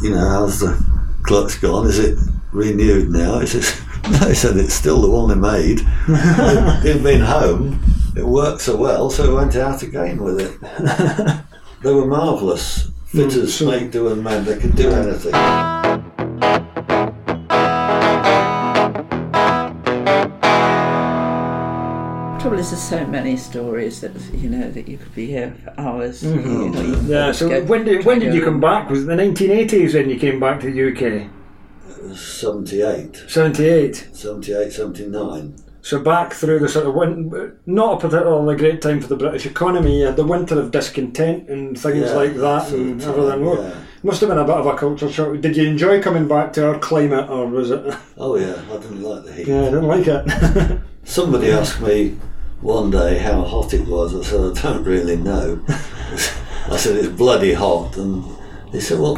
you 0.03 0.11
know, 0.11 0.29
how's 0.29 0.61
the 0.61 0.83
clutch 1.22 1.61
gone? 1.61 1.87
Is 1.87 1.99
it 1.99 2.18
renewed 2.53 3.11
now?" 3.11 3.38
He 3.40 3.46
says, 3.46 3.81
"No," 4.11 4.29
he 4.29 4.35
said, 4.35 4.57
"It's 4.57 4.75
still 4.75 5.01
the 5.01 5.11
one 5.11 5.29
they 5.29 5.35
made." 5.35 5.81
He'd 6.83 7.03
been 7.03 7.20
home. 7.20 7.81
It 8.16 8.27
worked 8.27 8.62
so 8.62 8.77
well, 8.77 9.11
so 9.11 9.25
he 9.25 9.35
went 9.35 9.57
out 9.57 9.83
again 9.83 10.22
with 10.22 10.40
it. 10.40 10.59
they 11.83 11.92
were 11.92 12.07
marvellous. 12.07 12.88
Mm, 13.12 13.31
fitters, 13.31 13.55
so- 13.55 13.70
make 13.70 13.90
do 13.90 14.09
and 14.09 14.25
mend. 14.25 14.46
They 14.46 14.59
could 14.59 14.75
do 14.75 14.90
anything. 14.90 15.75
Trouble 22.46 22.61
is, 22.61 22.70
there's 22.70 22.80
so 22.82 23.04
many 23.09 23.37
stories 23.37 24.00
that 24.02 24.12
you 24.32 24.48
know 24.48 24.70
that 24.70 24.87
you 24.87 24.98
could 24.98 25.12
be 25.16 25.26
here 25.26 25.52
for 25.64 25.74
hours. 25.80 26.22
You 26.22 26.37
know, 26.37 26.40
you 26.40 26.70
Mm-hmm. 26.70 27.11
Yeah, 27.11 27.32
so 27.32 27.48
go- 27.48 27.64
when 27.64 27.85
did, 27.85 28.04
when 28.04 28.20
did 28.20 28.32
you 28.35 28.44
come 28.44 28.61
back? 28.61 28.88
Was 28.88 29.02
it 29.02 29.06
the 29.06 29.14
1980s 29.16 29.94
when 29.94 30.09
you 30.09 30.16
came 30.16 30.38
back 30.38 30.61
to 30.61 30.70
the 30.70 30.92
UK? 30.92 31.28
78, 32.16 33.24
78. 33.26 34.11
78, 34.12 34.72
79. 34.72 35.56
So 35.82 35.98
back 36.00 36.35
through 36.35 36.61
the 36.61 36.68
sort 36.68 36.87
of 36.87 36.94
win- 36.94 37.56
not 37.66 37.94
a 37.94 38.09
particularly 38.09 38.56
great 38.56 38.80
time 38.80 39.00
for 39.00 39.09
the 39.09 39.16
British 39.16 39.46
economy. 39.46 39.98
You 40.00 40.06
had 40.06 40.16
the 40.16 40.24
winter 40.24 40.61
of 40.61 40.70
discontent 40.70 41.48
and 41.48 41.76
things 41.76 41.96
Yeah, 42.11 42.14
like 42.14 42.35
that, 42.37 42.70
and 42.70 43.00
time, 43.00 43.11
everything. 43.11 43.44
Well, 43.44 43.61
yeah. 43.61 43.74
Must 44.04 44.20
have 44.20 44.28
been 44.28 44.38
a 44.38 44.44
bit 44.44 44.54
of 44.54 44.66
a 44.66 44.76
culture 44.76 45.11
shock. 45.11 45.40
Did 45.40 45.56
you 45.56 45.66
enjoy 45.66 46.00
coming 46.00 46.28
back 46.28 46.52
to 46.52 46.68
our 46.68 46.78
climate, 46.78 47.28
or 47.28 47.48
was 47.48 47.72
it? 47.72 47.92
Oh 48.16 48.37
yeah, 48.37 48.54
I 48.70 48.76
didn't 48.76 49.02
like 49.02 49.24
the 49.24 49.32
heat. 49.32 49.48
Yeah, 49.48 49.62
I 49.62 49.64
didn't 49.64 49.88
like 49.88 50.06
it. 50.06 50.80
Somebody 51.04 51.50
asked 51.50 51.80
me 51.80 52.16
one 52.60 52.90
day 52.90 53.18
how 53.18 53.42
hot 53.42 53.74
it 53.74 53.86
was. 53.86 54.14
I 54.14 54.22
said, 54.22 54.58
I 54.58 54.62
don't 54.62 54.84
really 54.84 55.16
know. 55.16 55.62
I 55.68 56.76
said, 56.76 56.96
it's 56.96 57.08
bloody 57.08 57.52
hot. 57.52 57.96
And 57.96 58.24
he 58.72 58.80
said, 58.80 58.98
well, 58.98 59.16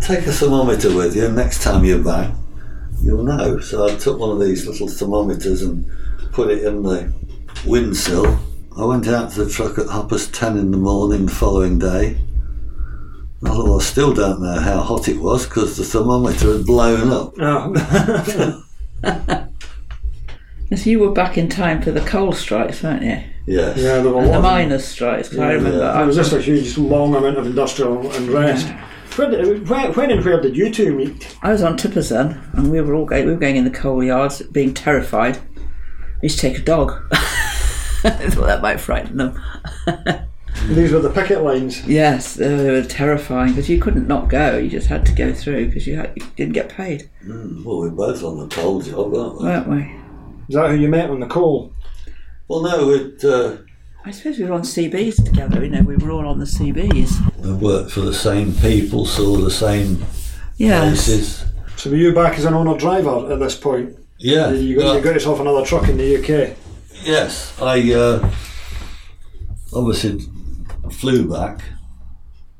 take 0.00 0.26
a 0.26 0.32
thermometer 0.32 0.94
with 0.94 1.16
you. 1.16 1.28
Next 1.28 1.62
time 1.62 1.84
you're 1.84 2.02
back, 2.02 2.34
you'll 3.02 3.22
know. 3.22 3.58
So 3.60 3.88
I 3.88 3.96
took 3.96 4.18
one 4.18 4.30
of 4.30 4.40
these 4.40 4.66
little 4.66 4.88
thermometers 4.88 5.62
and 5.62 5.84
put 6.32 6.50
it 6.50 6.64
in 6.64 6.82
the 6.82 7.12
windsill. 7.64 8.38
I 8.76 8.84
went 8.84 9.08
out 9.08 9.32
to 9.32 9.44
the 9.44 9.50
truck 9.50 9.78
at 9.78 9.88
half 9.88 10.08
past 10.10 10.34
10 10.34 10.56
in 10.56 10.70
the 10.70 10.76
morning 10.76 11.26
the 11.26 11.32
following 11.32 11.78
day. 11.78 12.18
Although 13.46 13.78
I 13.78 13.82
still 13.82 14.12
don't 14.12 14.42
know 14.42 14.60
how 14.60 14.80
hot 14.80 15.08
it 15.08 15.18
was 15.18 15.46
because 15.46 15.76
the 15.76 15.84
thermometer 15.84 16.52
had 16.52 16.66
blown 16.66 17.10
up. 17.10 17.32
oh. 17.40 18.64
Yes, 20.70 20.86
you 20.86 21.00
were 21.00 21.10
back 21.12 21.36
in 21.36 21.48
time 21.48 21.82
for 21.82 21.90
the 21.90 22.00
coal 22.00 22.32
strikes, 22.32 22.82
weren't 22.82 23.02
you? 23.02 23.18
Yes. 23.46 23.76
yeah, 23.78 24.00
there 24.00 24.12
were 24.12 24.20
And 24.20 24.28
the 24.28 24.38
lots- 24.38 24.42
miners' 24.42 24.84
strikes. 24.84 25.28
'cause 25.28 25.38
I 25.38 25.52
remember. 25.52 25.78
yeah. 25.78 25.92
I 25.92 25.98
There 25.98 26.06
was 26.06 26.16
just 26.16 26.32
a 26.32 26.40
huge, 26.40 26.78
long 26.78 27.14
amount 27.14 27.38
of 27.38 27.46
industrial 27.46 28.08
unrest. 28.12 28.68
When, 29.16 29.30
did- 29.32 29.68
where, 29.68 29.90
when 29.92 30.10
and 30.12 30.24
where 30.24 30.40
did 30.40 30.56
you 30.56 30.70
two 30.72 30.94
meet? 30.94 31.36
I 31.42 31.50
was 31.50 31.62
on 31.62 31.76
tippers 31.76 32.12
and 32.12 32.36
we 32.70 32.80
were 32.80 32.94
all 32.94 33.04
going. 33.06 33.26
We 33.26 33.32
were 33.32 33.38
going 33.38 33.56
in 33.56 33.64
the 33.64 33.70
coal 33.70 34.04
yards, 34.04 34.42
being 34.42 34.72
terrified. 34.72 35.38
We 35.56 36.26
used 36.26 36.38
to 36.38 36.48
take 36.48 36.58
a 36.60 36.62
dog. 36.62 36.92
I 37.12 37.16
thought 38.30 38.46
that 38.46 38.62
might 38.62 38.78
frighten 38.80 39.16
them. 39.16 39.42
These 40.68 40.92
were 40.92 41.00
the 41.00 41.10
picket 41.10 41.42
lines. 41.42 41.84
Yes, 41.88 42.34
they 42.34 42.70
were 42.70 42.82
terrifying 42.82 43.50
because 43.52 43.68
you 43.68 43.80
couldn't 43.80 44.06
not 44.06 44.28
go. 44.28 44.58
You 44.58 44.68
just 44.68 44.88
had 44.88 45.06
to 45.06 45.12
go 45.12 45.32
through 45.32 45.66
because 45.66 45.86
you, 45.86 45.96
had, 45.96 46.12
you 46.16 46.22
didn't 46.36 46.52
get 46.52 46.68
paid, 46.68 47.08
Mm, 47.26 47.64
well, 47.64 47.78
we're 47.78 47.90
both 47.90 48.22
on 48.22 48.38
the 48.38 48.46
coal 48.54 48.80
job, 48.80 49.14
aren't 49.14 49.38
we? 49.40 49.44
weren't 49.44 49.68
we? 49.68 49.90
Is 50.50 50.56
that 50.56 50.68
who 50.72 50.78
you 50.78 50.88
met 50.88 51.08
on 51.08 51.20
the 51.20 51.28
call? 51.28 51.72
Well, 52.48 52.62
no, 52.62 52.88
we'd, 52.88 53.24
uh, 53.24 53.58
I 54.04 54.10
suppose 54.10 54.36
we 54.36 54.46
were 54.46 54.52
on 54.54 54.62
CBs 54.62 55.24
together. 55.24 55.62
You 55.62 55.70
know, 55.70 55.82
we 55.82 55.94
were 55.94 56.10
all 56.10 56.26
on 56.26 56.40
the 56.40 56.44
CBs. 56.44 57.36
We 57.38 57.52
worked 57.52 57.92
for 57.92 58.00
the 58.00 58.12
same 58.12 58.52
people, 58.54 59.06
saw 59.06 59.36
the 59.36 59.48
same 59.52 60.04
Yes. 60.56 61.06
places. 61.06 61.44
So 61.76 61.90
were 61.90 61.96
you 61.96 62.12
back 62.12 62.36
as 62.36 62.46
an 62.46 62.54
owner 62.54 62.76
driver 62.76 63.32
at 63.32 63.38
this 63.38 63.54
point? 63.54 63.96
Yeah. 64.18 64.50
You 64.50 64.74
got, 64.74 64.84
well, 64.86 64.96
you 64.96 65.02
got 65.04 65.14
yourself 65.14 65.38
another 65.38 65.64
truck 65.64 65.88
in 65.88 65.96
the 65.98 66.16
UK. 66.18 66.56
Yes, 67.04 67.54
I 67.62 67.92
uh, 67.92 68.28
obviously 69.72 70.18
flew 70.90 71.30
back 71.30 71.62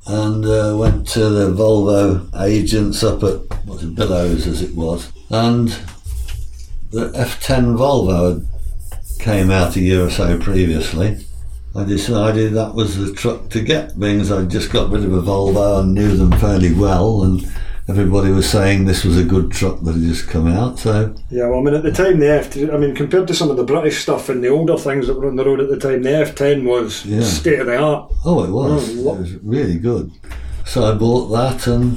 and 0.06 0.44
uh, 0.46 0.76
went 0.78 1.08
to 1.08 1.28
the 1.28 1.52
Volvo 1.52 2.30
agents 2.40 3.02
up 3.02 3.24
at 3.24 3.40
what's 3.66 3.82
it, 3.82 3.96
Billows 3.96 4.46
as 4.46 4.62
it 4.62 4.76
was, 4.76 5.10
and 5.30 5.76
the 6.90 7.10
F10 7.10 7.76
Volvo 7.76 8.40
had 8.40 9.18
came 9.20 9.50
out 9.50 9.76
a 9.76 9.80
year 9.80 10.04
or 10.06 10.10
so 10.10 10.38
previously. 10.38 11.24
I 11.76 11.84
decided 11.84 12.54
that 12.54 12.74
was 12.74 12.96
the 12.96 13.12
truck 13.14 13.48
to 13.50 13.60
get, 13.60 13.98
being 13.98 14.20
as 14.20 14.32
I'd 14.32 14.50
just 14.50 14.72
got 14.72 14.90
rid 14.90 15.04
of 15.04 15.12
a 15.12 15.22
Volvo 15.22 15.80
and 15.80 15.94
knew 15.94 16.16
them 16.16 16.32
fairly 16.32 16.72
well, 16.72 17.22
and 17.22 17.46
everybody 17.88 18.32
was 18.32 18.48
saying 18.50 18.84
this 18.84 19.04
was 19.04 19.16
a 19.16 19.22
good 19.24 19.52
truck 19.52 19.80
that 19.82 19.92
had 19.92 20.02
just 20.02 20.26
come 20.28 20.48
out. 20.48 20.80
So 20.80 21.14
Yeah, 21.30 21.48
well, 21.48 21.60
I 21.60 21.62
mean, 21.62 21.74
at 21.74 21.84
the 21.84 21.92
time, 21.92 22.18
the 22.18 22.28
F, 22.28 22.56
I 22.56 22.76
mean, 22.76 22.94
compared 22.96 23.28
to 23.28 23.34
some 23.34 23.50
of 23.50 23.56
the 23.56 23.62
British 23.64 23.98
stuff 24.02 24.28
and 24.28 24.42
the 24.42 24.48
older 24.48 24.76
things 24.76 25.06
that 25.06 25.14
were 25.14 25.28
on 25.28 25.36
the 25.36 25.44
road 25.44 25.60
at 25.60 25.68
the 25.68 25.78
time, 25.78 26.02
the 26.02 26.10
F10 26.10 26.64
was 26.64 27.04
Yeah. 27.06 27.20
state 27.22 27.60
of 27.60 27.66
the 27.66 27.76
art. 27.76 28.10
Oh, 28.24 28.42
it 28.42 28.50
was. 28.50 28.90
Oh, 29.06 29.14
it 29.14 29.20
was 29.20 29.32
really 29.44 29.78
good. 29.78 30.10
So 30.66 30.84
I 30.90 30.94
bought 30.94 31.28
that 31.28 31.66
and 31.68 31.96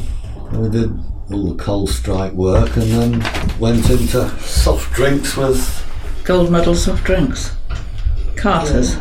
we 0.51 0.69
did 0.69 0.99
all 1.34 1.53
the 1.53 1.63
coal 1.63 1.88
strike 1.88 2.34
work 2.34 2.75
and 2.77 2.84
then 2.91 3.59
went 3.59 3.89
into 3.89 4.29
soft 4.39 4.93
drinks 4.93 5.36
with 5.36 5.79
Gold 6.23 6.51
medal 6.51 6.75
soft 6.75 7.03
drinks. 7.03 7.55
Carter's. 8.36 8.95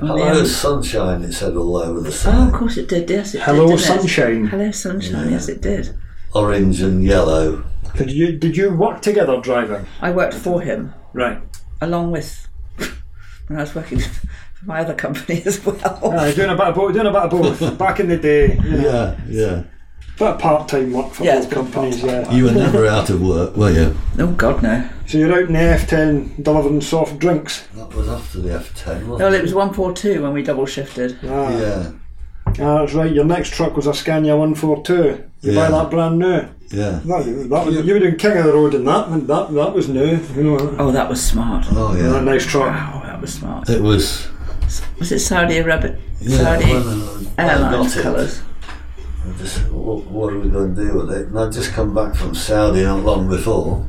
On 0.00 0.08
the 0.08 0.24
Hello 0.24 0.38
end. 0.38 0.46
Sunshine, 0.48 1.22
it 1.22 1.32
said 1.32 1.54
all 1.56 1.76
over 1.76 2.00
the 2.00 2.22
Oh, 2.26 2.46
of 2.48 2.52
course 2.54 2.76
it 2.76 2.88
did. 2.88 3.08
Yes, 3.10 3.34
it 3.34 3.42
Hello, 3.42 3.66
did. 3.68 3.78
didn't 3.78 3.80
it? 3.80 3.98
Sunshine. 4.00 4.46
Hello, 4.46 4.70
sunshine. 4.70 5.30
Yes, 5.30 5.48
it 5.48 5.60
did. 5.60 5.96
Orange 6.34 6.80
and 6.80 7.04
yellow. 7.04 7.64
Did 7.96 8.10
you 8.10 8.36
did 8.38 8.56
you 8.56 8.74
work 8.74 9.02
together 9.02 9.40
driving? 9.40 9.86
I 10.00 10.10
worked 10.10 10.34
for 10.34 10.60
him, 10.60 10.92
Right. 11.12 11.38
along 11.80 12.10
with 12.10 12.48
when 13.46 13.58
I 13.58 13.62
was 13.62 13.74
working 13.74 14.00
for 14.54 14.64
my 14.64 14.80
other 14.80 14.94
company 14.94 15.42
as 15.46 15.64
well. 15.64 15.78
Aye, 16.18 16.32
doing 16.32 16.50
a 16.50 16.56
bit 16.56 16.66
of 16.66 16.74
both. 16.74 16.92
Doing 16.94 17.06
a 17.06 17.12
bit 17.12 17.22
of 17.22 17.30
both. 17.30 17.78
Back 17.78 18.00
in 18.00 18.08
the 18.08 18.16
day, 18.16 18.54
you 18.56 18.70
know, 18.70 18.78
Yeah, 18.78 19.16
yeah. 19.28 19.62
Bit 20.18 20.28
of 20.28 20.38
part 20.38 20.68
time 20.68 20.92
work 20.92 21.12
for 21.12 21.24
Yeah, 21.24 21.34
both 21.36 21.44
it's 21.44 21.46
a 21.46 21.56
bit 21.56 21.58
of 21.66 21.72
companies. 21.72 22.02
Yeah. 22.02 22.30
You 22.32 22.44
were 22.44 22.52
never 22.52 22.86
out 22.86 23.10
of 23.10 23.20
work, 23.22 23.56
were 23.56 23.70
you? 23.70 23.96
Oh 24.18 24.28
God, 24.32 24.62
no. 24.62 24.88
So 25.06 25.18
you're 25.18 25.32
out 25.32 25.40
in 25.48 25.52
the 25.52 25.58
F10 25.58 26.42
delivering 26.42 26.80
soft 26.80 27.18
drinks. 27.18 27.66
That 27.74 27.92
was 27.94 28.08
after 28.08 28.40
the 28.40 28.50
F10, 28.50 28.86
wasn't 29.06 29.08
Well, 29.20 29.34
it? 29.34 29.38
it 29.38 29.42
was 29.42 29.54
one 29.54 29.72
four 29.74 29.92
two 29.92 30.22
when 30.22 30.32
we 30.32 30.42
double 30.42 30.66
shifted. 30.66 31.18
Ah, 31.24 31.50
Yeah, 31.50 31.90
ah, 32.60 32.78
that's 32.78 32.94
right. 32.94 33.12
Your 33.12 33.24
next 33.24 33.52
truck 33.54 33.76
was 33.76 33.86
a 33.86 33.94
Scania 33.94 34.36
142. 34.36 34.94
You 35.40 35.52
Yeah. 35.52 35.54
buy 35.68 35.70
that 35.70 35.90
brand 35.90 36.18
new. 36.18 36.42
yeah. 36.70 37.00
That, 37.04 37.46
that 37.50 37.66
was, 37.66 37.74
you 37.86 37.92
were 37.94 38.00
doing 38.00 38.16
King 38.16 38.38
of 38.38 38.44
the 38.46 38.52
Road 38.54 38.74
in 38.74 38.84
that, 38.86 39.08
and 39.08 39.26
that 39.28 39.52
that 39.52 39.74
was 39.74 39.88
new. 39.88 40.18
You 40.36 40.42
know, 40.44 40.76
Oh, 40.78 40.90
that 40.90 41.08
was 41.10 41.22
smart. 41.22 41.66
Oh, 41.72 41.94
yeah. 41.94 42.04
that 42.04 42.14
yeah. 42.14 42.20
nice 42.20 42.46
truck. 42.46 42.68
Wow, 42.68 43.02
that 43.04 43.20
was 43.20 43.34
smart. 43.34 43.68
It 43.68 43.82
was. 43.82 44.28
Was 44.98 45.12
it 45.12 45.18
Saudi 45.20 45.58
Arabia? 45.58 45.96
Yeah, 46.20 46.38
Saudi 46.38 46.72
when 46.72 47.26
I 47.38 47.42
Airlines 47.52 47.94
got 47.94 47.96
it. 47.98 48.02
colours. 48.02 48.40
I 49.26 49.38
just, 49.38 49.70
what, 49.70 50.04
what 50.06 50.32
are 50.32 50.38
we 50.38 50.50
going 50.50 50.74
to 50.74 50.82
do 50.82 50.94
with 50.98 51.12
it? 51.12 51.28
And 51.28 51.38
I'd 51.38 51.52
just 51.52 51.72
come 51.72 51.94
back 51.94 52.14
from 52.14 52.34
Saudi 52.34 52.82
not 52.82 53.04
long 53.04 53.28
before, 53.28 53.86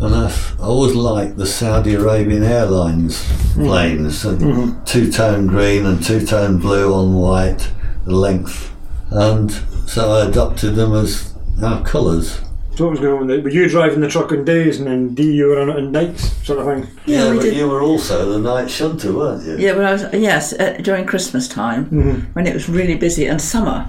and 0.00 0.14
I, 0.14 0.26
I 0.58 0.64
always 0.64 0.94
liked 0.94 1.36
the 1.36 1.46
Saudi 1.46 1.94
Arabian 1.94 2.42
Airlines 2.42 3.24
planes, 3.54 4.24
and 4.24 4.84
two-tone 4.86 5.46
green 5.46 5.86
and 5.86 6.02
two-tone 6.02 6.58
blue 6.58 6.92
on 6.92 7.14
white, 7.14 7.70
the 8.04 8.14
length, 8.14 8.74
and 9.10 9.52
so 9.86 10.12
I 10.12 10.28
adopted 10.28 10.74
them 10.74 10.92
as 10.94 11.34
our 11.62 11.84
colours. 11.84 12.40
So 12.74 12.86
what 12.86 12.90
was 12.90 13.00
going 13.00 13.20
on? 13.20 13.26
there? 13.28 13.40
Were 13.40 13.50
you 13.50 13.68
driving 13.68 14.00
the 14.00 14.08
truck 14.08 14.32
on 14.32 14.44
days, 14.44 14.78
and 14.80 14.88
then 14.88 15.14
D 15.14 15.32
you 15.32 15.46
were 15.46 15.60
on 15.60 15.70
it 15.70 15.76
on 15.76 15.92
nights, 15.92 16.32
sort 16.44 16.58
of 16.58 16.66
thing? 16.66 16.98
Yeah, 17.06 17.30
we 17.30 17.36
but 17.36 17.42
did. 17.44 17.56
you 17.56 17.68
were 17.68 17.82
also 17.82 18.32
the 18.32 18.40
night 18.40 18.68
shunter, 18.68 19.12
weren't 19.12 19.44
you? 19.46 19.56
Yeah, 19.56 19.74
but 19.74 19.84
I 19.84 19.92
was 19.92 20.02
yes 20.14 20.52
uh, 20.54 20.80
during 20.82 21.06
Christmas 21.06 21.46
time 21.46 22.28
when 22.32 22.48
it 22.48 22.52
was 22.52 22.68
really 22.68 22.96
busy 22.96 23.26
and 23.26 23.40
summer, 23.40 23.88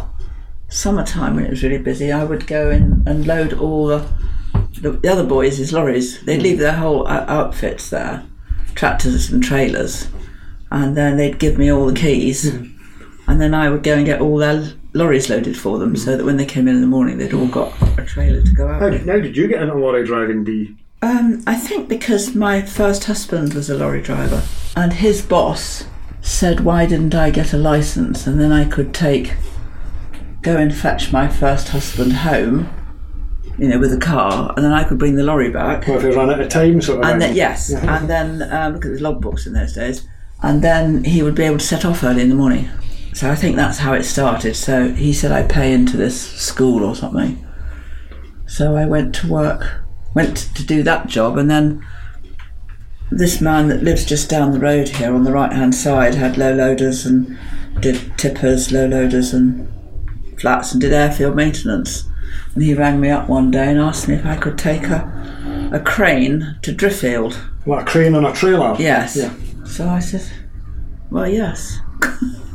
summertime 0.69 1.35
when 1.35 1.45
it 1.45 1.49
was 1.49 1.63
really 1.63 1.77
busy. 1.77 2.11
I 2.11 2.23
would 2.23 2.47
go 2.47 2.69
in 2.69 3.03
and 3.05 3.25
load 3.27 3.53
all 3.53 3.87
the 3.87 4.07
the, 4.81 4.91
the 4.91 5.07
other 5.07 5.23
boys' 5.23 5.71
lorries. 5.71 6.21
They'd 6.25 6.41
leave 6.41 6.59
their 6.59 6.73
whole 6.73 7.07
uh, 7.07 7.25
outfits 7.27 7.89
there, 7.89 8.25
tractors 8.75 9.31
and 9.31 9.43
trailers, 9.43 10.07
and 10.71 10.97
then 10.97 11.17
they'd 11.17 11.39
give 11.39 11.57
me 11.57 11.71
all 11.71 11.85
the 11.85 11.99
keys, 11.99 12.45
and 12.45 13.41
then 13.41 13.53
I 13.53 13.69
would 13.69 13.83
go 13.83 13.95
and 13.95 14.05
get 14.05 14.21
all 14.21 14.37
their 14.37 14.73
lorries 14.93 15.29
loaded 15.29 15.57
for 15.57 15.77
them, 15.79 15.95
so 15.95 16.17
that 16.17 16.25
when 16.25 16.37
they 16.37 16.45
came 16.45 16.67
in 16.67 16.75
in 16.75 16.81
the 16.81 16.87
morning, 16.87 17.17
they'd 17.17 17.33
all 17.33 17.47
got 17.47 17.73
a 17.97 18.05
trailer 18.05 18.41
to 18.41 18.51
go 18.51 18.67
out. 18.67 18.81
How, 18.81 18.89
how 18.89 19.19
did 19.19 19.35
you 19.37 19.47
get 19.47 19.61
into 19.61 19.75
lorry 19.75 20.05
driving, 20.05 20.43
D? 20.43 20.75
Um, 21.01 21.43
I 21.45 21.55
think 21.55 21.87
because 21.87 22.35
my 22.35 22.61
first 22.61 23.05
husband 23.05 23.53
was 23.53 23.69
a 23.69 23.77
lorry 23.77 24.01
driver, 24.01 24.43
and 24.75 24.93
his 24.93 25.21
boss 25.21 25.85
said, 26.21 26.61
"Why 26.61 26.85
didn't 26.85 27.15
I 27.15 27.29
get 27.29 27.53
a 27.53 27.57
license?" 27.57 28.27
And 28.27 28.41
then 28.41 28.51
I 28.51 28.65
could 28.65 28.93
take, 28.93 29.33
go 30.45 30.57
and 30.57 30.73
fetch 30.73 31.11
my 31.11 31.27
first 31.27 31.69
husband 31.69 32.13
home, 32.13 32.69
you 33.57 33.67
know, 33.67 33.79
with 33.79 33.91
a 33.91 33.97
car, 33.97 34.53
and 34.55 34.63
then 34.63 34.71
I 34.71 34.83
could 34.83 34.99
bring 34.99 35.15
the 35.15 35.23
lorry 35.23 35.49
back. 35.49 35.87
Well, 35.87 35.97
if 35.97 36.03
you 36.03 36.15
ran 36.15 36.29
out 36.29 36.39
of 36.39 36.49
time, 36.49 36.81
sort 36.81 36.99
of 36.99 37.05
And 37.05 37.19
then 37.19 37.35
yes, 37.35 37.71
and 37.73 38.07
then 38.07 38.43
um, 38.53 38.73
look 38.73 38.85
at 38.85 38.93
the 38.93 38.99
logbooks 38.99 39.47
in 39.47 39.53
those 39.53 39.73
days, 39.73 40.07
and 40.43 40.61
then 40.61 41.03
he 41.03 41.23
would 41.23 41.33
be 41.33 41.43
able 41.43 41.57
to 41.57 41.65
set 41.65 41.83
off 41.83 42.03
early 42.03 42.21
in 42.21 42.29
the 42.29 42.35
morning. 42.35 42.69
So 43.13 43.31
I 43.31 43.35
think 43.35 43.55
that's 43.55 43.79
how 43.79 43.93
it 43.93 44.03
started. 44.03 44.55
So 44.55 44.89
he 44.89 45.13
said 45.13 45.31
I 45.31 45.43
pay 45.43 45.73
into 45.73 45.97
this 45.97 46.21
school 46.21 46.83
or 46.83 46.95
something. 46.95 47.43
So 48.45 48.75
I 48.75 48.85
went 48.85 49.15
to 49.15 49.27
work, 49.27 49.81
went 50.13 50.37
to 50.55 50.63
do 50.63 50.83
that 50.83 51.07
job, 51.07 51.39
and 51.39 51.49
then 51.49 51.83
this 53.09 53.41
man 53.41 53.69
that 53.69 53.81
lives 53.81 54.05
just 54.05 54.29
down 54.29 54.51
the 54.51 54.59
road 54.59 54.89
here 54.89 55.15
on 55.15 55.23
the 55.23 55.31
right 55.31 55.51
hand 55.51 55.73
side 55.73 56.13
had 56.13 56.37
low 56.37 56.53
loaders 56.53 57.05
and 57.05 57.37
did 57.79 58.15
tippers, 58.17 58.71
low 58.71 58.85
loaders, 58.85 59.33
and 59.33 59.71
flats 60.39 60.71
and 60.71 60.81
did 60.81 60.93
airfield 60.93 61.35
maintenance. 61.35 62.07
And 62.53 62.63
he 62.63 62.73
rang 62.73 62.99
me 62.99 63.09
up 63.09 63.29
one 63.29 63.51
day 63.51 63.69
and 63.69 63.79
asked 63.79 64.07
me 64.07 64.15
if 64.15 64.25
I 64.25 64.35
could 64.37 64.57
take 64.57 64.83
a, 64.83 65.69
a 65.73 65.79
crane 65.79 66.57
to 66.61 66.73
Driffield. 66.73 67.35
What, 67.65 67.81
a 67.81 67.85
crane 67.85 68.15
on 68.15 68.25
a 68.25 68.33
trailer? 68.33 68.75
Yes. 68.79 69.15
Yeah. 69.15 69.33
So 69.65 69.87
I 69.89 69.99
said, 69.99 70.23
"Well, 71.09 71.27
yes." 71.27 71.79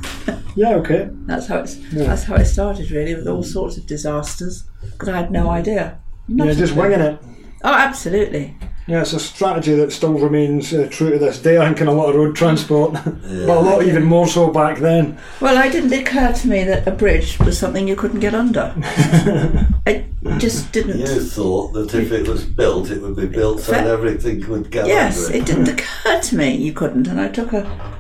Yeah, 0.57 0.75
okay. 0.77 1.09
That's 1.27 1.47
how 1.47 1.61
it's. 1.61 1.77
That's 1.93 2.25
how 2.25 2.35
it 2.35 2.45
started, 2.45 2.91
really, 2.91 3.15
with 3.15 3.29
all 3.29 3.43
sorts 3.43 3.77
of 3.77 3.87
disasters 3.87 4.65
because 4.83 5.09
I 5.09 5.17
had 5.17 5.31
no 5.31 5.49
idea. 5.49 6.01
Yeah, 6.29 6.45
Not 6.45 6.57
just 6.57 6.75
winging 6.75 7.01
it. 7.01 7.19
Oh, 7.63 7.75
absolutely. 7.75 8.57
Yeah, 8.87 9.03
it's 9.03 9.13
a 9.13 9.21
strategy 9.21 9.75
that 9.75 9.93
still 9.93 10.15
remains 10.15 10.73
uh, 10.73 10.89
true 10.91 11.11
to 11.11 11.19
this 11.19 11.41
day, 11.41 11.59
I 11.59 11.67
think, 11.67 11.81
in 11.83 11.87
a 11.87 11.93
lot 11.93 12.09
of 12.09 12.17
road 12.17 12.35
transport. 12.35 12.93
but 12.95 13.15
a 13.25 13.61
lot 13.61 13.85
even 13.85 14.03
more 14.03 14.27
so 14.27 14.51
back 14.51 14.79
then. 14.79 15.17
Well, 15.41 15.63
it 15.65 15.71
didn't 15.71 15.93
occur 15.93 16.33
to 16.33 16.49
me 16.49 16.65
that 16.65 16.89
a 16.89 16.91
bridge 16.91 17.39
was 17.39 17.57
something 17.57 17.87
you 17.87 17.95
couldn't 17.95 18.19
get 18.21 18.35
under. 18.35 18.75
I 19.87 20.07
just 20.39 20.73
didn't. 20.73 20.99
You 21.01 21.21
thought 21.21 21.73
that 21.75 21.95
if 21.95 22.11
it 22.11 22.27
was 22.27 22.45
built, 22.45 22.91
it 22.91 23.01
would 23.01 23.15
be 23.15 23.27
built 23.27 23.61
so 23.61 23.73
that 23.73 23.87
everything 23.87 24.49
would 24.49 24.73
go 24.73 24.85
Yes, 24.87 25.27
under 25.27 25.39
it 25.39 25.47
didn't 25.47 25.69
occur 25.81 26.21
to 26.21 26.37
me 26.37 26.57
you 26.57 26.73
couldn't, 26.73 27.07
and 27.07 27.21
I 27.21 27.29
took 27.29 27.53
a, 27.53 27.95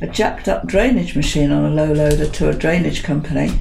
a 0.00 0.06
jacked 0.06 0.46
up 0.46 0.66
drainage 0.66 1.16
machine 1.16 1.50
on 1.50 1.64
a 1.64 1.70
low 1.74 1.92
loader 1.92 2.28
to 2.28 2.50
a 2.50 2.54
drainage 2.54 3.02
company, 3.02 3.58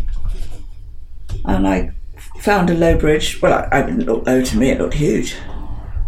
and 1.46 1.68
I 1.68 1.94
found 2.40 2.70
a 2.70 2.74
low 2.74 2.98
bridge. 2.98 3.42
Well, 3.42 3.54
I, 3.72 3.80
I 3.80 3.82
didn't 3.84 4.06
look 4.06 4.26
low 4.26 4.42
to 4.44 4.58
me; 4.58 4.70
it 4.70 4.80
looked 4.80 4.96
huge. 4.96 5.36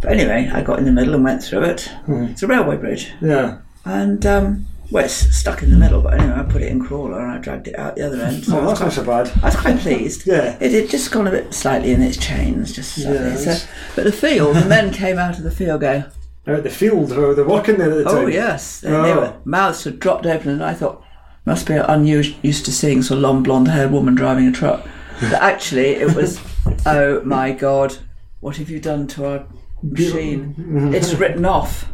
But 0.01 0.11
anyway, 0.11 0.49
I 0.53 0.61
got 0.61 0.79
in 0.79 0.85
the 0.85 0.91
middle 0.91 1.15
and 1.15 1.23
went 1.23 1.43
through 1.43 1.63
it. 1.63 1.91
It's 2.07 2.43
a 2.43 2.47
railway 2.47 2.77
bridge, 2.77 3.11
Yeah. 3.19 3.59
and 3.83 4.23
um, 4.27 4.67
well, 4.91 5.03
it's 5.05 5.13
stuck 5.35 5.63
in 5.63 5.71
the 5.71 5.75
middle. 5.77 6.01
But 6.01 6.19
anyway, 6.19 6.35
I 6.39 6.43
put 6.43 6.61
it 6.61 6.71
in 6.71 6.79
crawler 6.85 7.19
and 7.19 7.31
I 7.31 7.37
dragged 7.39 7.67
it 7.67 7.77
out 7.79 7.95
the 7.95 8.03
other 8.05 8.21
end. 8.21 8.45
So 8.45 8.59
Oh, 8.59 8.67
that's 8.67 8.79
quite 8.79 8.85
not 8.87 8.93
so 8.93 9.03
bad. 9.03 9.31
I 9.41 9.47
was 9.47 9.55
quite 9.55 9.79
pleased. 9.79 10.27
Yeah. 10.27 10.55
It 10.61 10.71
had 10.71 10.89
just 10.89 11.11
gone 11.11 11.25
a 11.27 11.31
bit 11.31 11.51
slightly 11.53 11.91
in 11.93 12.01
its 12.03 12.15
chains, 12.17 12.73
just 12.73 12.93
slightly. 12.95 13.13
Yeah, 13.17 13.35
so, 13.35 13.67
but 13.95 14.03
the 14.05 14.11
field, 14.11 14.55
the 14.57 14.65
men 14.65 14.91
came 14.93 15.17
out 15.17 15.37
of 15.39 15.43
the 15.43 15.51
field 15.51 15.81
going, 15.81 16.03
Out 16.47 16.63
the 16.63 16.69
field, 16.69 17.11
uh, 17.11 17.33
they're 17.33 17.43
working 17.43 17.77
there 17.77 17.89
at 17.91 17.97
the 17.97 18.03
time. 18.05 18.15
Oh 18.17 18.27
yes, 18.27 18.83
and 18.83 18.93
Oh. 18.95 19.03
they 19.03 19.13
were, 19.15 19.33
mouths 19.43 19.83
had 19.83 19.99
dropped 19.99 20.25
open, 20.25 20.51
and 20.51 20.63
I 20.63 20.73
thought 20.75 21.03
must 21.43 21.65
be 21.67 21.73
unused 21.73 22.35
used 22.43 22.63
to 22.65 22.71
seeing 22.71 23.01
sort 23.01 23.17
of 23.17 23.23
long 23.23 23.41
blonde-haired 23.43 23.91
woman 23.91 24.15
driving 24.15 24.47
a 24.47 24.51
truck. 24.51 24.87
But 25.21 25.33
actually, 25.33 25.95
it 25.95 26.15
was 26.15 26.39
oh 26.85 27.21
my 27.23 27.51
god, 27.51 27.97
what 28.39 28.57
have 28.57 28.69
you 28.69 28.79
done 28.79 29.07
to 29.07 29.25
our 29.25 29.47
machine? 29.81 30.93
It's 30.93 31.13
written 31.13 31.45
off. 31.45 31.91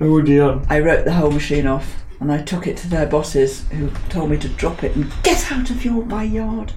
Oh 0.00 0.20
dear. 0.20 0.60
I 0.68 0.80
wrote 0.80 1.04
the 1.04 1.12
whole 1.12 1.30
machine 1.30 1.66
off, 1.66 2.04
and 2.20 2.32
I 2.32 2.42
took 2.42 2.66
it 2.66 2.76
to 2.78 2.88
their 2.88 3.06
bosses, 3.06 3.62
who 3.68 3.90
told 4.08 4.30
me 4.30 4.38
to 4.38 4.48
drop 4.48 4.82
it 4.82 4.96
and 4.96 5.12
get 5.22 5.52
out 5.52 5.70
of 5.70 5.84
your 5.84 6.04
my 6.04 6.24
yard. 6.24 6.72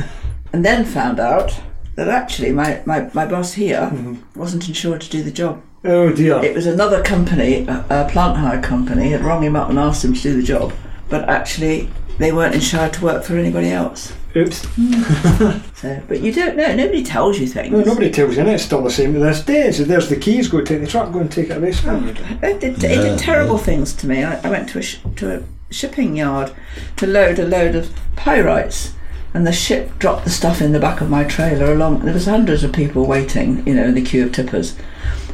and 0.52 0.64
then 0.64 0.84
found 0.84 1.20
out 1.20 1.60
that 1.96 2.08
actually 2.08 2.52
my, 2.52 2.82
my, 2.86 3.10
my 3.12 3.26
boss 3.26 3.52
here 3.54 3.90
mm-hmm. 3.92 4.38
wasn't 4.38 4.68
insured 4.68 5.00
to 5.02 5.10
do 5.10 5.22
the 5.22 5.30
job. 5.30 5.62
Oh 5.84 6.12
dear. 6.12 6.42
It 6.44 6.54
was 6.54 6.66
another 6.66 7.02
company, 7.02 7.66
a, 7.66 7.84
a 7.90 8.08
plant 8.10 8.36
hire 8.36 8.62
company, 8.62 9.10
had 9.10 9.22
rung 9.22 9.42
him 9.42 9.56
up 9.56 9.68
and 9.70 9.78
asked 9.78 10.04
him 10.04 10.14
to 10.14 10.22
do 10.22 10.36
the 10.36 10.42
job, 10.42 10.72
but 11.08 11.28
actually 11.28 11.90
they 12.18 12.32
weren't 12.32 12.54
insured 12.54 12.92
to 12.94 13.04
work 13.04 13.24
for 13.24 13.36
anybody 13.36 13.70
else. 13.70 14.12
Oops. 14.36 14.66
So, 15.80 15.98
but 16.08 16.20
you 16.20 16.30
don't 16.30 16.58
know. 16.58 16.74
Nobody 16.74 17.02
tells 17.02 17.38
you 17.38 17.46
things. 17.46 17.72
No, 17.72 17.80
nobody 17.80 18.10
tells 18.10 18.34
you, 18.34 18.42
and 18.42 18.50
it's 18.50 18.64
still 18.64 18.82
the 18.82 18.90
same 18.90 19.14
to 19.14 19.18
this 19.18 19.42
day. 19.42 19.72
So 19.72 19.84
there's 19.84 20.10
the 20.10 20.16
keys. 20.16 20.46
Go 20.46 20.60
take 20.60 20.82
the 20.82 20.86
truck. 20.86 21.10
Go 21.10 21.20
and 21.20 21.32
take 21.32 21.48
it 21.48 21.56
away. 21.56 21.72
So 21.72 21.96
It 22.42 22.60
did, 22.60 22.64
it 22.64 22.82
Yeah, 22.82 23.00
did 23.00 23.18
terrible 23.18 23.56
things 23.56 23.94
to 23.94 24.06
me. 24.06 24.22
I, 24.22 24.38
I 24.46 24.50
went 24.50 24.68
to 24.70 24.78
a, 24.80 24.82
sh- 24.82 24.98
to 25.16 25.38
a 25.38 25.42
shipping 25.72 26.16
yard 26.16 26.52
to 26.96 27.06
load 27.06 27.38
a 27.38 27.46
load 27.46 27.74
of 27.74 27.88
pyrites, 28.14 28.92
and 29.32 29.46
the 29.46 29.52
ship 29.52 29.98
dropped 29.98 30.24
the 30.24 30.30
stuff 30.30 30.60
in 30.60 30.72
the 30.72 30.80
back 30.80 31.00
of 31.00 31.08
my 31.08 31.24
trailer. 31.24 31.72
Along 31.72 32.00
there 32.00 32.12
was 32.12 32.26
hundreds 32.26 32.62
of 32.62 32.74
people 32.74 33.06
waiting, 33.06 33.66
you 33.66 33.72
know, 33.74 33.84
in 33.84 33.94
the 33.94 34.02
queue 34.02 34.26
of 34.26 34.32
tippers, 34.32 34.76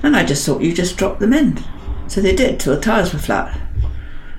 and 0.05 0.17
I 0.17 0.25
just 0.25 0.47
thought 0.47 0.63
you 0.63 0.73
just 0.73 0.97
drop 0.97 1.19
them 1.19 1.33
in. 1.33 1.59
So 2.07 2.21
they 2.21 2.37
did 2.37 2.61
till 2.61 2.77
the 2.77 2.81
tyres 2.81 3.13
were 3.13 3.19
flat, 3.19 3.59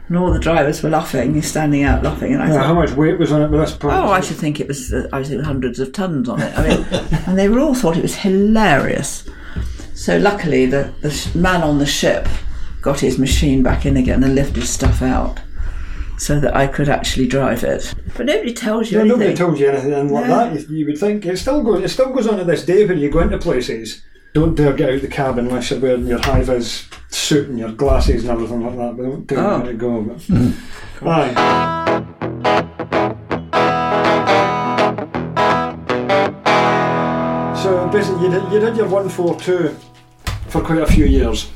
and 0.07 0.17
all 0.17 0.31
the 0.31 0.39
drivers 0.39 0.81
were 0.83 0.89
laughing, 0.89 1.33
he's 1.33 1.49
standing 1.49 1.83
out 1.83 2.03
laughing, 2.03 2.33
and 2.33 2.41
I 2.41 2.47
Yeah, 2.47 2.53
thought. 2.53 2.65
how 2.65 2.73
much 2.73 2.91
weight 2.91 3.19
was 3.19 3.31
on 3.31 3.41
it 3.41 3.49
by 3.49 3.57
this 3.57 3.73
point? 3.73 3.95
Oh, 3.95 4.09
I 4.09 4.21
should 4.21 4.37
think 4.37 4.59
it 4.59 4.67
was. 4.67 4.93
Uh, 4.93 5.07
I 5.11 5.23
think 5.23 5.43
hundreds 5.43 5.79
of 5.79 5.91
tons 5.91 6.29
on 6.29 6.41
it. 6.41 6.57
I 6.57 6.67
mean, 6.67 6.85
and 7.27 7.37
they 7.37 7.49
were 7.49 7.59
all 7.59 7.73
thought 7.75 7.97
it 7.97 8.01
was 8.03 8.15
hilarious. 8.15 9.27
So 9.93 10.17
luckily, 10.17 10.65
the 10.65 10.93
the 11.01 11.31
man 11.35 11.61
on 11.63 11.79
the 11.79 11.85
ship 11.85 12.27
got 12.81 12.99
his 12.99 13.17
machine 13.19 13.63
back 13.63 13.85
in 13.85 13.97
again 13.97 14.23
and 14.23 14.35
lifted 14.35 14.63
stuff 14.65 15.01
out, 15.01 15.39
so 16.17 16.39
that 16.39 16.55
I 16.55 16.67
could 16.67 16.87
actually 16.87 17.27
drive 17.27 17.63
it. 17.63 17.93
But 18.15 18.27
nobody 18.27 18.53
tells 18.53 18.91
you 18.91 18.99
Yeah, 18.99 19.03
nobody 19.05 19.29
anything. 19.31 19.45
told 19.45 19.59
you 19.59 19.67
anything 19.69 20.09
like 20.09 20.27
that. 20.27 20.69
You, 20.69 20.77
you 20.77 20.85
would 20.85 20.97
think 20.97 21.25
it 21.25 21.37
still 21.37 21.63
goes. 21.63 21.83
It 21.83 21.89
still 21.89 22.13
goes 22.13 22.27
on 22.27 22.37
to 22.37 22.43
this 22.45 22.63
day 22.63 22.85
when 22.85 22.97
you 22.99 23.09
go 23.09 23.19
into 23.19 23.37
places. 23.39 24.03
Don't 24.37 24.53
dare 24.53 24.71
get 24.73 24.93
out 24.93 25.01
the 25.01 25.07
cab 25.07 25.39
unless 25.39 25.71
you're 25.71 25.79
wearing 25.79 26.05
your 26.05 26.19
high 26.19 26.43
vis 26.43 26.87
suit 27.09 27.49
and 27.49 27.57
your 27.57 27.71
glasses 27.71 28.21
and 28.23 28.29
everything 28.31 28.63
like 28.63 28.75
that. 28.77 28.95
But 28.95 29.03
don't 29.03 29.27
tell 29.27 29.39
Oh. 29.39 29.57
you 29.57 29.63
where 29.63 29.71
to 29.71 29.77
go. 29.79 30.01
But. 31.01 31.07
Aye. 31.09 32.47
So 37.63 37.89
basically, 37.91 38.25
you 38.25 38.29
did, 38.31 38.51
you 38.51 38.59
did 38.59 38.77
your 38.77 38.87
one 38.87 39.09
four 39.09 39.35
two 39.39 39.75
for 40.47 40.61
quite 40.61 40.79
a 40.81 40.85
few 40.85 41.05
years. 41.05 41.51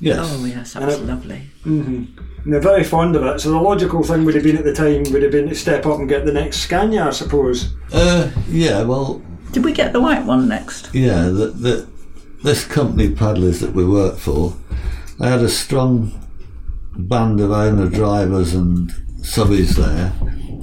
Yes. 0.00 0.18
Oh 0.22 0.44
yes, 0.44 0.72
that 0.72 0.82
And 0.82 0.86
was 0.92 1.00
it- 1.00 1.04
lovely. 1.06 1.42
Mm-hmm. 1.66 2.04
And 2.44 2.52
they're 2.52 2.60
very 2.60 2.84
fond 2.84 3.16
of 3.16 3.24
it. 3.24 3.40
So 3.40 3.50
the 3.50 3.58
logical 3.60 4.02
thing 4.04 4.24
would 4.24 4.34
have 4.36 4.44
been 4.44 4.56
at 4.56 4.64
the 4.64 4.72
time 4.72 5.02
would 5.12 5.22
have 5.22 5.32
been 5.32 5.48
to 5.48 5.54
step 5.54 5.84
up 5.84 5.98
and 5.98 6.08
get 6.08 6.24
the 6.24 6.32
next 6.32 6.58
Scania, 6.58 7.06
I 7.08 7.10
suppose. 7.10 7.74
Uh, 7.92 8.30
yeah, 8.48 8.82
well, 8.84 9.20
Did 9.52 9.64
we 9.64 9.72
get 9.72 9.92
the 9.92 10.00
white 10.00 10.24
one 10.24 10.48
next? 10.48 10.94
yeah, 10.94 11.24
the, 11.24 11.48
the, 11.48 11.88
this 12.42 12.64
company 12.64 13.10
paddlers 13.10 13.60
that 13.60 13.72
we 13.72 13.84
worked 13.84 14.20
for, 14.20 14.54
they 15.18 15.28
had 15.28 15.40
a 15.40 15.48
strong 15.48 16.12
band 16.96 17.40
of 17.40 17.50
owner 17.50 17.88
drivers 17.88 18.54
and 18.54 18.90
subbies 19.20 19.76
there, 19.76 20.12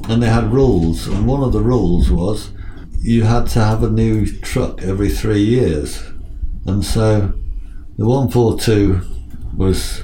and 0.10 0.22
they 0.22 0.30
had 0.30 0.52
rules. 0.52 1.08
And 1.08 1.28
one 1.28 1.44
of 1.44 1.54
the 1.54 1.62
rules 1.62 2.12
was 2.12 2.52
you 3.02 3.24
had 3.24 3.48
to 3.48 3.60
have 3.60 3.84
a 3.84 3.90
new 3.90 4.26
truck 4.42 4.82
every 4.82 5.10
three 5.10 5.44
years. 5.44 6.04
And 6.66 6.84
so 6.84 7.34
the 7.98 8.06
142 8.06 9.02
was, 9.56 10.04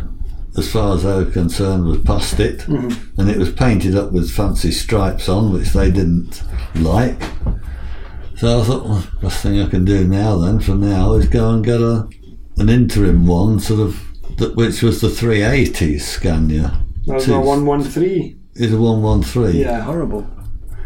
as 0.57 0.71
far 0.71 0.95
as 0.95 1.03
they 1.03 1.15
were 1.15 1.25
concerned, 1.25 1.85
was 1.85 2.01
past 2.01 2.39
it, 2.39 2.59
mm-hmm. 2.59 3.19
and 3.19 3.29
it 3.29 3.37
was 3.37 3.51
painted 3.51 3.95
up 3.95 4.11
with 4.11 4.31
fancy 4.31 4.71
stripes 4.71 5.27
on, 5.27 5.51
which 5.51 5.69
they 5.69 5.89
didn't 5.89 6.43
like. 6.75 7.19
So 8.41 8.59
I 8.59 8.63
thought, 8.63 8.85
well, 8.85 9.07
best 9.21 9.43
thing 9.43 9.61
I 9.61 9.69
can 9.69 9.85
do 9.85 10.03
now 10.07 10.35
then, 10.39 10.59
for 10.59 10.73
now, 10.73 11.13
is 11.13 11.27
go 11.27 11.51
and 11.51 11.63
get 11.63 11.79
a 11.79 12.09
an 12.57 12.69
interim 12.69 13.27
one, 13.27 13.59
sort 13.59 13.81
of, 13.81 14.01
that, 14.37 14.55
which 14.55 14.81
was 14.81 14.99
the 14.99 15.09
380 15.11 15.99
Scania. 15.99 16.81
That 17.05 17.13
was 17.13 17.25
Two. 17.25 17.33
my 17.33 17.37
one 17.37 17.67
one 17.67 17.83
three. 17.83 18.37
Is 18.55 18.73
a 18.73 18.81
113. 18.81 19.61
Yeah, 19.61 19.81
Horrible. 19.81 20.27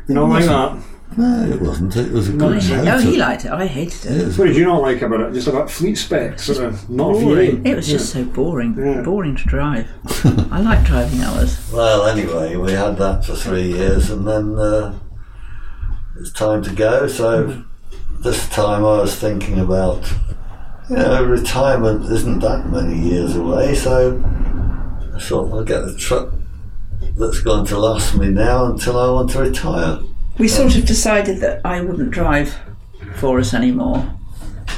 you 0.09 0.15
don't 0.15 0.29
like 0.31 0.43
that. 0.43 0.83
No, 1.17 1.45
it 1.49 1.61
wasn't. 1.61 1.95
It 1.95 2.11
was 2.11 2.27
a 2.27 2.33
No, 2.33 2.49
good 2.49 2.61
he, 2.61 2.75
motor. 2.75 2.91
oh, 2.91 2.99
he 2.99 3.15
liked 3.15 3.45
it. 3.45 3.51
I 3.51 3.65
hated 3.67 4.05
It 4.11 4.27
it. 4.27 4.37
What 4.37 4.47
did 4.47 4.57
you 4.57 4.65
not 4.65 4.81
like 4.81 5.01
about 5.01 5.21
it? 5.21 5.33
Just 5.33 5.47
about 5.47 5.71
fleet 5.71 5.95
specs, 5.95 6.43
sort 6.43 6.57
of 6.67 6.89
not 6.89 7.11
a 7.11 7.19
Boring. 7.21 7.63
V8. 7.63 7.67
It 7.67 7.75
was 7.77 7.87
just 7.87 8.11
so 8.11 8.25
boring. 8.25 8.75
Yeah. 8.77 9.01
Boring 9.01 9.37
to 9.37 9.43
drive. 9.45 9.87
I 10.51 10.59
like 10.59 10.83
driving 10.83 11.21
ours. 11.21 11.71
Well, 11.71 12.05
anyway, 12.05 12.57
we 12.57 12.73
had 12.73 12.97
that 12.97 13.23
for 13.23 13.33
three 13.35 13.71
years, 13.71 14.09
and 14.09 14.27
then 14.27 14.59
uh, 14.59 14.99
it's 16.17 16.31
time 16.31 16.63
to 16.63 16.73
go. 16.73 17.07
So 17.07 17.63
this 18.19 18.47
time 18.49 18.85
I 18.85 18.99
was 19.01 19.15
thinking 19.15 19.59
about, 19.59 20.11
you 20.89 20.95
know, 20.95 21.23
retirement 21.23 22.11
isn't 22.11 22.39
that 22.39 22.67
many 22.67 22.97
years 22.97 23.35
away. 23.35 23.75
So 23.75 24.21
I 25.15 25.19
thought 25.19 25.51
I'll 25.51 25.63
get 25.63 25.83
a 25.83 25.95
truck 25.95 26.33
that's 27.17 27.39
going 27.39 27.65
to 27.67 27.77
last 27.77 28.15
me 28.15 28.29
now 28.29 28.65
until 28.65 28.97
I 28.97 29.09
want 29.11 29.31
to 29.31 29.39
retire. 29.39 29.99
We 30.37 30.47
sort 30.47 30.75
of 30.75 30.85
decided 30.85 31.39
that 31.39 31.61
I 31.65 31.81
wouldn't 31.81 32.11
drive 32.11 32.55
for 33.15 33.39
us 33.39 33.53
anymore. 33.53 34.11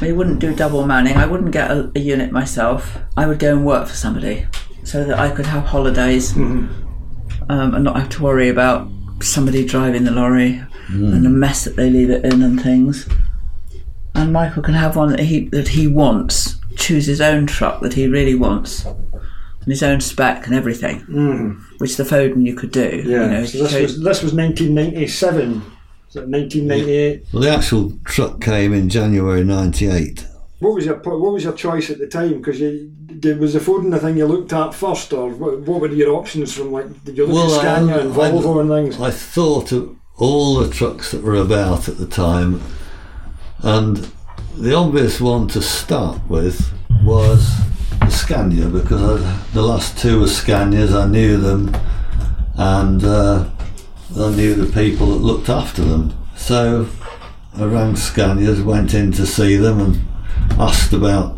We 0.02 0.12
wouldn't 0.12 0.40
do 0.40 0.56
double 0.56 0.86
manning. 0.86 1.18
I 1.18 1.26
wouldn't 1.26 1.52
get 1.52 1.72
a, 1.72 1.92
a 1.96 2.00
unit 2.00 2.32
myself. 2.32 3.00
I 3.16 3.26
would 3.26 3.40
go 3.40 3.56
and 3.56 3.66
work 3.66 3.88
for 3.88 3.96
somebody 3.96 4.46
so 4.84 5.04
that 5.04 5.18
I 5.18 5.32
could 5.32 5.48
have 5.48 5.66
holidays 5.66 6.36
um, 6.36 6.70
and 7.50 7.84
not 7.84 7.98
have 7.98 8.10
to 8.10 8.24
worry 8.24 8.50
about 8.50 8.88
somebody 9.22 9.66
driving 9.66 10.04
the 10.04 10.12
lorry 10.12 10.62
and 10.90 11.26
the 11.26 11.30
mess 11.30 11.64
that 11.66 11.76
they 11.76 11.90
leave 11.90 12.10
it 12.10 12.24
in 12.26 12.42
and 12.42 12.62
things. 12.62 13.08
And 14.16 14.32
Michael 14.34 14.64
can 14.64 14.74
have 14.74 14.96
one 14.96 15.10
that 15.12 15.20
he 15.20 15.48
that 15.50 15.68
he 15.70 15.88
wants. 15.88 16.56
Choose 16.76 17.06
his 17.08 17.22
own 17.22 17.46
truck 17.48 17.82
that 17.82 17.94
he 17.94 18.08
really 18.08 18.36
wants, 18.36 18.86
and 18.86 19.68
his 19.68 19.82
own 19.84 20.00
spec 20.00 20.46
and 20.46 20.56
everything, 20.56 21.02
Mm, 21.10 21.60
which 21.80 21.98
the 21.98 22.04
Foden 22.04 22.46
you 22.46 22.56
could 22.56 22.72
do. 22.72 23.04
yeah. 23.06 23.24
you 23.26 23.30
know, 23.32 23.46
so 23.46 23.58
this 23.64 23.72
chose- 23.72 23.82
was 23.82 24.04
this 24.04 24.24
was 24.24 24.34
1997. 24.34 25.62
So 26.10 26.22
1998. 26.26 27.26
Well, 27.34 27.42
the 27.44 27.50
actual 27.50 27.94
truck 28.06 28.40
came 28.42 28.74
in 28.74 28.90
January 28.90 29.44
'98. 29.44 30.26
What 30.60 30.74
was 30.76 30.86
your 30.86 30.96
what 30.98 31.34
was 31.34 31.44
your 31.44 31.54
choice 31.54 31.90
at 31.90 32.00
the 32.00 32.08
time? 32.08 32.38
Because 32.38 32.60
you 32.60 32.92
did, 33.20 33.40
was 33.40 33.54
the 33.54 33.60
Foden 33.60 33.92
the 33.92 34.00
thing 34.00 34.18
you 34.18 34.26
looked 34.26 34.54
at 34.54 34.74
first, 34.74 35.14
or 35.14 35.30
what, 35.30 35.60
what 35.62 35.82
were 35.82 35.88
your 35.90 36.14
options 36.16 36.54
from 36.54 36.72
like 36.72 37.04
did 37.04 37.18
you 37.18 37.26
look 37.26 37.36
Well, 37.36 37.54
at 37.56 37.62
Scania 37.62 37.96
I- 37.98 38.00
and 38.02 38.12
I- 38.14 38.16
Volvo 38.32 38.62
and 38.62 38.70
things? 38.70 39.02
I 39.02 39.12
thought 39.12 39.72
of 39.72 39.96
all 40.18 40.56
the 40.56 40.70
trucks 40.70 41.12
that 41.12 41.22
were 41.24 41.36
about 41.36 41.88
at 41.88 41.98
the 41.98 42.08
time, 42.08 42.62
and 43.64 44.10
the 44.58 44.74
obvious 44.76 45.22
one 45.22 45.48
to 45.50 45.62
start 45.62 46.20
with 46.28 46.72
was 47.04 47.56
the 48.00 48.10
Scania 48.10 48.68
because 48.68 49.02
I, 49.22 49.44
the 49.54 49.62
last 49.62 49.98
two 49.98 50.20
were 50.20 50.26
Scanias. 50.28 50.94
I 50.94 51.08
knew 51.08 51.38
them, 51.38 51.76
and 52.56 53.04
uh, 53.04 53.50
I 54.18 54.30
knew 54.32 54.56
the 54.56 54.72
people 54.72 55.08
that 55.08 55.20
looked 55.24 55.50
after 55.50 55.84
them. 55.84 56.14
So 56.36 56.88
I 57.56 57.64
rang 57.66 57.94
Scanias, 57.94 58.64
went 58.64 58.94
in 58.94 59.12
to 59.14 59.26
see 59.26 59.56
them, 59.56 59.80
and 59.80 60.08
asked 60.60 60.94
about 60.94 61.37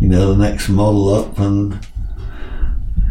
you 0.00 0.08
know 0.08 0.34
the 0.34 0.48
next 0.48 0.68
model 0.68 1.14
up 1.14 1.38
and. 1.38 1.78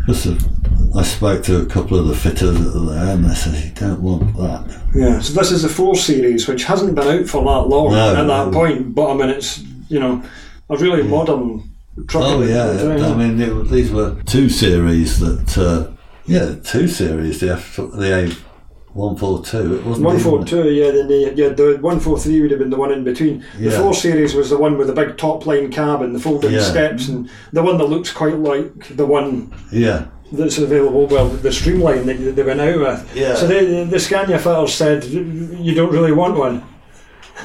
Because 0.05 0.25
of, 0.25 0.95
I 0.97 1.03
spoke 1.03 1.43
to 1.43 1.61
a 1.61 1.65
couple 1.67 1.99
of 1.99 2.07
the 2.07 2.15
fitters 2.15 2.57
that 2.59 2.75
are 2.75 2.85
there, 2.95 3.13
and 3.15 3.25
they 3.25 3.35
said, 3.35 3.63
"You 3.63 3.71
don't 3.75 4.01
want 4.01 4.35
that." 4.37 4.81
Yeah. 4.95 5.19
So 5.19 5.33
this 5.33 5.51
is 5.51 5.61
the 5.61 5.69
four 5.69 5.95
series, 5.95 6.47
which 6.47 6.63
hasn't 6.63 6.95
been 6.95 7.07
out 7.07 7.27
for 7.27 7.43
that 7.43 7.69
long 7.69 7.91
No, 7.91 8.15
at 8.15 8.25
that 8.25 8.47
no. 8.47 8.51
point. 8.51 8.95
But 8.95 9.11
I 9.11 9.13
mean, 9.13 9.29
it's 9.29 9.59
you 9.87 9.99
know 9.99 10.23
a 10.69 10.77
really 10.77 11.03
modern 11.03 11.69
truck. 12.07 12.23
Oh 12.25 12.41
yeah. 12.41 12.71
I 13.05 13.13
mean 13.13 13.39
it, 13.39 13.69
these 13.69 13.91
were 13.91 14.19
two 14.23 14.49
series 14.49 15.19
that, 15.19 15.57
uh, 15.59 15.91
yeah, 16.25 16.55
two 16.63 16.87
series. 16.87 17.39
The 17.39 17.53
F, 17.53 17.75
the 17.75 18.31
A 18.31 18.48
one 18.93 19.15
four 19.15 19.41
two. 19.43 19.75
It 19.75 19.85
wasn't 19.85 20.05
One 20.07 20.19
four 20.19 20.43
two, 20.43 20.69
yeah. 20.71 20.91
Then 20.91 21.07
the, 21.07 21.33
yeah, 21.35 21.49
the 21.49 21.77
one 21.79 21.99
four 21.99 22.17
three 22.19 22.41
would 22.41 22.51
have 22.51 22.59
been 22.59 22.69
the 22.71 22.77
one 22.77 22.91
in 22.91 23.03
between. 23.03 23.43
The 23.59 23.71
four 23.71 23.93
series 23.93 24.33
was 24.33 24.49
the 24.49 24.57
one 24.57 24.77
with 24.77 24.87
the 24.87 24.93
big 24.93 25.17
top 25.17 25.45
line 25.45 25.71
cab 25.71 26.01
and 26.01 26.15
the 26.15 26.19
folding 26.19 26.51
Yeah. 26.53 26.61
steps, 26.61 27.07
and 27.07 27.29
the 27.53 27.61
one 27.63 27.77
that 27.77 27.85
looks 27.85 28.11
quite 28.11 28.37
like 28.37 28.95
the 28.97 29.05
one 29.05 29.53
Yeah, 29.71 30.05
that's 30.31 30.57
available. 30.57 31.05
Well, 31.07 31.29
the 31.29 31.51
streamline 31.51 32.05
that 32.07 32.35
they 32.35 32.43
went 32.43 32.61
out 32.61 32.79
with. 32.79 33.15
Yeah. 33.15 33.35
So 33.35 33.47
they, 33.47 33.83
the 33.85 33.99
Scania 33.99 34.39
fitters 34.39 34.73
said 34.73 35.03
you 35.05 35.73
don't 35.75 35.91
really 35.91 36.11
want 36.11 36.35
one. 36.37 36.63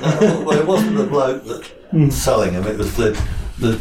no, 0.02 0.42
well, 0.46 0.58
it 0.58 0.66
wasn't 0.66 0.96
the 0.96 1.04
bloke 1.06 1.44
that 1.44 1.64
Hmm. 1.90 2.10
selling 2.10 2.54
them. 2.54 2.66
It 2.66 2.78
was 2.78 2.96
the 2.96 3.16
the 3.60 3.78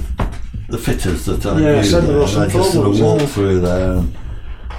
the 0.70 0.78
fitters 0.78 1.26
that 1.26 1.46
I 1.46 1.60
Yeah, 1.60 1.76
knew. 1.76 1.84
said 1.84 2.04
there 2.04 2.20
there, 2.20 2.36
and 2.36 2.44
I 2.44 2.48
just 2.50 2.74
sort 2.74 2.88
of 2.88 3.00
walked 3.00 3.30
through 3.30 3.62
there. 3.62 3.92
And, 3.94 4.14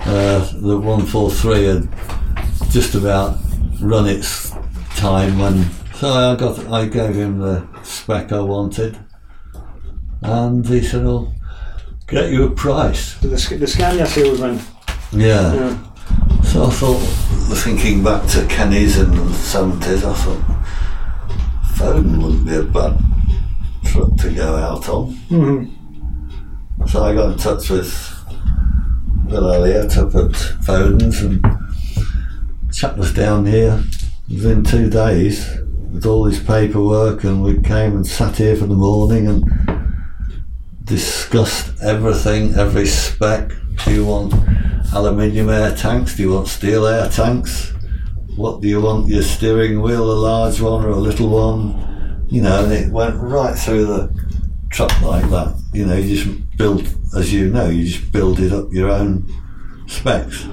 uh, 0.06 0.46
the 0.60 0.78
one 0.78 1.06
four 1.06 1.30
three 1.30 1.64
had 1.64 1.88
just 2.74 2.96
about 2.96 3.38
run 3.80 4.08
its 4.08 4.50
time 4.96 5.38
when. 5.38 5.64
So 5.94 6.08
I 6.10 6.34
got 6.34 6.58
I 6.66 6.86
gave 6.86 7.14
him 7.14 7.38
the 7.38 7.64
spec 7.84 8.32
I 8.32 8.40
wanted, 8.40 8.98
and 10.22 10.66
he 10.66 10.82
said, 10.82 11.06
"I'll 11.06 11.32
get 12.08 12.32
you 12.32 12.46
a 12.46 12.50
price." 12.50 13.14
The, 13.20 13.28
the 13.28 13.66
Scania 13.68 14.06
salesman. 14.06 14.58
Yeah. 15.12 15.54
Yeah. 15.54 16.42
So 16.42 16.64
I 16.66 16.70
thought, 16.70 16.98
thinking 17.58 18.02
back 18.02 18.28
to 18.30 18.44
Kenny's 18.48 18.98
in 18.98 19.12
the 19.12 19.32
seventies, 19.34 20.04
I 20.04 20.12
thought 20.12 20.42
Foden 21.76 22.20
wouldn't 22.20 22.44
be 22.44 22.56
a 22.56 22.64
bad 22.64 22.98
truck 23.84 24.16
to 24.16 24.30
go 24.34 24.56
out 24.56 24.88
on. 24.88 25.14
Mm-hmm. 25.30 26.86
So 26.86 27.04
I 27.04 27.14
got 27.14 27.32
in 27.34 27.38
touch 27.38 27.70
with 27.70 27.94
Bill 29.28 29.54
Elliott 29.54 29.96
up 29.96 30.12
at 30.16 30.32
Foden's 30.66 31.22
and 31.22 31.63
chap 32.74 32.96
was 32.96 33.14
down 33.14 33.46
here 33.46 33.84
within 34.28 34.64
two 34.64 34.90
days 34.90 35.48
with 35.92 36.04
all 36.06 36.24
his 36.24 36.40
paperwork 36.42 37.22
and 37.22 37.40
we 37.40 37.54
came 37.62 37.94
and 37.94 38.04
sat 38.04 38.36
here 38.36 38.56
for 38.56 38.66
the 38.66 38.74
morning 38.74 39.28
and 39.28 39.44
discussed 40.82 41.80
everything, 41.80 42.52
every 42.56 42.84
spec. 42.84 43.52
Do 43.84 43.94
you 43.94 44.04
want 44.04 44.34
aluminium 44.92 45.50
air 45.50 45.72
tanks? 45.76 46.16
Do 46.16 46.24
you 46.24 46.32
want 46.32 46.48
steel 46.48 46.84
air 46.84 47.08
tanks? 47.08 47.72
What 48.34 48.60
do 48.60 48.66
you 48.66 48.80
want 48.80 49.06
your 49.06 49.22
steering 49.22 49.80
wheel, 49.80 50.10
a 50.10 50.18
large 50.18 50.60
one 50.60 50.84
or 50.84 50.90
a 50.90 50.96
little 50.96 51.28
one? 51.28 52.26
You 52.28 52.42
know, 52.42 52.64
and 52.64 52.72
it 52.72 52.90
went 52.90 53.14
right 53.20 53.56
through 53.56 53.86
the 53.86 54.30
truck 54.70 55.00
like 55.00 55.30
that. 55.30 55.56
You 55.72 55.86
know, 55.86 55.96
you 55.96 56.16
just 56.16 56.56
build, 56.56 56.92
as 57.16 57.32
you 57.32 57.50
know, 57.50 57.68
you 57.68 57.84
just 57.86 58.10
build 58.10 58.40
it 58.40 58.52
up 58.52 58.72
your 58.72 58.90
own 58.90 59.32
specs. 59.86 60.44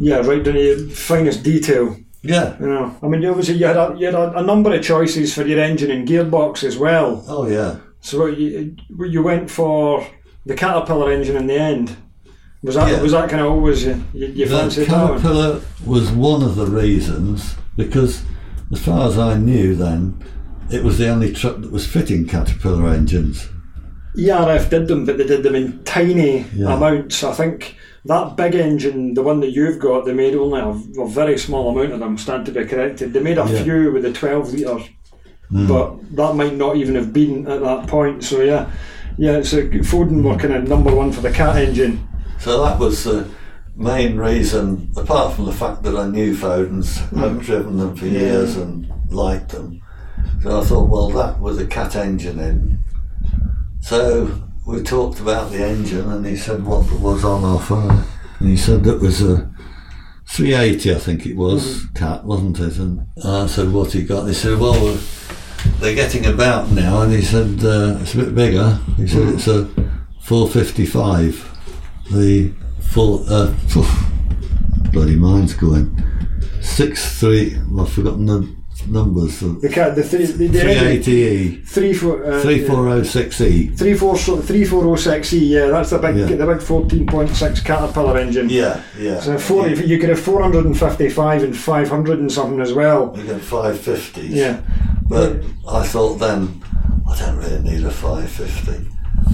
Yeah, 0.00 0.16
right 0.18 0.42
down 0.42 0.54
to 0.54 0.76
the 0.86 0.94
finest 0.94 1.42
detail. 1.42 1.96
Yeah. 2.22 2.58
You 2.60 2.66
know, 2.66 2.96
I 3.02 3.06
mean, 3.08 3.24
obviously 3.24 3.54
you 3.54 3.66
had 3.66 3.76
a, 3.76 3.94
you 3.98 4.06
had 4.06 4.14
a, 4.14 4.38
a 4.38 4.42
number 4.42 4.74
of 4.74 4.82
choices 4.82 5.34
for 5.34 5.46
your 5.46 5.60
engine 5.60 5.90
and 5.90 6.06
gearbox 6.08 6.64
as 6.64 6.76
well. 6.76 7.24
Oh 7.28 7.46
yeah. 7.46 7.76
So 8.00 8.26
you 8.26 8.76
you 8.98 9.22
went 9.22 9.50
for 9.50 10.06
the 10.46 10.54
Caterpillar 10.54 11.12
engine 11.12 11.36
in 11.36 11.46
the 11.46 11.58
end. 11.58 11.96
Was 12.62 12.74
that 12.74 12.90
Yeah. 12.90 13.02
was 13.02 13.12
that 13.12 13.30
kind 13.30 13.42
of 13.42 13.50
always 13.52 13.84
you, 13.84 14.02
you, 14.12 14.46
fancied 14.46 14.88
that 14.88 15.10
one? 15.10 15.20
Caterpillar 15.20 15.60
was 15.86 16.10
one 16.10 16.42
of 16.42 16.56
the 16.56 16.66
reasons 16.66 17.54
because, 17.76 18.22
as 18.70 18.82
far 18.82 19.08
as 19.08 19.18
I 19.18 19.38
knew 19.38 19.74
then, 19.74 20.22
it 20.70 20.84
was 20.84 20.98
the 20.98 21.08
only 21.08 21.32
truck 21.32 21.60
that 21.60 21.72
was 21.72 21.86
fitting 21.86 22.26
Caterpillar 22.26 22.88
engines. 22.90 23.48
ERF 24.18 24.70
did 24.70 24.88
them, 24.88 25.04
but 25.04 25.18
they 25.18 25.26
did 25.26 25.42
them 25.42 25.54
in 25.54 25.82
tiny 25.84 26.44
Yeah. 26.54 26.76
amounts. 26.76 27.22
I 27.22 27.32
think 27.32 27.76
that 28.06 28.36
big 28.36 28.54
engine, 28.54 29.14
the 29.14 29.22
one 29.22 29.40
that 29.40 29.50
you've 29.50 29.78
got, 29.78 30.04
they 30.04 30.14
made 30.14 30.34
only 30.34 30.60
a, 30.60 31.02
a 31.02 31.08
very 31.08 31.38
small 31.38 31.70
amount 31.70 31.92
of 31.92 32.00
them. 32.00 32.18
Stand 32.18 32.46
to 32.46 32.52
be 32.52 32.64
corrected. 32.64 33.12
They 33.12 33.20
made 33.20 33.38
a 33.38 33.46
Yeah. 33.48 33.62
few 33.62 33.92
with 33.92 34.02
the 34.02 34.12
twelve 34.12 34.52
litres, 34.52 34.88
hmm. 35.50 35.66
but 35.68 36.16
that 36.16 36.34
might 36.34 36.56
not 36.56 36.76
even 36.76 36.94
have 36.96 37.12
been 37.12 37.46
at 37.46 37.60
that 37.60 37.86
point. 37.86 38.24
So 38.24 38.40
yeah, 38.40 38.70
yeah. 39.16 39.42
So 39.42 39.62
Foden 39.62 40.22
were 40.22 40.36
kind 40.36 40.54
of 40.54 40.68
number 40.68 40.94
one 40.94 41.12
for 41.12 41.20
the 41.20 41.30
cat 41.30 41.56
engine. 41.56 42.06
So 42.38 42.62
that 42.64 42.78
was 42.78 43.04
the 43.04 43.28
main 43.76 44.16
reason, 44.16 44.90
apart 44.96 45.34
from 45.34 45.44
the 45.44 45.52
fact 45.52 45.82
that 45.84 45.94
I 45.96 46.08
knew 46.08 46.34
Foden's, 46.34 46.98
hmm. 46.98 47.22
I've 47.22 47.42
driven 47.42 47.76
them 47.78 47.94
for 47.94 48.06
years 48.06 48.56
and 48.56 48.90
liked 49.10 49.50
them. 49.50 49.82
So 50.42 50.60
I 50.60 50.64
thought, 50.64 50.88
well, 50.88 51.10
that 51.10 51.38
was 51.40 51.58
a 51.58 51.66
cat 51.66 51.96
engine 51.96 52.38
in. 52.38 52.78
So 53.80 54.40
we 54.66 54.82
talked 54.82 55.20
about 55.20 55.50
the 55.50 55.64
engine, 55.64 56.10
and 56.10 56.24
he 56.24 56.36
said 56.36 56.64
what 56.64 56.90
was 57.00 57.24
on 57.24 57.44
offer, 57.44 58.04
and 58.38 58.48
he 58.48 58.56
said 58.56 58.84
that 58.84 59.00
was 59.00 59.22
a 59.22 59.50
380, 60.28 60.94
I 60.94 60.98
think 60.98 61.26
it 61.26 61.36
was, 61.36 61.86
cat, 61.94 62.24
wasn't 62.24 62.60
it? 62.60 62.78
And 62.78 63.06
I 63.24 63.46
said, 63.46 63.72
what 63.72 63.92
he 63.92 64.04
got? 64.04 64.26
He 64.26 64.34
said, 64.34 64.58
well, 64.58 64.98
they're 65.80 65.94
getting 65.94 66.26
about 66.26 66.70
now, 66.70 67.02
and 67.02 67.12
he 67.12 67.22
said 67.22 67.64
uh, 67.64 67.98
it's 68.00 68.14
a 68.14 68.18
bit 68.18 68.34
bigger. 68.34 68.78
He 68.96 69.08
said 69.08 69.28
it's 69.28 69.48
a 69.48 69.64
455 70.22 71.46
the 72.12 72.52
full 72.80 73.24
uh, 73.32 73.54
bloody 74.92 75.16
mind's 75.16 75.54
going 75.54 75.96
six 76.60 77.20
three 77.20 77.56
well, 77.68 77.86
I've 77.86 77.92
forgotten 77.92 78.26
the 78.26 78.59
numbers 78.88 79.40
The 79.40 79.68
cat, 79.68 79.94
the 79.94 80.02
three, 80.02 80.26
the, 80.26 80.46
the 80.48 80.58
380e 80.58 81.66
three 81.66 81.92
four, 81.92 82.24
uh, 82.24 82.42
3406e 82.42 83.78
Three 83.78 83.94
four 83.94 84.16
so- 84.16 84.40
three 84.40 84.64
four 84.64 84.84
oh 84.86 84.96
six 84.96 85.32
E, 85.32 85.38
yeah, 85.54 85.66
that's 85.66 85.90
the 85.90 85.98
big 85.98 86.16
Yeah. 86.16 86.26
the 86.36 86.46
big 86.46 86.60
fourteen 86.62 87.06
point 87.06 87.30
six 87.30 87.60
Caterpillar 87.60 88.18
engine. 88.18 88.48
yeah 88.48 88.82
yeah 88.98 89.20
So 89.20 89.38
four, 89.38 89.68
you 89.68 89.98
could 89.98 90.08
have 90.10 90.20
four 90.20 90.40
hundred 90.42 90.64
and 90.66 90.78
fifty 90.78 91.08
five 91.08 91.42
and 91.42 91.56
five 91.56 91.88
hundred 91.88 92.18
and 92.20 92.30
something 92.30 92.60
as 92.60 92.72
well. 92.72 93.14
You 93.16 93.24
get 93.24 93.40
550s 93.40 94.30
Yeah. 94.30 94.60
but 95.08 95.42
I 95.68 95.86
thought 95.86 96.14
then 96.18 96.62
I 97.10 97.16
don't 97.18 97.36
really 97.38 97.62
need 97.62 97.84
a 97.84 97.90
550 97.90 98.88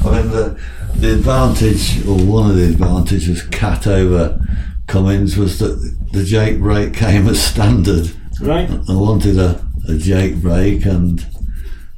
I 0.05 0.11
mean 0.23 0.31
the 0.31 0.59
the 0.97 1.13
advantage 1.15 2.07
or 2.07 2.17
one 2.19 2.51
of 2.51 2.57
the 2.57 2.65
advantages 2.65 3.43
cat 3.43 3.87
over 3.87 4.41
Cummins 4.87 5.37
was 5.37 5.59
that 5.59 5.77
the 6.13 6.25
Jake 6.25 6.61
brake 6.61 6.95
came 6.95 7.29
as 7.29 7.43
standard 7.43 8.11
Right? 8.41 8.69
I 8.89 8.95
wanted 8.95 9.39
a, 9.39 9.65
a 9.89 9.97
Jake 9.97 10.37
brake, 10.43 10.85
and 10.87 11.25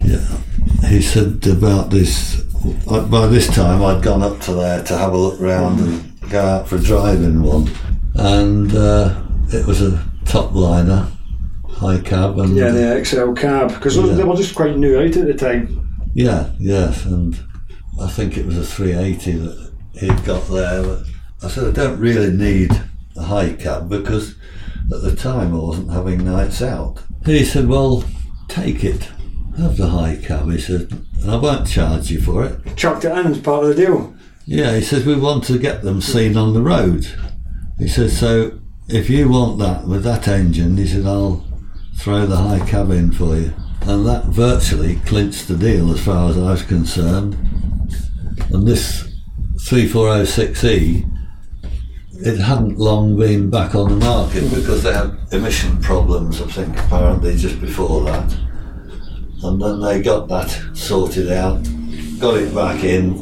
yeah, 0.00 0.24
he 0.88 1.02
said 1.02 1.44
about 1.46 1.90
this. 1.90 2.42
uh, 2.88 3.06
By 3.06 3.26
this 3.26 3.48
time, 3.48 3.82
I'd 3.82 4.02
gone 4.02 4.22
up 4.22 4.40
to 4.42 4.52
there 4.54 4.82
to 4.84 4.96
have 4.98 5.12
a 5.12 5.16
look 5.18 5.40
round 5.40 5.80
and 5.80 6.30
go 6.30 6.40
out 6.40 6.68
for 6.68 6.76
a 6.76 6.80
drive 6.80 7.22
in 7.22 7.42
one, 7.42 7.68
and 8.14 8.72
uh, 8.74 9.20
it 9.52 9.66
was 9.66 9.82
a 9.82 10.02
top 10.26 10.54
liner, 10.54 11.08
high 11.68 11.98
cab, 12.00 12.38
and 12.38 12.54
Yeah, 12.54 12.70
the 12.70 13.04
XL 13.04 13.32
cab. 13.32 13.68
Because 13.74 13.96
Yeah. 13.96 14.14
they 14.14 14.24
were 14.24 14.36
just 14.36 14.54
quite 14.54 14.76
new 14.78 14.98
out 14.98 15.16
at 15.16 15.26
the 15.26 15.34
time. 15.34 15.80
yeah, 16.14 16.50
yes, 16.58 17.04
and 17.04 17.36
I 18.00 18.06
think 18.08 18.36
it 18.36 18.46
was 18.46 18.56
a 18.58 18.64
380 18.64 19.32
that 19.38 19.72
he'd 19.94 20.24
got 20.24 20.48
there. 20.48 20.82
But 20.84 21.02
I 21.42 21.48
said 21.48 21.64
I 21.66 21.70
don't 21.72 21.98
really 21.98 22.30
need 22.30 22.70
a 23.16 23.22
high 23.24 23.54
cab 23.54 23.88
because 23.88 24.36
at 24.92 25.02
the 25.02 25.14
time 25.14 25.54
I 25.54 25.58
wasn't 25.58 25.92
having 25.92 26.24
nights 26.24 26.62
out. 26.62 27.02
He 27.24 27.44
said, 27.44 27.68
"Well, 27.68 28.04
take 28.48 28.84
it, 28.84 29.08
have 29.58 29.76
the 29.76 29.88
high 29.88 30.16
cab." 30.16 30.50
He 30.50 30.58
said, 30.58 30.92
"and 31.20 31.30
I 31.30 31.36
won't 31.36 31.66
charge 31.66 32.10
you 32.10 32.20
for 32.20 32.44
it." 32.44 32.76
Chucked 32.76 33.04
it 33.04 33.16
in 33.16 33.26
as 33.26 33.38
part 33.38 33.64
of 33.64 33.68
the 33.70 33.86
deal. 33.86 34.14
Yeah, 34.46 34.74
he 34.76 34.80
says 34.82 35.04
we 35.04 35.14
want 35.14 35.44
to 35.44 35.58
get 35.58 35.82
them 35.82 36.00
seen 36.00 36.36
on 36.36 36.54
the 36.54 36.62
road. 36.62 37.06
He 37.78 37.88
says 37.88 38.18
so. 38.18 38.60
If 38.88 39.10
you 39.10 39.28
want 39.28 39.58
that 39.58 39.86
with 39.86 40.04
that 40.04 40.26
engine, 40.26 40.78
he 40.78 40.86
said 40.86 41.04
I'll 41.04 41.44
throw 41.98 42.24
the 42.24 42.36
high 42.36 42.66
cab 42.66 42.90
in 42.90 43.12
for 43.12 43.36
you, 43.36 43.52
and 43.82 44.06
that 44.06 44.26
virtually 44.26 44.96
clinched 45.04 45.48
the 45.48 45.56
deal 45.56 45.92
as 45.92 46.00
far 46.02 46.30
as 46.30 46.38
I 46.38 46.52
was 46.52 46.62
concerned. 46.62 47.36
And 48.50 48.66
this 48.66 49.06
3406E, 49.68 51.04
it 52.20 52.38
hadn't 52.38 52.78
long 52.78 53.16
been 53.16 53.48
back 53.50 53.74
on 53.74 53.90
the 53.98 54.04
market 54.04 54.50
because 54.52 54.82
they 54.82 54.92
had 54.92 55.16
emission 55.32 55.80
problems, 55.80 56.40
I 56.40 56.46
think, 56.46 56.76
apparently 56.78 57.36
just 57.36 57.60
before 57.60 58.04
that. 58.04 58.36
And 59.44 59.62
then 59.62 59.80
they 59.80 60.02
got 60.02 60.28
that 60.28 60.50
sorted 60.74 61.30
out, 61.30 61.62
got 62.18 62.36
it 62.36 62.52
back 62.54 62.82
in, 62.82 63.12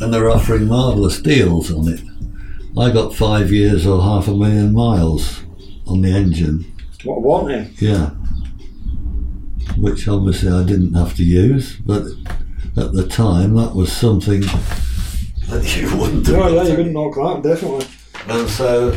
and 0.00 0.12
they're 0.12 0.30
offering 0.30 0.66
marvellous 0.68 1.20
deals 1.22 1.72
on 1.72 1.88
it. 1.88 2.00
I 2.78 2.90
got 2.92 3.14
five 3.14 3.50
years 3.50 3.86
or 3.86 4.02
half 4.02 4.28
a 4.28 4.34
million 4.34 4.72
miles 4.74 5.42
on 5.86 6.02
the 6.02 6.10
engine, 6.10 6.66
What 7.04 7.16
a 7.16 7.20
warranty. 7.20 7.74
yeah. 7.86 8.10
Which 9.78 10.06
obviously 10.08 10.50
I 10.50 10.64
didn't 10.64 10.94
have 10.94 11.14
to 11.16 11.24
use, 11.24 11.76
but 11.76 12.02
at 12.76 12.92
the 12.92 13.06
time 13.08 13.54
that 13.56 13.74
was 13.74 13.90
something 13.92 14.42
that 15.48 15.76
you 15.80 15.96
wouldn't 15.96 16.26
have. 16.26 16.36
No, 16.36 16.48
yeah, 16.48 16.62
you 16.64 16.76
wouldn't 16.76 16.92
knock 16.92 17.14
that, 17.14 17.42
definitely. 17.42 17.86
And 18.28 18.48
so 18.48 18.90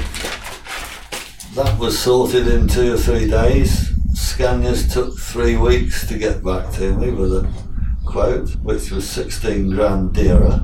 that 1.56 1.78
was 1.80 1.98
sorted 1.98 2.48
in 2.48 2.68
two 2.68 2.94
or 2.94 2.98
three 2.98 3.30
days. 3.30 3.90
Scanias 4.14 4.92
took 4.92 5.18
three 5.18 5.58
weeks 5.58 6.08
to 6.08 6.18
get 6.18 6.44
back 6.44 6.72
to 6.74 6.94
me 6.98 7.12
with 7.12 7.34
a 7.34 7.50
quote, 8.06 8.50
which 8.58 8.92
was 8.92 9.10
16 9.10 9.72
grand 9.72 10.14
dearer. 10.14 10.62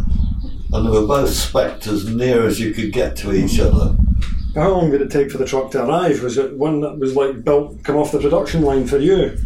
And 0.74 0.86
they 0.86 0.90
were 0.90 1.08
both 1.08 1.30
spec'd 1.30 1.88
as 1.88 2.14
near 2.14 2.46
as 2.46 2.60
you 2.60 2.74
could 2.74 2.92
get 2.92 3.16
to 3.18 3.34
each 3.34 3.60
mm. 3.60 3.72
other. 3.72 3.98
How 4.56 4.72
long 4.72 4.92
did 4.92 5.02
it 5.02 5.12
take 5.12 5.32
for 5.32 5.38
the 5.38 5.46
truck 5.46 5.72
to 5.72 5.86
arrive? 5.86 6.24
Was 6.24 6.38
it 6.38 6.58
one 6.58 6.82
that 6.82 6.98
was 6.98 7.16
like 7.16 7.44
built, 7.44 7.84
come 7.84 7.96
off 7.96 8.12
the 8.12 8.20
production 8.20 8.64
line 8.64 8.88
for 8.88 8.98
you? 8.98 9.38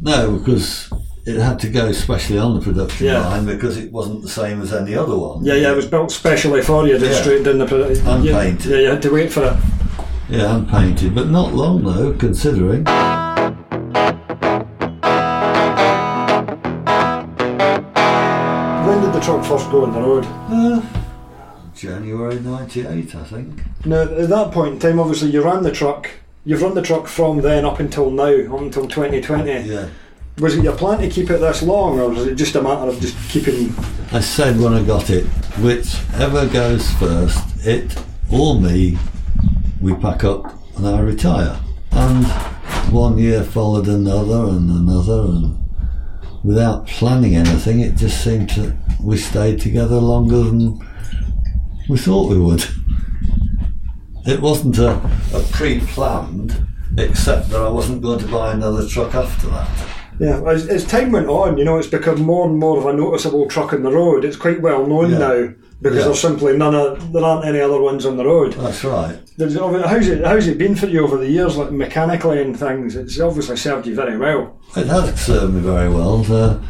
No, 0.00 0.38
because 0.38 0.92
it 1.26 1.36
had 1.40 1.58
to 1.60 1.68
go 1.68 1.90
specially 1.92 2.38
on 2.38 2.54
the 2.54 2.60
production 2.60 3.06
Yeah. 3.06 3.26
line 3.26 3.46
because 3.46 3.76
it 3.78 3.90
wasn't 3.92 4.22
the 4.22 4.28
same 4.28 4.60
as 4.60 4.72
any 4.72 4.94
other 4.94 5.16
one. 5.16 5.44
Yeah, 5.44 5.54
yeah, 5.54 5.72
it 5.72 5.76
was 5.76 5.86
built 5.86 6.10
specially 6.10 6.60
for 6.62 6.86
you, 6.86 6.98
just 6.98 7.12
Yeah. 7.12 7.20
straight 7.22 7.46
in 7.46 7.58
the 7.58 7.66
production. 7.66 8.06
Unpainted. 8.06 8.70
yeah, 8.70 8.78
you 8.78 8.88
had 8.90 9.02
to 9.02 9.10
wait 9.12 9.32
for 9.32 9.44
it. 9.44 9.54
Yeah, 10.28 10.56
and 10.56 10.68
painted, 10.68 11.14
but 11.14 11.30
not 11.30 11.54
long 11.54 11.82
though, 11.84 12.12
considering. 12.18 12.84
When 18.86 19.00
did 19.00 19.12
the 19.14 19.20
truck 19.20 19.44
first 19.44 19.70
go 19.70 19.84
on 19.84 19.92
the 19.94 20.00
road? 20.00 20.26
Uh, 20.50 20.82
January 21.74 22.38
98, 22.40 23.14
I 23.14 23.24
think. 23.24 23.62
Now, 23.86 24.02
at 24.02 24.28
that 24.28 24.52
point 24.52 24.74
in 24.74 24.78
time, 24.78 25.00
obviously, 25.00 25.30
you 25.30 25.42
ran 25.42 25.62
the 25.62 25.72
truck. 25.72 26.10
You've 26.44 26.60
run 26.60 26.74
the 26.74 26.82
truck 26.82 27.06
from 27.06 27.40
then 27.40 27.64
up 27.64 27.80
until 27.80 28.10
now, 28.10 28.26
up 28.54 28.60
until 28.60 28.86
2020. 28.86 29.50
Yeah. 29.70 29.86
Was 30.40 30.56
it 30.56 30.64
your 30.64 30.76
plan 30.76 30.98
to 30.98 31.08
keep 31.08 31.30
it 31.30 31.38
this 31.38 31.62
long, 31.62 32.00
or 32.00 32.08
was 32.08 32.26
it 32.26 32.34
just 32.34 32.56
a 32.56 32.62
matter 32.62 32.90
of 32.90 33.00
just 33.00 33.16
keeping? 33.30 33.72
I 34.10 34.18
said 34.18 34.58
when 34.58 34.74
I 34.74 34.82
got 34.82 35.08
it, 35.08 35.26
whichever 35.60 36.48
goes 36.48 36.90
first, 36.94 37.40
it 37.64 37.96
or 38.32 38.60
me, 38.60 38.98
we 39.80 39.94
pack 39.94 40.24
up 40.24 40.52
and 40.76 40.88
I 40.88 40.98
retire. 41.00 41.60
And 41.92 42.26
one 42.92 43.16
year 43.16 43.44
followed 43.44 43.86
another 43.86 44.48
and 44.48 44.68
another, 44.70 45.20
and 45.20 45.56
without 46.42 46.88
planning 46.88 47.36
anything, 47.36 47.78
it 47.78 47.94
just 47.94 48.24
seemed 48.24 48.48
to 48.50 48.76
we 49.00 49.16
stayed 49.16 49.60
together 49.60 49.96
longer 49.96 50.42
than 50.42 50.80
we 51.88 51.96
thought 51.96 52.30
we 52.30 52.40
would. 52.40 52.64
It 54.26 54.40
wasn't 54.40 54.78
a, 54.78 54.94
a 55.32 55.40
pre-planned, 55.52 56.66
except 56.98 57.50
that 57.50 57.60
I 57.60 57.68
wasn't 57.68 58.02
going 58.02 58.18
to 58.18 58.26
buy 58.26 58.52
another 58.52 58.88
truck 58.88 59.14
after 59.14 59.48
that. 59.48 59.93
Yeah, 60.20 60.42
as, 60.48 60.68
as 60.68 60.84
time 60.86 61.10
went 61.12 61.26
on, 61.28 61.58
you 61.58 61.64
know, 61.64 61.76
it's 61.78 61.88
become 61.88 62.22
more 62.22 62.46
and 62.48 62.58
more 62.58 62.78
of 62.78 62.86
a 62.86 62.92
noticeable 62.92 63.46
truck 63.48 63.72
on 63.72 63.82
the 63.82 63.90
road. 63.90 64.24
It's 64.24 64.36
quite 64.36 64.62
well 64.62 64.86
known 64.86 65.10
Yeah. 65.12 65.18
now 65.18 65.48
because 65.82 65.98
Yeah. 65.98 66.04
there's 66.04 66.20
simply 66.20 66.56
none 66.56 66.74
of 66.74 67.12
there 67.12 67.24
aren't 67.24 67.44
any 67.46 67.60
other 67.60 67.80
ones 67.80 68.06
on 68.06 68.16
the 68.16 68.24
road. 68.24 68.52
That's 68.52 68.84
right. 68.84 69.18
There's, 69.36 69.56
how's 69.58 70.06
it 70.08 70.24
how's 70.24 70.46
it 70.46 70.56
been 70.58 70.76
for 70.76 70.86
you 70.86 71.02
over 71.04 71.18
the 71.18 71.28
years, 71.28 71.56
like 71.56 71.72
mechanically 71.72 72.40
and 72.40 72.56
things? 72.58 72.94
It's 72.94 73.18
obviously 73.18 73.56
served 73.56 73.86
you 73.88 73.94
very 73.96 74.16
well. 74.16 74.60
It 74.76 74.86
has 74.86 75.20
served 75.20 75.54
me 75.54 75.60
very 75.60 75.88
well. 75.88 76.18
The, 76.18 76.60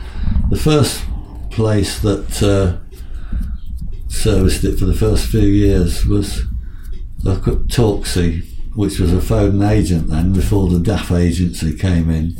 the 0.48 0.56
first 0.56 1.02
place 1.50 2.00
that 2.00 2.42
uh, 2.42 2.78
serviced 4.08 4.64
it 4.64 4.78
for 4.78 4.86
the 4.86 4.94
first 4.94 5.26
few 5.26 5.40
years 5.42 6.06
was 6.06 6.42
the 7.22 7.34
Torksey, 7.36 8.42
which 8.74 8.98
was 8.98 9.12
a 9.12 9.16
Foden 9.16 9.68
agent 9.68 10.08
then, 10.08 10.32
before 10.32 10.68
the 10.70 10.78
DAF 10.78 11.14
agency 11.16 11.76
came 11.76 12.10
in. 12.10 12.36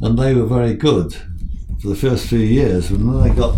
And 0.00 0.18
they 0.18 0.34
were 0.34 0.46
very 0.46 0.74
good 0.74 1.14
for 1.80 1.88
the 1.88 1.96
first 1.96 2.26
few 2.28 2.38
years. 2.38 2.90
And 2.90 3.08
then 3.08 3.22
they 3.22 3.34
got 3.34 3.56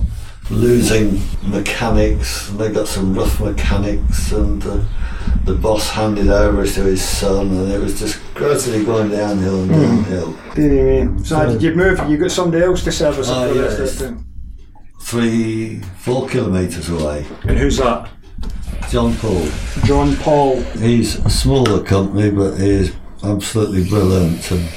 losing 0.50 1.20
mechanics, 1.42 2.48
and 2.50 2.58
they 2.60 2.70
got 2.72 2.86
some 2.86 3.14
rough 3.14 3.40
mechanics, 3.40 4.30
and 4.32 4.64
uh, 4.64 4.80
the 5.44 5.54
boss 5.54 5.90
handed 5.90 6.28
over 6.28 6.64
to 6.64 6.82
his 6.84 7.02
son, 7.02 7.48
and 7.48 7.72
it 7.72 7.80
was 7.80 7.98
just 7.98 8.20
gradually 8.34 8.84
going 8.84 9.10
downhill 9.10 9.62
and 9.62 9.70
downhill. 9.70 10.36
Anyway, 10.56 11.08
so 11.24 11.50
did 11.52 11.62
you 11.62 11.74
move? 11.74 11.98
You 12.08 12.16
got 12.16 12.30
somebody 12.30 12.62
else 12.62 12.84
to 12.84 12.92
service 12.92 13.28
Oh, 13.28 13.60
rest 13.60 14.00
yes. 14.00 14.12
three, 15.02 15.80
four 15.98 16.28
kilometres 16.28 16.88
away. 16.90 17.26
And 17.44 17.58
who's 17.58 17.78
that? 17.78 18.08
John 18.90 19.14
Paul. 19.16 19.46
John 19.84 20.14
Paul. 20.16 20.60
He's 20.78 21.16
a 21.24 21.30
smaller 21.30 21.82
company, 21.82 22.30
but 22.30 22.56
he's 22.56 22.92
absolutely 23.24 23.88
brilliant 23.88 24.48
and 24.52 24.68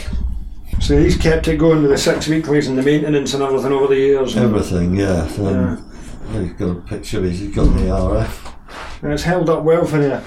So 0.80 0.98
he's 0.98 1.18
kept 1.18 1.48
it 1.48 1.58
going 1.58 1.82
with 1.82 1.92
the 1.92 1.98
six 1.98 2.28
weeklies 2.28 2.68
and 2.68 2.78
the 2.78 2.82
maintenance 2.84 3.34
and 3.34 3.44
everything 3.44 3.72
over 3.74 3.88
the 3.88 3.96
years. 4.00 4.36
Everything. 4.38 4.96
Yeah. 4.96 5.30
Um, 5.40 5.86
He's 6.32 6.54
got 6.54 6.78
a 6.78 6.82
picture. 6.82 7.18
of 7.20 7.26
He's 7.26 7.54
got 7.56 7.64
the 7.76 7.90
ERF. 7.90 8.56
and 9.04 9.14
it's 9.14 9.24
held 9.24 9.50
up 9.50 9.64
well 9.64 9.86
for 9.86 10.02
you. 10.02 10.22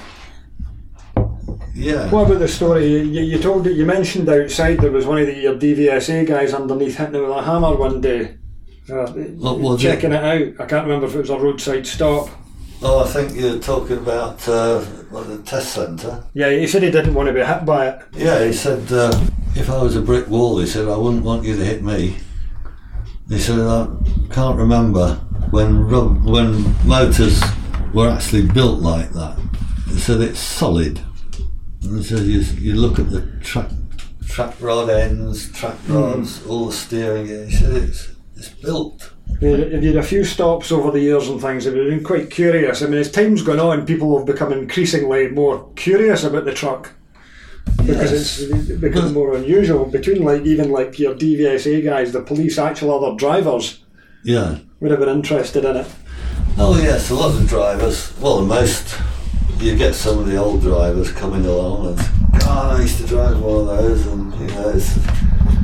Yeah. 1.75 2.11
What 2.11 2.27
about 2.27 2.41
the 2.41 2.49
story? 2.49 2.87
You, 2.87 3.23
you, 3.23 3.39
told 3.39 3.67
it. 3.67 3.77
You 3.77 3.87
mentioned 3.87 4.29
outside 4.29 4.79
there 4.81 4.91
was 4.91 5.07
one 5.07 5.19
of 5.19 5.27
the, 5.27 5.35
your 5.35 5.55
DVSA 5.55 6.27
guys 6.27 6.53
underneath 6.53 6.97
hitting 6.97 7.15
it 7.15 7.21
with 7.21 7.31
a 7.31 7.43
hammer 7.43 7.75
one 7.77 8.01
day. 8.01 8.37
Uh, 8.91 9.07
What 9.07 9.59
was 9.61 9.83
it? 9.83 9.89
checking 9.89 10.13
it? 10.13 10.23
out. 10.23 10.61
I 10.61 10.67
can't 10.67 10.87
remember 10.87 11.07
if 11.07 11.15
it 11.15 11.21
was 11.21 11.31
a 11.31 11.39
roadside 11.39 11.87
stop. 11.87 12.29
Oh, 12.83 13.05
I 13.05 13.09
think 13.09 13.35
you're 13.41 13.59
talking 13.61 13.99
about 13.99 14.47
uh, 14.49 14.81
the 15.13 15.41
test 15.47 15.73
centre. 15.75 16.25
Yeah, 16.35 16.51
he 16.51 16.67
said 16.67 16.83
he 16.83 16.91
didn't 16.91 17.15
want 17.15 17.29
to 17.29 17.33
be 17.33 17.45
hit 17.45 17.65
by 17.65 17.89
it. 17.89 18.03
Yeah, 18.13 18.45
he 18.45 18.53
said 18.53 18.93
uh, 18.93 19.13
if 19.55 19.69
I 19.69 19.83
was 19.83 19.97
a 19.97 20.03
brick 20.03 20.29
wall, 20.29 20.59
he 20.59 20.67
said 20.67 20.89
I 20.89 20.97
wouldn't 20.97 21.25
want 21.25 21.45
you 21.45 21.57
to 21.57 21.65
hit 21.65 21.83
me. 21.83 22.17
He 23.29 23.39
said 23.39 23.59
I 23.59 23.89
can't 24.31 24.59
remember 24.59 25.15
when 25.51 25.87
rub- 25.87 26.25
when 26.25 26.75
motors 26.87 27.43
were 27.93 28.09
actually 28.09 28.47
built 28.47 28.81
like 28.81 29.11
that. 29.13 29.39
He 29.89 29.99
said 29.99 30.21
it's 30.21 30.41
solid. 30.41 31.01
And 31.83 31.99
he 31.99 32.03
said 32.03 32.21
you, 32.21 32.41
you 32.41 32.75
look 32.75 32.99
at 32.99 33.11
the 33.11 33.23
track 33.41 33.71
track 34.27 34.55
rod 34.61 34.89
ends, 34.89 35.51
track 35.53 35.77
hmm. 35.81 35.95
rods, 35.95 36.47
all 36.47 36.67
the 36.67 36.73
steering. 36.73 37.27
gear. 37.27 37.47
He 37.47 37.57
said 37.57 37.73
it's 37.75 38.13
it's 38.37 38.49
built. 38.49 39.13
If 39.41 39.83
you 39.83 39.89
had 39.89 39.97
a 39.97 40.03
few 40.03 40.25
stops 40.25 40.73
over 40.73 40.91
the 40.91 41.01
years 41.01 41.29
and 41.29 41.41
things, 41.41 41.67
I've 41.67 41.75
been 41.75 42.05
quite 42.05 42.31
curious. 42.31 42.83
I 42.83 42.87
mean, 42.87 42.99
as 42.99 43.11
time's 43.11 43.43
gone 43.43 43.61
on, 43.61 43.87
people 43.87 44.17
have 44.17 44.27
become 44.27 44.53
increasingly 44.53 45.29
more 45.29 45.71
curious 45.75 46.25
about 46.25 46.45
the 46.45 46.53
truck 46.53 46.93
because 47.79 48.13
Yes. 48.13 48.41
it's 48.41 48.81
become 48.81 49.13
more 49.13 49.35
unusual. 49.37 49.85
Between 49.87 50.23
like 50.25 50.43
even 50.45 50.71
like 50.71 50.99
your 50.99 51.15
DVSA 51.15 51.83
guys, 51.85 52.13
the 52.13 52.21
police, 52.21 52.59
actual 52.59 52.93
other 52.95 53.17
drivers 53.17 53.79
Yeah. 54.25 54.57
would 54.81 54.91
have 54.91 55.01
been 55.01 55.09
interested 55.09 55.65
in 55.65 55.77
it. 55.77 55.87
Oh 56.59 56.79
yes, 56.81 57.11
a 57.11 57.15
lot 57.15 57.35
of 57.35 57.49
drivers. 57.49 58.13
Well, 58.21 58.43
most 58.43 58.95
you 59.59 59.77
get 59.77 59.95
some 59.95 60.19
of 60.19 60.27
the 60.27 60.37
old 60.37 60.61
drivers 60.63 61.11
coming 61.13 61.47
along 61.47 61.87
and 61.89 62.41
God, 62.41 62.79
I 62.79 62.83
used 62.83 62.99
to 62.99 63.07
drive 63.07 63.41
one 63.41 63.61
of 63.61 63.67
those, 63.67 64.07
and 64.07 64.33
you 64.41 64.47
know, 64.49 64.69
it's, 64.71 64.91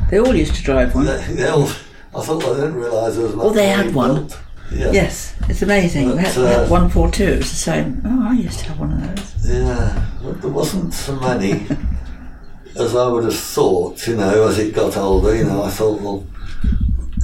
They 0.09 0.19
all 0.19 0.35
used 0.35 0.55
to 0.55 0.63
drive 0.63 0.95
one. 0.95 1.05
they, 1.05 1.21
they 1.33 1.47
all, 1.47 1.67
I 2.15 2.21
thought 2.21 2.43
I 2.45 2.53
didn't 2.55 2.75
realise 2.75 3.15
there 3.15 3.25
was. 3.25 3.35
Oh, 3.37 3.49
they 3.51 3.67
had 3.69 3.93
one. 3.93 4.15
built. 4.15 4.37
Yeah. 4.71 4.91
Yes, 4.91 5.33
it's 5.49 5.61
amazing. 5.63 6.11
we 6.11 6.17
had, 6.17 6.35
But, 6.35 6.41
we 6.41 6.47
had 6.47 6.59
uh, 6.59 6.67
142, 6.67 7.23
it 7.23 7.37
was 7.39 7.49
the 7.49 7.55
same. 7.55 8.01
Oh, 8.05 8.27
I 8.29 8.33
used 8.35 8.59
to 8.59 8.65
have 8.65 8.79
one 8.79 8.93
of 8.93 9.15
those. 9.15 9.51
Yeah, 9.51 10.05
but 10.23 10.41
there 10.41 10.51
wasn't 10.51 10.93
so 10.93 11.15
many 11.15 11.65
as 12.79 12.95
I 12.95 13.07
would 13.07 13.23
have 13.25 13.35
thought. 13.35 14.07
You 14.07 14.15
know, 14.17 14.47
as 14.47 14.57
it 14.59 14.73
got 14.73 14.97
older, 14.97 15.35
you 15.35 15.43
know, 15.45 15.63
I 15.63 15.69
thought, 15.69 16.01
well, 16.01 16.25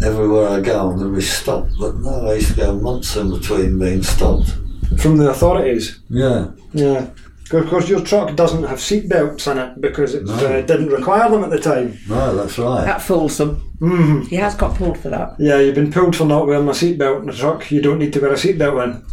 everywhere 0.03 0.49
I 0.49 0.59
go, 0.61 0.89
I'm 0.89 0.97
going 0.97 1.09
to 1.11 1.15
be 1.15 1.21
stopped. 1.21 1.71
But 1.79 1.95
no, 1.97 2.27
I 2.29 2.35
used 2.35 2.49
to 2.51 2.55
go 2.57 2.75
months 2.75 3.15
in 3.15 3.31
between 3.31 3.79
being 3.79 4.03
stopped. 4.03 4.53
from 4.97 5.17
the 5.17 5.29
authorities. 5.29 5.99
Yeah. 6.09 6.51
Yeah. 6.73 7.09
Of 7.51 7.67
course, 7.69 7.87
your 7.87 8.01
truck 8.01 8.35
doesn't 8.35 8.63
have 8.63 8.81
seat 8.81 9.07
belts 9.07 9.45
in 9.47 9.57
it 9.59 9.79
because 9.79 10.15
it 10.15 10.25
No. 10.25 10.33
uh, 10.33 10.61
didn't 10.61 10.87
require 10.89 11.29
them 11.29 11.43
at 11.43 11.51
the 11.51 11.59
time. 11.59 11.97
No, 12.09 12.35
that's 12.35 12.57
right. 12.57 12.83
That 12.85 13.01
fools 13.03 13.37
them. 13.37 13.57
hmm 13.79 14.21
He 14.23 14.35
has 14.37 14.55
got 14.55 14.75
pulled 14.75 14.97
for 14.97 15.09
that. 15.09 15.35
Yeah, 15.37 15.59
you've 15.59 15.75
been 15.75 15.91
pulled 15.91 16.15
for 16.15 16.25
not 16.25 16.47
wearing 16.47 16.67
a 16.67 16.73
seat 16.73 16.97
belt 16.97 17.19
in 17.19 17.27
the 17.27 17.33
truck. 17.33 17.69
You 17.71 17.81
don't 17.81 17.99
need 17.99 18.13
to 18.13 18.19
wear 18.19 18.33
a 18.33 18.37
seat 18.37 18.57
belt 18.57 18.79
in. 18.83 19.03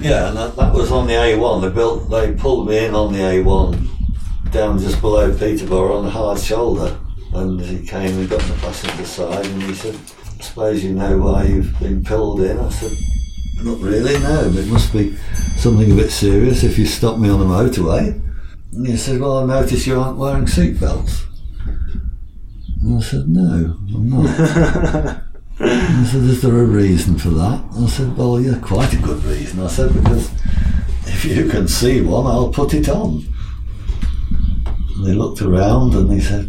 Yeah, 0.00 0.28
and 0.28 0.36
that, 0.36 0.56
that 0.56 0.74
was 0.74 0.92
on 0.92 1.06
the 1.06 1.14
A1. 1.14 1.62
They 1.62 1.70
built, 1.70 2.10
they 2.10 2.32
pulled 2.32 2.68
me 2.68 2.84
in 2.84 2.94
on 2.94 3.12
the 3.14 3.18
A1 3.20 3.88
down 4.52 4.78
just 4.78 5.00
below 5.00 5.36
Peterborough 5.36 5.96
on 5.96 6.04
the 6.04 6.10
hard 6.10 6.38
shoulder, 6.38 6.96
and 7.34 7.60
he 7.60 7.86
came 7.86 8.18
and 8.18 8.28
got 8.28 8.42
on 8.42 8.50
the 8.50 8.56
passenger 8.56 9.04
side, 9.04 9.46
and 9.46 9.62
he 9.62 9.74
said, 9.74 9.94
"I 10.38 10.42
suppose 10.42 10.84
you 10.84 10.92
know 10.92 11.18
why 11.18 11.44
you've 11.44 11.78
been 11.80 12.04
pulled 12.04 12.40
in." 12.42 12.58
I 12.58 12.68
said, 12.68 12.92
"Not 13.62 13.80
really, 13.80 14.18
no. 14.20 14.50
But 14.50 14.64
it 14.64 14.68
must 14.68 14.92
be 14.92 15.16
something 15.56 15.90
a 15.90 15.94
bit 15.94 16.10
serious 16.10 16.62
if 16.62 16.78
you 16.78 16.86
stop 16.86 17.18
me 17.18 17.30
on 17.30 17.40
the 17.40 17.46
motorway." 17.46 18.20
And 18.72 18.86
he 18.86 18.96
said, 18.96 19.20
"Well, 19.20 19.38
I 19.38 19.46
notice 19.46 19.86
you 19.86 19.98
aren't 19.98 20.18
wearing 20.18 20.44
seatbelts." 20.44 21.24
And 22.82 22.98
I 22.98 23.00
said, 23.00 23.28
"No, 23.28 23.76
I'm 23.94 24.08
not." 24.10 25.22
I 25.60 26.04
said, 26.10 26.22
is 26.22 26.42
there 26.42 26.58
a 26.58 26.64
reason 26.64 27.18
for 27.18 27.28
that? 27.30 27.62
I 27.78 27.86
said, 27.86 28.16
well, 28.16 28.40
yeah, 28.40 28.58
quite 28.60 28.92
a 28.94 28.96
good 28.96 29.22
reason. 29.22 29.60
I 29.60 29.68
said, 29.68 29.94
because 29.94 30.28
if 31.06 31.24
you 31.24 31.48
can 31.48 31.68
see 31.68 32.00
one, 32.00 32.26
I'll 32.26 32.50
put 32.50 32.74
it 32.74 32.88
on. 32.88 33.24
And 35.02 35.10
he 35.10 35.18
looked 35.18 35.42
around 35.42 35.94
and 35.94 36.12
he 36.12 36.20
said, 36.20 36.48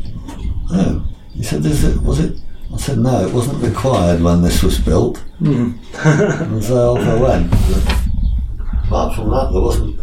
oh. 0.72 1.04
He 1.34 1.42
said, 1.42 1.66
is 1.66 1.84
it, 1.84 2.00
was 2.04 2.20
it? 2.20 2.40
I 2.72 2.78
said, 2.78 3.00
no, 3.00 3.26
it 3.28 3.34
wasn't 3.34 3.64
required 3.64 4.22
when 4.22 4.44
this 4.44 4.62
was 4.62 4.78
built. 4.80 5.24
and 5.40 6.64
so 6.64 6.96
off 6.96 7.00
I 7.00 7.16
went. 7.20 7.50
But 7.50 8.84
apart 8.86 9.16
from 9.16 9.32
that, 9.32 9.50
there 9.52 9.62
wasn't, 9.62 10.00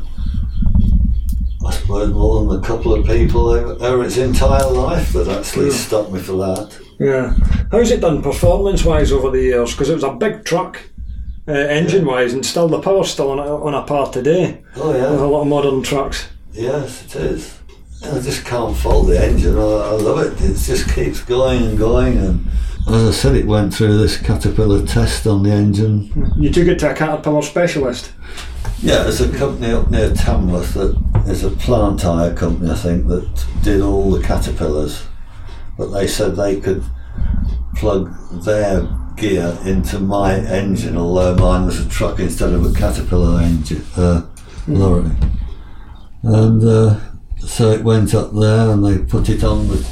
I 1.65 1.71
suppose, 1.71 2.13
more 2.13 2.45
than 2.45 2.59
a 2.61 2.67
couple 2.67 2.93
of 2.93 3.07
people 3.07 3.51
over, 3.51 3.85
over 3.85 4.05
its 4.05 4.17
entire 4.17 4.69
life 4.69 5.13
that 5.13 5.29
actually 5.29 5.71
stopped 5.71 6.11
me 6.11 6.19
for 6.19 6.33
that. 6.33 6.77
Yeah. 6.99 7.35
How's 7.71 7.93
it 7.93 8.01
done 8.01 8.21
performance 8.21 8.85
wise 8.85 9.13
over 9.13 9.31
the 9.31 9.41
years? 9.43 9.71
Because 9.73 9.91
it 9.91 9.95
was 9.95 10.03
a 10.03 10.13
big 10.15 10.45
truck, 10.45 10.81
uh, 11.47 11.53
engine 11.53 12.05
wise, 12.05 12.33
and 12.33 12.45
still 12.45 12.67
the 12.67 12.81
power's 12.81 13.11
still 13.13 13.31
on 13.31 13.39
a, 13.39 13.65
on 13.65 13.75
a 13.75 13.83
par 13.85 14.11
today 14.11 14.65
Oh, 14.75 14.93
yeah. 14.93 15.13
with 15.13 15.21
a 15.21 15.27
lot 15.27 15.43
of 15.43 15.47
modern 15.47 15.83
trucks. 15.85 16.27
Yes, 16.53 17.05
it 17.05 17.15
is. 17.23 17.60
I 18.03 18.19
just 18.19 18.45
can't 18.45 18.77
fault 18.77 19.09
the 19.09 19.23
engine. 19.23 19.57
I, 19.57 19.61
I 19.61 19.91
love 19.93 20.19
it. 20.21 20.41
It 20.43 20.57
just 20.57 20.93
keeps 20.95 21.21
going 21.23 21.63
and 21.63 21.79
going. 21.79 22.17
And 22.17 22.47
as 22.89 23.09
I 23.09 23.11
said, 23.13 23.37
it 23.37 23.47
went 23.47 23.75
through 23.75 23.99
this 23.99 24.17
Caterpillar 24.17 24.87
test 24.87 25.27
on 25.27 25.43
the 25.43 25.51
engine. 25.51 26.33
You 26.39 26.51
took 26.51 26.67
it 26.67 26.79
to 26.79 26.93
a 26.93 26.95
Caterpillar 26.95 27.43
specialist. 27.43 28.13
Yeah, 28.83 29.03
there's 29.03 29.21
a 29.21 29.31
company 29.37 29.73
up 29.73 29.91
near 29.91 30.15
Tamworth 30.15 30.73
that 30.75 30.97
is 31.27 31.45
a 31.45 31.51
plant 31.51 32.01
hire 32.01 32.35
company, 32.35 32.71
I 32.71 32.75
think, 32.77 33.07
that 33.09 33.47
did 33.63 33.83
all 33.83 34.11
the 34.11 34.23
Caterpillars. 34.23 35.05
But 35.77 35.89
they 35.89 36.07
said 36.07 36.37
they 36.37 36.59
could 36.59 36.83
plug 37.77 38.15
their 38.45 38.89
gear 39.17 39.59
into 39.67 40.01
my 40.01 40.37
engine, 40.37 40.97
although 40.97 41.35
mine 41.37 41.67
was 41.67 41.85
a 41.85 41.89
truck 41.91 42.19
instead 42.19 42.55
of 42.55 42.65
a 42.65 42.73
Caterpillar 42.73 43.43
engine 43.43 43.85
uh, 43.97 44.27
lorry. 44.67 45.11
And 46.23 46.65
uh, 46.65 47.01
so 47.41 47.71
it 47.71 47.83
went 47.83 48.15
up 48.15 48.33
there, 48.33 48.71
and 48.71 48.85
they 48.85 48.99
put 48.99 49.29
it 49.29 49.43
on 49.45 49.69
the 49.69 49.87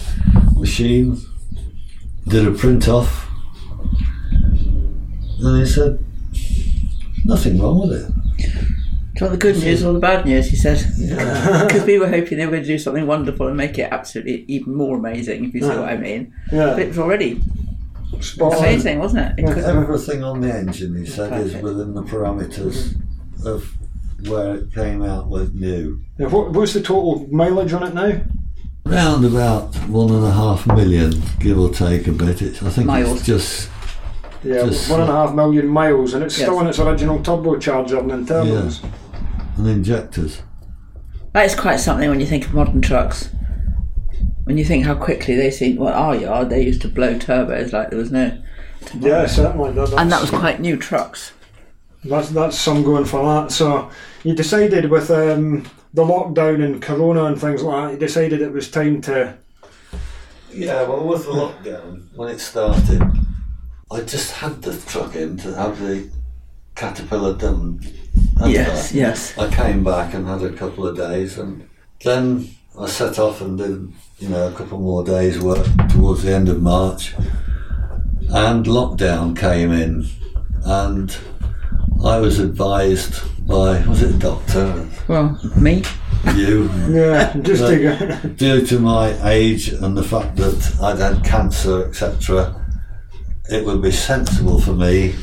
machine, 0.57 1.19
did 2.27 2.47
a 2.47 2.53
print 2.53 2.89
off, 2.89 3.29
and 5.41 5.61
he 5.61 5.67
said 5.67 6.05
nothing 7.25 7.59
wrong 7.61 7.89
with 7.89 7.93
it. 7.93 8.13
Do 8.39 9.25
you 9.25 9.31
want 9.31 9.41
the 9.41 9.53
good 9.53 9.61
news 9.61 9.85
or 9.85 9.93
the 9.93 9.99
bad 9.99 10.27
news? 10.27 10.49
He 10.49 10.55
said. 10.57 10.79
Because 11.67 11.85
we 11.87 11.99
were 11.99 12.09
hoping 12.09 12.39
they 12.39 12.47
were 12.47 12.53
going 12.53 12.63
to 12.63 12.69
do 12.69 12.79
something 12.79 13.05
wonderful 13.07 13.49
and 13.49 13.57
make 13.57 13.77
it 13.79 13.89
absolutely 13.91 14.45
even 14.47 14.77
more 14.77 14.97
amazing, 14.97 15.45
if 15.45 15.55
you 15.55 15.61
see 15.61 15.67
what 15.67 15.89
I 15.89 15.97
mean. 15.97 16.33
But 16.51 16.57
Yeah. 16.57 16.77
it 16.77 16.89
was 16.89 16.99
already 16.99 17.43
Spot. 18.21 18.59
Amazing, 18.59 18.99
wasn't 18.99 19.39
it? 19.39 19.45
it 19.45 19.59
Everything 19.59 20.25
on 20.25 20.41
the 20.41 20.53
engine, 20.53 20.97
he 20.97 21.07
said, 21.07 21.41
is 21.41 21.55
within 21.63 21.95
the 21.95 22.03
parameters 22.03 22.97
of 23.45 23.77
where 24.27 24.57
it 24.57 24.73
came 24.75 25.03
out 25.03 25.29
with 25.29 25.55
new. 25.55 26.01
Now, 26.19 26.29
what, 26.29 26.51
what's 26.53 26.73
the 26.75 26.81
total 26.83 27.27
mileage 27.31 27.73
on 27.73 27.83
it 27.85 27.95
now? 27.95 28.21
Round 28.85 29.25
about 29.25 29.75
one 29.89 30.11
and 30.11 30.25
a 30.25 30.31
half 30.33 30.67
million, 30.67 31.13
give 31.39 31.59
or 31.59 31.71
take 31.71 32.07
a 32.07 32.13
bit. 32.13 32.41
It's, 32.43 32.63
I 32.63 32.71
think 32.71 32.87
Miles. 32.87 33.19
it's 33.19 33.27
just 33.27 33.71
Yeah, 34.43 34.65
Just- 34.67 34.91
one 34.91 35.01
and 35.01 35.11
a 35.11 35.13
half 35.13 35.35
million 35.35 35.67
miles, 35.69 36.15
and 36.15 36.25
it's 36.25 36.39
Yes. 36.39 36.47
still 36.49 36.61
in 36.61 36.67
its 36.67 36.79
original 36.79 37.19
turbocharger 37.19 37.99
and 38.01 38.11
internals. 38.11 38.81
and 39.57 39.67
injectors. 39.67 40.43
that 41.35 41.45
is 41.45 41.55
quite 41.55 41.77
something 41.81 42.09
when 42.09 42.21
you 42.21 42.27
think 42.27 42.47
of 42.47 42.55
modern 42.55 42.81
trucks. 42.81 43.29
When 44.45 44.57
you 44.57 44.65
think 44.65 44.87
how 44.87 44.95
quickly 44.95 45.35
they 45.37 45.51
seem, 45.51 45.77
well, 45.77 45.93
our 45.93 46.17
yard, 46.17 46.49
they 46.49 46.63
used 46.63 46.81
to 46.83 46.89
blow 46.89 47.15
turbos 47.17 47.73
like 47.73 47.91
there 47.91 47.99
was 47.99 48.11
no. 48.11 48.39
Yeah, 48.99 49.27
certainly. 49.27 49.73
That, 49.73 49.91
that's, 49.91 49.93
And 50.01 50.11
that 50.11 50.21
was 50.23 50.31
quite 50.31 50.61
new 50.61 50.77
trucks. 50.79 51.33
That's 52.05 52.31
that's 52.31 52.59
some 52.59 52.83
going 52.83 53.05
for 53.05 53.25
that. 53.25 53.53
So 53.53 53.91
you 54.25 54.35
decided 54.35 54.91
with 54.91 55.11
um, 55.11 55.69
the 55.95 56.05
lockdown 56.05 56.65
and 56.65 56.83
Corona 56.83 57.25
and 57.25 57.41
things 57.41 57.63
like 57.63 57.85
that, 57.85 57.93
you 57.93 57.99
decided 57.99 58.41
it 58.41 58.53
was 58.53 58.71
time 58.71 59.01
to. 59.03 59.37
Yeah, 60.53 60.83
well, 60.85 61.07
with 61.07 61.25
the 61.25 61.33
lockdown, 61.33 62.15
when 62.15 62.29
it 62.29 62.41
started, 62.41 63.03
I 63.91 64.01
just 64.01 64.33
had 64.33 64.63
the 64.63 64.77
truck 64.91 65.15
in 65.15 65.37
to 65.39 65.55
have 65.55 65.79
the 65.81 66.11
caterpillar 66.75 67.37
done. 67.37 67.81
Yes, 68.47 68.93
I? 68.93 68.97
yes. 68.97 69.39
I 69.39 69.51
came 69.51 69.85
back 69.85 70.15
and 70.15 70.27
had 70.27 70.43
a 70.43 70.53
couple 70.53 70.87
of 70.87 70.97
days, 70.97 71.39
and 71.39 71.69
then 72.03 72.51
I 72.79 72.87
set 72.87 73.19
off 73.19 73.41
and 73.41 73.59
did, 73.59 73.93
you 74.19 74.29
know, 74.29 74.49
a 74.49 74.53
couple 74.53 74.79
more 74.79 75.05
days' 75.05 75.41
work 75.41 75.67
towards 75.89 76.23
the 76.23 76.35
end 76.35 76.49
of 76.49 76.63
March. 76.63 77.15
And 78.31 78.65
lockdown 78.67 79.37
came 79.37 79.73
in, 79.73 80.07
and 80.65 81.17
I 82.05 82.19
was 82.19 82.39
advised 82.39 83.21
by, 83.47 83.85
was 83.87 84.03
it 84.03 84.15
a 84.15 84.19
doctor? 84.19 84.89
Well, 85.09 85.39
me? 85.57 85.83
You? 86.35 86.71
Yeah, 86.89 87.35
just 87.43 87.67
to 87.67 87.79
go. 87.79 88.29
due 88.37 88.67
to 88.67 88.79
my 88.79 89.17
age 89.29 89.69
and 89.69 89.97
the 89.97 90.03
fact 90.03 90.37
that 90.37 90.77
I'd 90.83 90.99
had 90.99 91.25
cancer, 91.25 91.87
etc., 91.87 92.65
it 93.51 93.65
would 93.65 93.83
be 93.83 93.91
sensible 93.91 94.61
for 94.61 94.75
me 94.75 95.15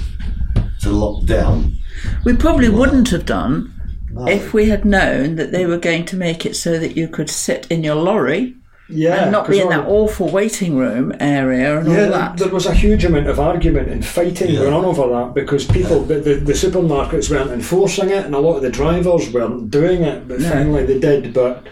to 0.82 0.90
lock 0.90 1.26
down. 1.26 1.78
We 2.24 2.36
probably 2.36 2.70
wouldn't 2.70 3.10
have 3.10 3.26
done 3.26 3.74
No. 4.12 4.28
if 4.28 4.54
we 4.54 4.70
had 4.70 4.84
known 4.86 5.36
that 5.36 5.52
they 5.52 5.66
were 5.66 5.78
going 5.78 6.06
to 6.06 6.16
make 6.18 6.46
it 6.46 6.56
so 6.56 6.78
that 6.80 6.98
you 6.98 7.08
could 7.08 7.30
sit 7.30 7.68
in 7.70 7.84
your 7.84 7.96
lorry 7.96 8.56
Yeah, 8.88 9.24
and 9.24 9.32
not 9.32 9.48
be 9.48 9.54
'cause 9.54 9.58
in 9.58 9.64
all- 9.64 9.70
that 9.84 9.88
awful 9.90 10.30
waiting 10.30 10.78
room 10.78 11.12
area 11.20 11.80
and 11.80 11.92
Yeah, 11.92 12.04
all 12.06 12.12
that. 12.12 12.38
there 12.38 12.50
was 12.50 12.68
a 12.68 12.74
huge 12.74 13.04
amount 13.04 13.28
of 13.28 13.40
argument 13.40 13.90
and 13.90 14.06
fighting 14.06 14.52
Yeah. 14.52 14.60
going 14.60 14.74
on 14.74 14.86
over 14.86 15.08
that 15.10 15.34
because 15.34 15.66
people, 15.66 16.02
the, 16.04 16.20
the, 16.20 16.36
the 16.36 16.54
supermarkets 16.54 17.32
weren't 17.32 17.50
enforcing 17.52 18.12
it, 18.12 18.26
and 18.26 18.36
a 18.36 18.40
lot 18.40 18.58
of 18.58 18.62
the 18.62 18.70
drivers 18.70 19.32
weren't 19.34 19.72
doing 19.72 20.04
it. 20.04 20.28
But 20.28 20.40
No. 20.42 20.50
finally, 20.50 20.86
they 20.86 21.00
did. 21.00 21.34
But 21.34 21.64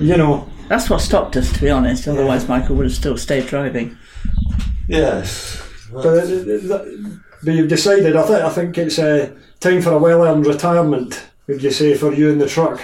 you 0.00 0.16
know, 0.16 0.46
That's 0.68 0.88
what 0.88 1.02
stopped 1.02 1.36
us, 1.36 1.52
to 1.52 1.60
be 1.60 1.68
honest. 1.68 2.08
Otherwise, 2.08 2.48
Michael 2.48 2.76
would 2.76 2.86
have 2.86 2.94
still 2.94 3.18
stayed 3.18 3.46
driving. 3.46 3.96
Yes. 4.88 5.60
but, 5.92 6.06
uh, 6.06 6.78
but 7.44 7.54
you've 7.54 7.68
decided. 7.68 8.16
I 8.16 8.22
think 8.22 8.42
I 8.44 8.48
think 8.48 8.78
it's 8.78 8.98
uh, 8.98 9.28
time 9.60 9.82
for 9.82 9.90
a 9.92 9.98
well-earned 9.98 10.46
retirement. 10.46 11.22
Would 11.48 11.62
you 11.62 11.70
say 11.70 11.94
for 11.94 12.12
you 12.14 12.30
in 12.30 12.38
the 12.38 12.46
truck? 12.46 12.80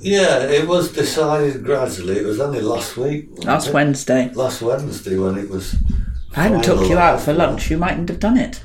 Yeah, 0.00 0.40
it 0.44 0.66
was 0.68 0.92
decided 0.92 1.64
gradually. 1.64 2.16
It 2.18 2.24
was 2.26 2.40
only 2.40 2.60
last 2.60 2.96
week. 2.96 3.28
wasn't 3.30 3.46
Last 3.46 3.68
it? 3.68 3.74
Wednesday. 3.74 4.30
Last 4.34 4.62
Wednesday 4.62 5.16
when 5.18 5.38
it 5.38 5.48
was. 5.48 5.74
If 5.74 6.38
I 6.38 6.42
hadn't 6.44 6.62
took 6.62 6.88
you 6.88 6.98
out 6.98 7.20
for 7.20 7.32
lunch, 7.32 7.70
you 7.70 7.78
mightn't 7.78 8.08
have 8.08 8.20
done 8.20 8.36
it. 8.36 8.64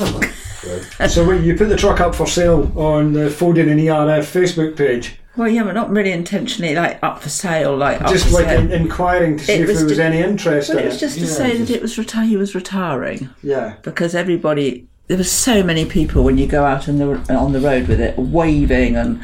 Oh, 0.00 0.20
so 1.08 1.26
when 1.26 1.42
you 1.44 1.56
put 1.56 1.68
the 1.68 1.76
truck 1.76 2.00
up 2.00 2.14
for 2.14 2.26
sale 2.26 2.70
on 2.76 3.12
the 3.12 3.28
Foden 3.30 3.70
and 3.70 3.80
ERF 3.80 4.24
Facebook 4.32 4.76
page, 4.76 5.16
Well, 5.36 5.48
yeah, 5.48 5.62
but 5.64 5.72
not 5.72 5.90
really 5.90 6.12
intentionally, 6.12 6.74
like 6.74 6.98
up 7.02 7.22
for 7.22 7.28
sale, 7.28 7.76
like 7.76 8.00
up 8.02 8.10
just 8.10 8.26
for 8.26 8.34
like 8.34 8.46
sale. 8.46 8.60
in, 8.60 8.72
inquiring 8.72 9.36
to 9.38 9.44
see 9.44 9.52
It 9.54 9.60
if 9.62 9.68
was 9.68 9.76
there 9.78 9.86
was 9.86 9.96
to- 9.98 10.04
any 10.04 10.18
interest 10.18 10.68
But 10.68 10.78
in 10.78 10.82
it 10.82 10.86
was 10.86 10.96
it. 10.96 11.00
just 11.00 11.14
to 11.16 11.20
Yeah, 11.24 11.26
say 11.32 11.56
just- 11.58 11.68
that 11.68 11.76
it 11.76 11.82
was 11.82 11.96
reti- 11.96 12.26
he 12.28 12.36
was 12.36 12.54
retiring 12.54 13.30
Yeah. 13.42 13.74
because 13.82 14.14
everybody 14.14 14.86
there 15.06 15.18
were 15.18 15.24
so 15.24 15.62
many 15.62 15.84
people 15.84 16.24
when 16.24 16.38
you 16.38 16.46
go 16.46 16.64
out 16.64 16.88
in 16.88 16.98
the, 16.98 17.14
on 17.34 17.52
the 17.52 17.60
road 17.60 17.88
with 17.88 18.00
it 18.00 18.16
waving 18.18 18.96
and 18.96 19.20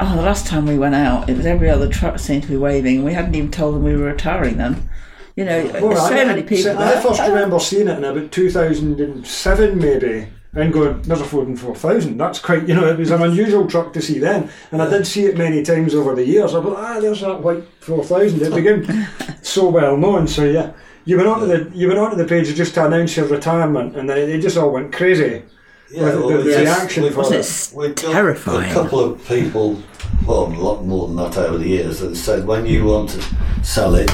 oh 0.00 0.16
the 0.16 0.22
last 0.22 0.46
time 0.46 0.66
we 0.66 0.78
went 0.78 0.94
out 0.94 1.28
it 1.28 1.36
was 1.36 1.46
every 1.46 1.70
other 1.70 1.88
truck 1.88 2.18
seemed 2.18 2.42
to 2.42 2.48
be 2.48 2.56
waving 2.56 2.96
and 2.96 3.04
we 3.04 3.12
hadn't 3.12 3.34
even 3.34 3.50
told 3.50 3.74
them 3.74 3.82
we 3.82 3.96
were 3.96 4.04
retiring 4.04 4.56
then 4.56 4.88
you 5.36 5.44
know 5.44 5.64
Well, 5.80 5.96
so 5.96 6.14
I, 6.14 6.24
many 6.24 6.42
people 6.42 6.64
so 6.64 6.78
I 6.78 7.00
first 7.00 7.20
remember 7.20 7.58
seeing 7.58 7.88
it 7.88 7.98
in 7.98 8.04
about 8.04 8.32
2007 8.32 9.78
maybe 9.78 10.28
and 10.56 10.72
going, 10.72 11.02
there's 11.02 11.20
a 11.20 11.24
Foden 11.24 11.58
4000. 11.58 12.16
That's 12.16 12.38
quite, 12.38 12.66
you 12.66 12.74
know, 12.74 12.86
it 12.88 12.98
was 12.98 13.10
an 13.10 13.22
unusual 13.22 13.66
truck 13.66 13.92
to 13.92 14.00
see 14.00 14.18
then. 14.18 14.48
And 14.72 14.80
I 14.80 14.88
did 14.88 15.06
see 15.06 15.26
it 15.26 15.36
many 15.36 15.62
times 15.62 15.94
over 15.94 16.14
the 16.14 16.24
years. 16.24 16.54
I 16.54 16.62
thought, 16.62 16.78
ah, 16.78 16.98
there's 16.98 17.20
that 17.20 17.42
white 17.42 17.64
4000. 17.80 18.40
It 18.40 18.54
became 18.54 19.06
so 19.42 19.68
well 19.68 19.96
known. 19.98 20.26
So 20.26 20.44
yeah, 20.44 20.72
you 21.04 21.18
went 21.18 21.28
onto 21.28 21.46
the 21.46 21.70
you 21.76 21.88
went 21.88 22.00
onto 22.00 22.16
the 22.16 22.24
page 22.24 22.54
just 22.54 22.74
to 22.74 22.86
announce 22.86 23.16
your 23.16 23.26
retirement, 23.26 23.96
and 23.96 24.08
then 24.08 24.18
it, 24.18 24.28
it 24.30 24.40
just 24.40 24.56
all 24.56 24.72
went 24.72 24.92
crazy. 24.92 25.42
Yeah, 25.90 26.02
well, 26.02 26.28
the- 26.28 26.36
we 26.38 26.42
the 26.42 26.58
reaction 26.60 27.04
we- 27.04 27.10
for 27.10 27.18
Wasn't 27.18 27.40
it. 27.40 27.46
it 27.46 27.70
We've 27.76 27.94
terrifying? 27.94 28.70
A 28.70 28.74
couple 28.74 29.00
of 29.00 29.24
people, 29.28 29.80
well, 30.26 30.46
a 30.46 30.58
lot 30.60 30.84
more 30.84 31.06
than 31.06 31.16
that 31.16 31.36
over 31.38 31.58
the 31.58 31.68
years, 31.68 32.00
that 32.00 32.16
said 32.16 32.46
when 32.46 32.66
you 32.66 32.84
want 32.84 33.10
to 33.10 33.22
sell 33.62 33.94
it, 33.94 34.10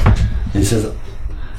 he 0.53 0.63
says, 0.65 0.93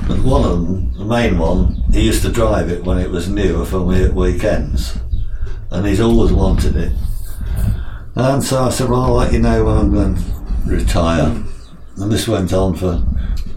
but 0.08 0.20
one 0.20 0.44
of 0.44 0.52
them, 0.62 0.94
the 0.98 1.06
main 1.06 1.38
one, 1.40 1.84
he 1.92 2.02
used 2.02 2.22
to 2.24 2.30
drive 2.32 2.70
it 2.70 2.84
when 2.84 3.00
it 3.00 3.10
was 3.10 3.28
new 3.28 3.66
for 3.66 3.80
me 3.80 4.04
at 4.04 4.14
weekends, 4.14 4.98
and 5.72 5.88
he's 5.88 6.02
always 6.02 6.32
wanted 6.32 6.76
it. 6.76 6.92
And 8.16 8.44
so 8.44 8.66
I 8.66 8.70
said, 8.70 8.90
well, 8.90 9.02
I'll 9.04 9.14
let 9.14 9.34
you 9.34 9.40
know 9.40 9.64
when 9.66 9.78
I'm 9.78 9.92
going 9.94 10.16
to 10.16 10.22
retire. 10.66 11.36
And 11.98 12.12
this 12.12 12.28
went 12.28 12.54
on 12.54 12.76
for 12.76 13.02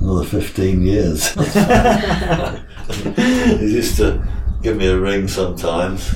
another 0.01 0.25
15 0.25 0.83
years. 0.83 1.29
he 2.91 3.67
used 3.67 3.97
to 3.99 4.27
give 4.63 4.77
me 4.79 4.87
a 4.87 4.99
ring 4.99 5.29
sometimes. 5.29 6.15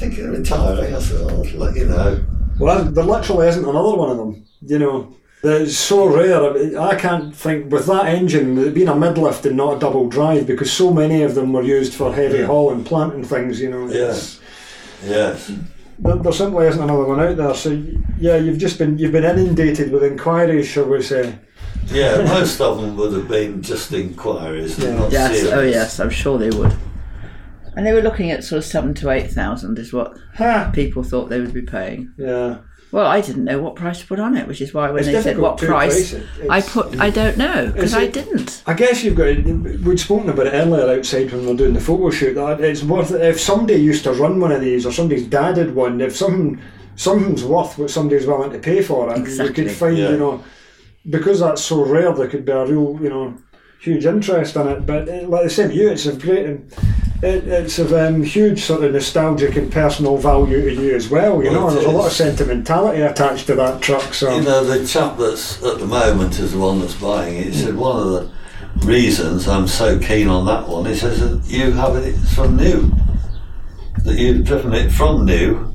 You 0.00 0.08
thinking 0.08 0.26
of 0.26 0.38
retiring? 0.38 0.94
I 0.94 0.98
said, 1.00 1.20
I'll 1.28 1.42
let 1.58 1.74
you 1.76 1.86
know. 1.86 2.24
Well, 2.60 2.84
there 2.84 3.04
literally 3.04 3.48
isn't 3.48 3.64
another 3.64 3.96
one 3.96 4.10
of 4.10 4.16
them. 4.16 4.44
You 4.62 4.78
know, 4.78 5.16
it's 5.42 5.76
so 5.76 6.06
rare. 6.06 6.78
I, 6.80 6.94
can't 6.94 7.34
think 7.34 7.72
with 7.72 7.86
that 7.86 8.06
engine 8.06 8.72
being 8.72 8.88
a 8.88 8.94
mid 8.94 9.18
lift 9.18 9.44
and 9.46 9.56
not 9.56 9.76
a 9.76 9.78
double 9.80 10.08
drive 10.08 10.46
because 10.46 10.72
so 10.72 10.92
many 10.92 11.22
of 11.22 11.34
them 11.34 11.52
were 11.52 11.62
used 11.62 11.94
for 11.94 12.14
heavy 12.14 12.38
Yeah. 12.38 12.46
haul 12.46 12.72
and 12.72 12.86
planting 12.86 13.24
things. 13.24 13.60
You 13.60 13.70
know, 13.70 13.88
Yes. 13.88 14.40
Yes. 15.04 15.50
there, 15.98 16.16
there 16.16 16.32
simply 16.32 16.66
isn't 16.66 16.82
another 16.82 17.04
one 17.04 17.20
out 17.20 17.36
there. 17.36 17.54
So 17.54 17.70
yeah, 18.18 18.36
you've 18.36 18.58
just 18.58 18.78
been 18.78 18.98
you've 18.98 19.12
been 19.12 19.24
inundated 19.24 19.90
with 19.92 20.04
inquiries, 20.04 20.68
shall 20.68 20.84
we 20.86 21.02
say? 21.02 21.36
Yeah, 21.86 22.22
most 22.24 22.60
of 22.60 22.80
them 22.80 22.96
would 22.96 23.14
have 23.14 23.28
been 23.28 23.62
just 23.62 23.92
inquiries. 23.92 24.78
Yeah. 24.78 24.94
Not 24.94 25.10
yes 25.10 25.40
serious. 25.40 25.52
oh 25.54 25.62
yes 25.62 26.00
I'm 26.00 26.10
sure 26.10 26.38
they 26.38 26.50
would 26.50 26.76
and 27.78 27.86
they 27.86 27.92
were 27.92 28.02
looking 28.02 28.30
at 28.32 28.42
sort 28.44 28.58
of 28.58 28.64
seven 28.64 28.92
to 28.94 29.08
eight 29.10 29.30
thousand 29.30 29.78
is 29.78 29.92
what 29.92 30.18
Ha! 30.36 30.70
people 30.74 31.02
thought 31.04 31.28
they 31.30 31.40
would 31.40 31.54
be 31.54 31.62
paying 31.62 32.12
Yeah, 32.18 32.58
well 32.90 33.06
I 33.06 33.20
didn't 33.20 33.44
know 33.44 33.60
what 33.62 33.76
price 33.76 34.00
to 34.00 34.06
put 34.06 34.18
on 34.18 34.36
it 34.36 34.48
which 34.48 34.60
is 34.60 34.74
why 34.74 34.90
when 34.90 34.98
It's 34.98 35.06
they 35.06 35.12
said 35.14 35.22
difficult 35.36 35.50
what 35.52 35.58
to 35.60 35.66
price 35.66 36.10
price 36.10 36.12
it. 36.14 36.50
I 36.50 36.58
It's- 36.58 36.72
put 36.72 37.00
I 37.00 37.10
don't 37.10 37.38
know 37.38 37.66
because 37.68 37.90
Is 37.92 37.94
I 37.94 38.02
it- 38.02 38.12
didn't 38.12 38.62
I 38.66 38.74
guess 38.74 39.02
you've 39.04 39.14
got. 39.14 39.26
We'd 39.86 40.00
spoken 40.00 40.28
about 40.30 40.48
it 40.48 40.54
earlier 40.54 40.98
outside 40.98 41.30
when 41.32 41.42
we 41.42 41.46
were 41.48 41.54
doing 41.54 41.72
the 41.74 41.80
photo 41.80 42.10
shoot. 42.10 42.34
That 42.34 42.60
it's 42.60 42.82
worth 42.82 43.12
if 43.12 43.40
somebody 43.40 43.78
used 43.80 44.04
to 44.04 44.12
run 44.12 44.40
one 44.40 44.52
of 44.52 44.60
these, 44.60 44.84
or 44.84 44.92
somebody's 44.92 45.26
dad 45.26 45.56
had 45.56 45.74
one. 45.74 46.00
If 46.00 46.14
something 46.16 46.60
something's 46.96 47.44
worth 47.44 47.78
what 47.78 47.90
somebody's 47.90 48.26
willing 48.26 48.50
to 48.50 48.58
pay 48.58 48.82
for 48.82 49.10
it, 49.10 49.18
Exactly. 49.18 49.46
you 49.46 49.68
could 49.68 49.76
find 49.76 49.96
Yeah. 49.96 50.10
you 50.10 50.18
know 50.18 50.42
because 51.08 51.38
that's 51.40 51.62
so 51.62 51.84
rare. 51.84 52.12
There 52.12 52.26
could 52.26 52.44
be 52.44 52.52
a 52.52 52.64
real 52.66 52.98
you 53.00 53.08
know 53.08 53.34
huge 53.80 54.06
interest 54.06 54.56
in 54.56 54.66
it. 54.68 54.86
But 54.86 55.08
uh, 55.08 55.28
like 55.28 55.44
I 55.44 55.48
said, 55.48 55.70
to 55.70 55.76
you, 55.76 55.88
it's 55.90 56.06
of 56.06 56.20
great. 56.20 56.46
um, 56.46 56.68
It, 57.20 57.48
it's 57.48 57.78
of 57.80 57.92
um, 57.92 58.22
huge 58.22 58.62
sort 58.62 58.84
of 58.84 58.92
nostalgic 58.92 59.56
and 59.56 59.72
personal 59.72 60.16
value 60.18 60.62
to 60.62 60.82
you 60.82 60.94
as 60.94 61.08
well. 61.10 61.42
You 61.42 61.50
Well, 61.50 61.66
know, 61.66 61.70
there's 61.72 61.84
a 61.86 61.90
lot 61.90 62.06
of 62.06 62.12
sentimentality 62.12 63.02
attached 63.02 63.46
to 63.48 63.56
that 63.56 63.82
truck. 63.82 64.14
So 64.14 64.36
You 64.36 64.42
know, 64.42 64.62
the 64.64 64.86
chap 64.86 65.18
that's 65.18 65.60
at 65.64 65.78
the 65.80 65.86
moment 65.86 66.38
is 66.38 66.52
the 66.52 66.58
one 66.58 66.78
that's 66.80 66.94
buying 66.94 67.36
it. 67.36 67.46
He 67.46 67.52
said 67.54 67.76
one 67.76 67.96
of 68.00 68.12
the 68.12 68.86
reasons 68.86 69.48
I'm 69.48 69.66
so 69.66 69.98
keen 69.98 70.28
on 70.28 70.46
that 70.46 70.68
one, 70.68 70.84
he 70.86 70.94
says 70.94 71.18
that 71.20 71.50
you 71.50 71.72
have 71.72 71.96
it 71.96 72.14
from 72.36 72.56
new. 72.56 72.92
That 74.04 74.14
you've 74.16 74.44
driven 74.44 74.72
it 74.74 74.90
from 74.92 75.24
new. 75.26 75.74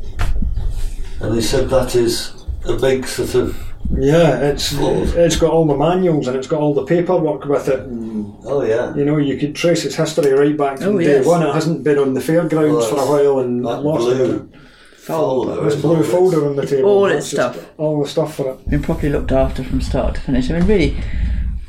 And 1.20 1.36
he 1.36 1.42
said 1.42 1.70
that 1.72 1.94
is 1.96 2.32
a 2.64 2.78
big 2.78 3.06
sort 3.06 3.36
of, 3.36 3.58
yeah, 3.92 4.40
it's 4.40 4.74
Full. 4.76 5.04
it's 5.18 5.36
got 5.36 5.52
all 5.52 5.66
the 5.66 5.76
manuals 5.78 6.28
and 6.28 6.36
it's 6.38 6.48
got 6.48 6.60
all 6.62 6.74
the 6.74 6.86
paperwork 6.86 7.46
with 7.46 7.68
it. 7.68 7.80
And, 7.82 8.34
oh 8.46 8.64
yeah. 8.64 8.94
You 8.96 9.06
know, 9.06 9.18
you 9.18 9.38
could 9.38 9.56
trace 9.56 9.86
its 9.86 9.96
history 9.96 10.32
right 10.32 10.58
back 10.58 10.78
from 10.80 10.96
Oh, 10.96 11.00
day 11.00 11.18
yes. 11.18 11.26
one. 11.26 11.44
It 11.46 11.54
hasn't 11.54 11.84
been 11.84 11.98
on 12.00 12.14
the 12.14 12.22
fairgrounds 12.22 12.74
Well, 12.76 12.90
for 12.90 12.96
a 12.96 13.06
while 13.06 13.40
and 13.40 13.66
That 13.66 13.82
lost 13.84 14.02
blue 14.06 14.50
it. 14.54 14.60
folder. 15.00 15.64
This 15.64 15.76
blue 15.82 15.98
all 15.98 16.04
folder 16.04 16.48
on 16.50 16.56
the 16.56 16.66
table. 16.66 16.90
All 16.90 17.04
that's 17.04 17.26
its 17.28 17.32
just 17.32 17.54
stuff. 17.60 17.70
All 17.78 18.02
the 18.04 18.10
stuff 18.10 18.36
for 18.36 18.52
it. 18.54 18.70
been 18.70 18.82
properly 18.82 19.12
looked 19.12 19.32
after 19.32 19.64
from 19.64 19.82
start 19.82 20.16
to 20.16 20.22
finish. 20.22 20.50
I 20.50 20.60
mean, 20.60 20.68
really, 20.68 20.98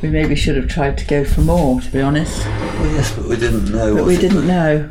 We 0.03 0.11
maybe 0.11 0.35
should 0.35 0.57
have 0.57 0.69
tried 0.69 0.99
to 0.99 1.07
go 1.07 1.25
for 1.25 1.41
more, 1.41 1.81
to 1.81 1.91
be 1.91 2.01
honest, 2.01 2.45
Well, 2.45 2.87
yes, 2.95 3.15
but 3.17 3.27
we 3.27 3.37
didn't 3.37 3.71
know. 3.73 3.95
but 3.97 4.05
we 4.05 4.17
didn't 4.19 4.47
know. 4.47 4.91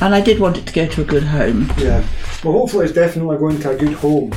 And 0.00 0.14
I 0.14 0.20
did 0.20 0.40
want 0.40 0.56
it 0.58 0.66
to 0.66 0.72
go 0.72 0.86
to 0.86 1.00
a 1.02 1.04
good 1.04 1.24
home. 1.24 1.70
Yeah. 1.78 2.02
Well, 2.44 2.52
hopefully 2.54 2.84
it's 2.86 2.94
definitely 2.94 3.36
going 3.38 3.58
to 3.60 3.70
a 3.70 3.76
good 3.76 3.94
home. 3.94 4.32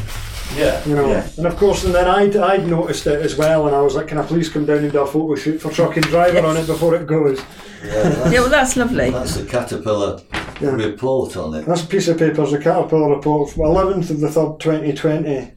Yeah, 0.56 0.84
You 0.86 0.96
know, 0.96 1.08
yeah. 1.10 1.28
and 1.38 1.46
of 1.46 1.56
course, 1.58 1.84
and 1.84 1.94
then 1.94 2.08
I'd, 2.08 2.36
I'd 2.36 2.68
noticed 2.68 3.06
it 3.08 3.22
as 3.22 3.36
well, 3.38 3.68
and 3.68 3.76
I 3.76 3.82
was 3.82 3.94
like, 3.96 4.08
"Can 4.08 4.18
I 4.18 4.24
please 4.26 4.50
come 4.50 4.66
down 4.66 4.80
and 4.80 4.92
do 4.92 5.02
a 5.02 5.06
photo 5.08 5.36
shoot 5.36 5.60
for 5.62 5.70
Trucking 5.72 6.04
and 6.04 6.12
Driver 6.12 6.46
on 6.46 6.58
it 6.58 6.66
before 6.66 6.96
it 6.96 7.06
goes?" 7.06 7.40
yeah 7.86 8.10
that's, 8.10 8.34
Yeah, 8.34 8.40
well, 8.42 8.50
that's 8.50 8.76
lovely. 8.76 9.10
that's 9.12 9.36
the 9.36 9.46
Caterpillar 9.46 10.22
Yeah. 10.60 10.72
report 10.72 11.38
on 11.38 11.54
it. 11.54 11.66
This 11.66 11.86
piece 11.86 12.08
of 12.08 12.18
paper 12.18 12.42
is 12.44 12.52
the 12.52 12.58
Caterpillar 12.58 13.16
report, 13.16 13.56
eleventh 13.58 14.10
of 14.10 14.20
the 14.22 14.30
third, 14.30 14.60
twenty 14.60 14.92
twenty. 14.94 15.52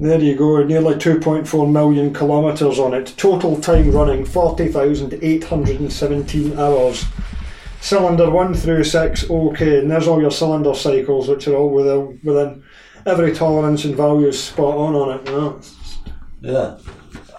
There 0.00 0.18
you 0.18 0.34
go, 0.36 0.62
nearly 0.64 0.96
two 0.98 1.20
point 1.20 1.46
four 1.46 1.66
million 1.68 2.14
kilometres 2.14 2.78
on 2.78 2.94
it. 2.94 3.12
Total 3.18 3.60
time 3.60 3.90
running 3.92 4.24
forty 4.24 4.68
thousand 4.68 5.18
eight 5.22 5.44
hundred 5.44 5.80
and 5.80 5.92
seventeen 5.92 6.58
hours. 6.58 7.04
Cylinder 7.82 8.30
one 8.30 8.54
through 8.54 8.84
six, 8.84 9.28
okay, 9.30 9.78
and 9.78 9.90
there's 9.90 10.06
all 10.08 10.20
your 10.20 10.30
cylinder 10.30 10.74
cycles, 10.74 11.28
which 11.28 11.48
are 11.48 11.56
all 11.56 11.70
within, 11.70 12.20
within 12.24 12.62
every 13.06 13.32
tolerance 13.34 13.84
and 13.84 13.96
values 13.96 14.38
spot 14.42 14.76
on 14.76 14.94
on 14.94 15.18
it. 15.18 15.26
You 15.28 15.32
know, 15.34 15.58
Yeah. 16.42 16.74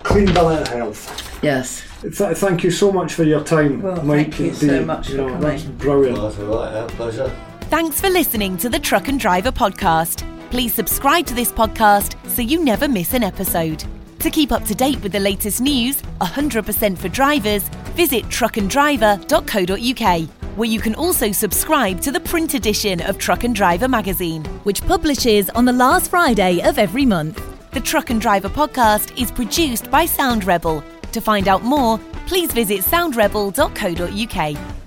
clean 0.03 0.33
bill 0.33 0.49
of 0.49 0.67
health. 0.67 1.39
Yes. 1.43 1.83
Th- 2.01 2.37
thank 2.37 2.63
you 2.63 2.71
so 2.71 2.91
much 2.91 3.13
for 3.13 3.23
your 3.23 3.41
time, 3.43 3.81
Well, 3.81 4.03
Mike. 4.03 4.33
thank 4.35 4.39
you 4.39 4.47
and 4.47 4.55
so 4.57 4.67
Dee. 4.79 4.85
much 4.85 5.09
You 5.09 5.15
for 5.15 5.21
know, 5.21 5.27
coming. 5.27 5.41
That's 5.41 5.63
brilliant. 5.63 6.17
Well, 6.17 6.29
that's 6.29 6.41
all 6.41 6.63
right. 6.63 6.73
Our 6.75 6.87
pleasure. 6.87 7.31
Thanks 7.69 8.01
for 8.01 8.09
listening 8.09 8.57
to 8.57 8.69
the 8.69 8.79
Truck 8.79 9.07
and 9.07 9.19
Driver 9.19 9.51
podcast. 9.51 10.23
Please 10.51 10.73
subscribe 10.73 11.25
to 11.27 11.33
this 11.33 11.51
podcast 11.51 12.15
so 12.27 12.41
you 12.41 12.63
never 12.63 12.87
miss 12.87 13.13
an 13.13 13.23
episode. 13.23 13.83
To 14.19 14.29
keep 14.29 14.51
up 14.51 14.65
to 14.65 14.75
date 14.75 15.01
with 15.01 15.13
the 15.13 15.19
latest 15.19 15.61
news, 15.61 16.01
100% 16.19 16.97
for 16.97 17.07
drivers, 17.07 17.63
visit 17.95 18.25
truckanddriver.co.uk, 18.25 20.40
where 20.55 20.69
you 20.69 20.79
can 20.79 20.95
also 20.95 21.31
subscribe 21.31 22.01
to 22.01 22.11
the 22.11 22.19
print 22.19 22.53
edition 22.53 23.01
of 23.01 23.17
Truck 23.17 23.43
and 23.43 23.55
Driver 23.55 23.87
magazine. 23.87 24.43
which 24.63 24.85
publishes 24.85 25.49
on 25.51 25.65
the 25.65 25.73
last 25.73 26.09
Friday 26.09 26.61
of 26.61 26.77
every 26.77 27.05
month. 27.05 27.41
The 27.71 27.81
Truck 27.81 28.09
and 28.09 28.19
Driver 28.19 28.49
podcast 28.49 29.17
is 29.21 29.31
produced 29.31 29.89
by 29.89 30.05
Sound 30.05 30.45
Rebel. 30.45 30.83
To 31.13 31.21
find 31.21 31.47
out 31.47 31.63
more, 31.63 31.99
please 32.27 32.51
visit 32.51 32.81
soundrebel.co.uk. 32.81 34.80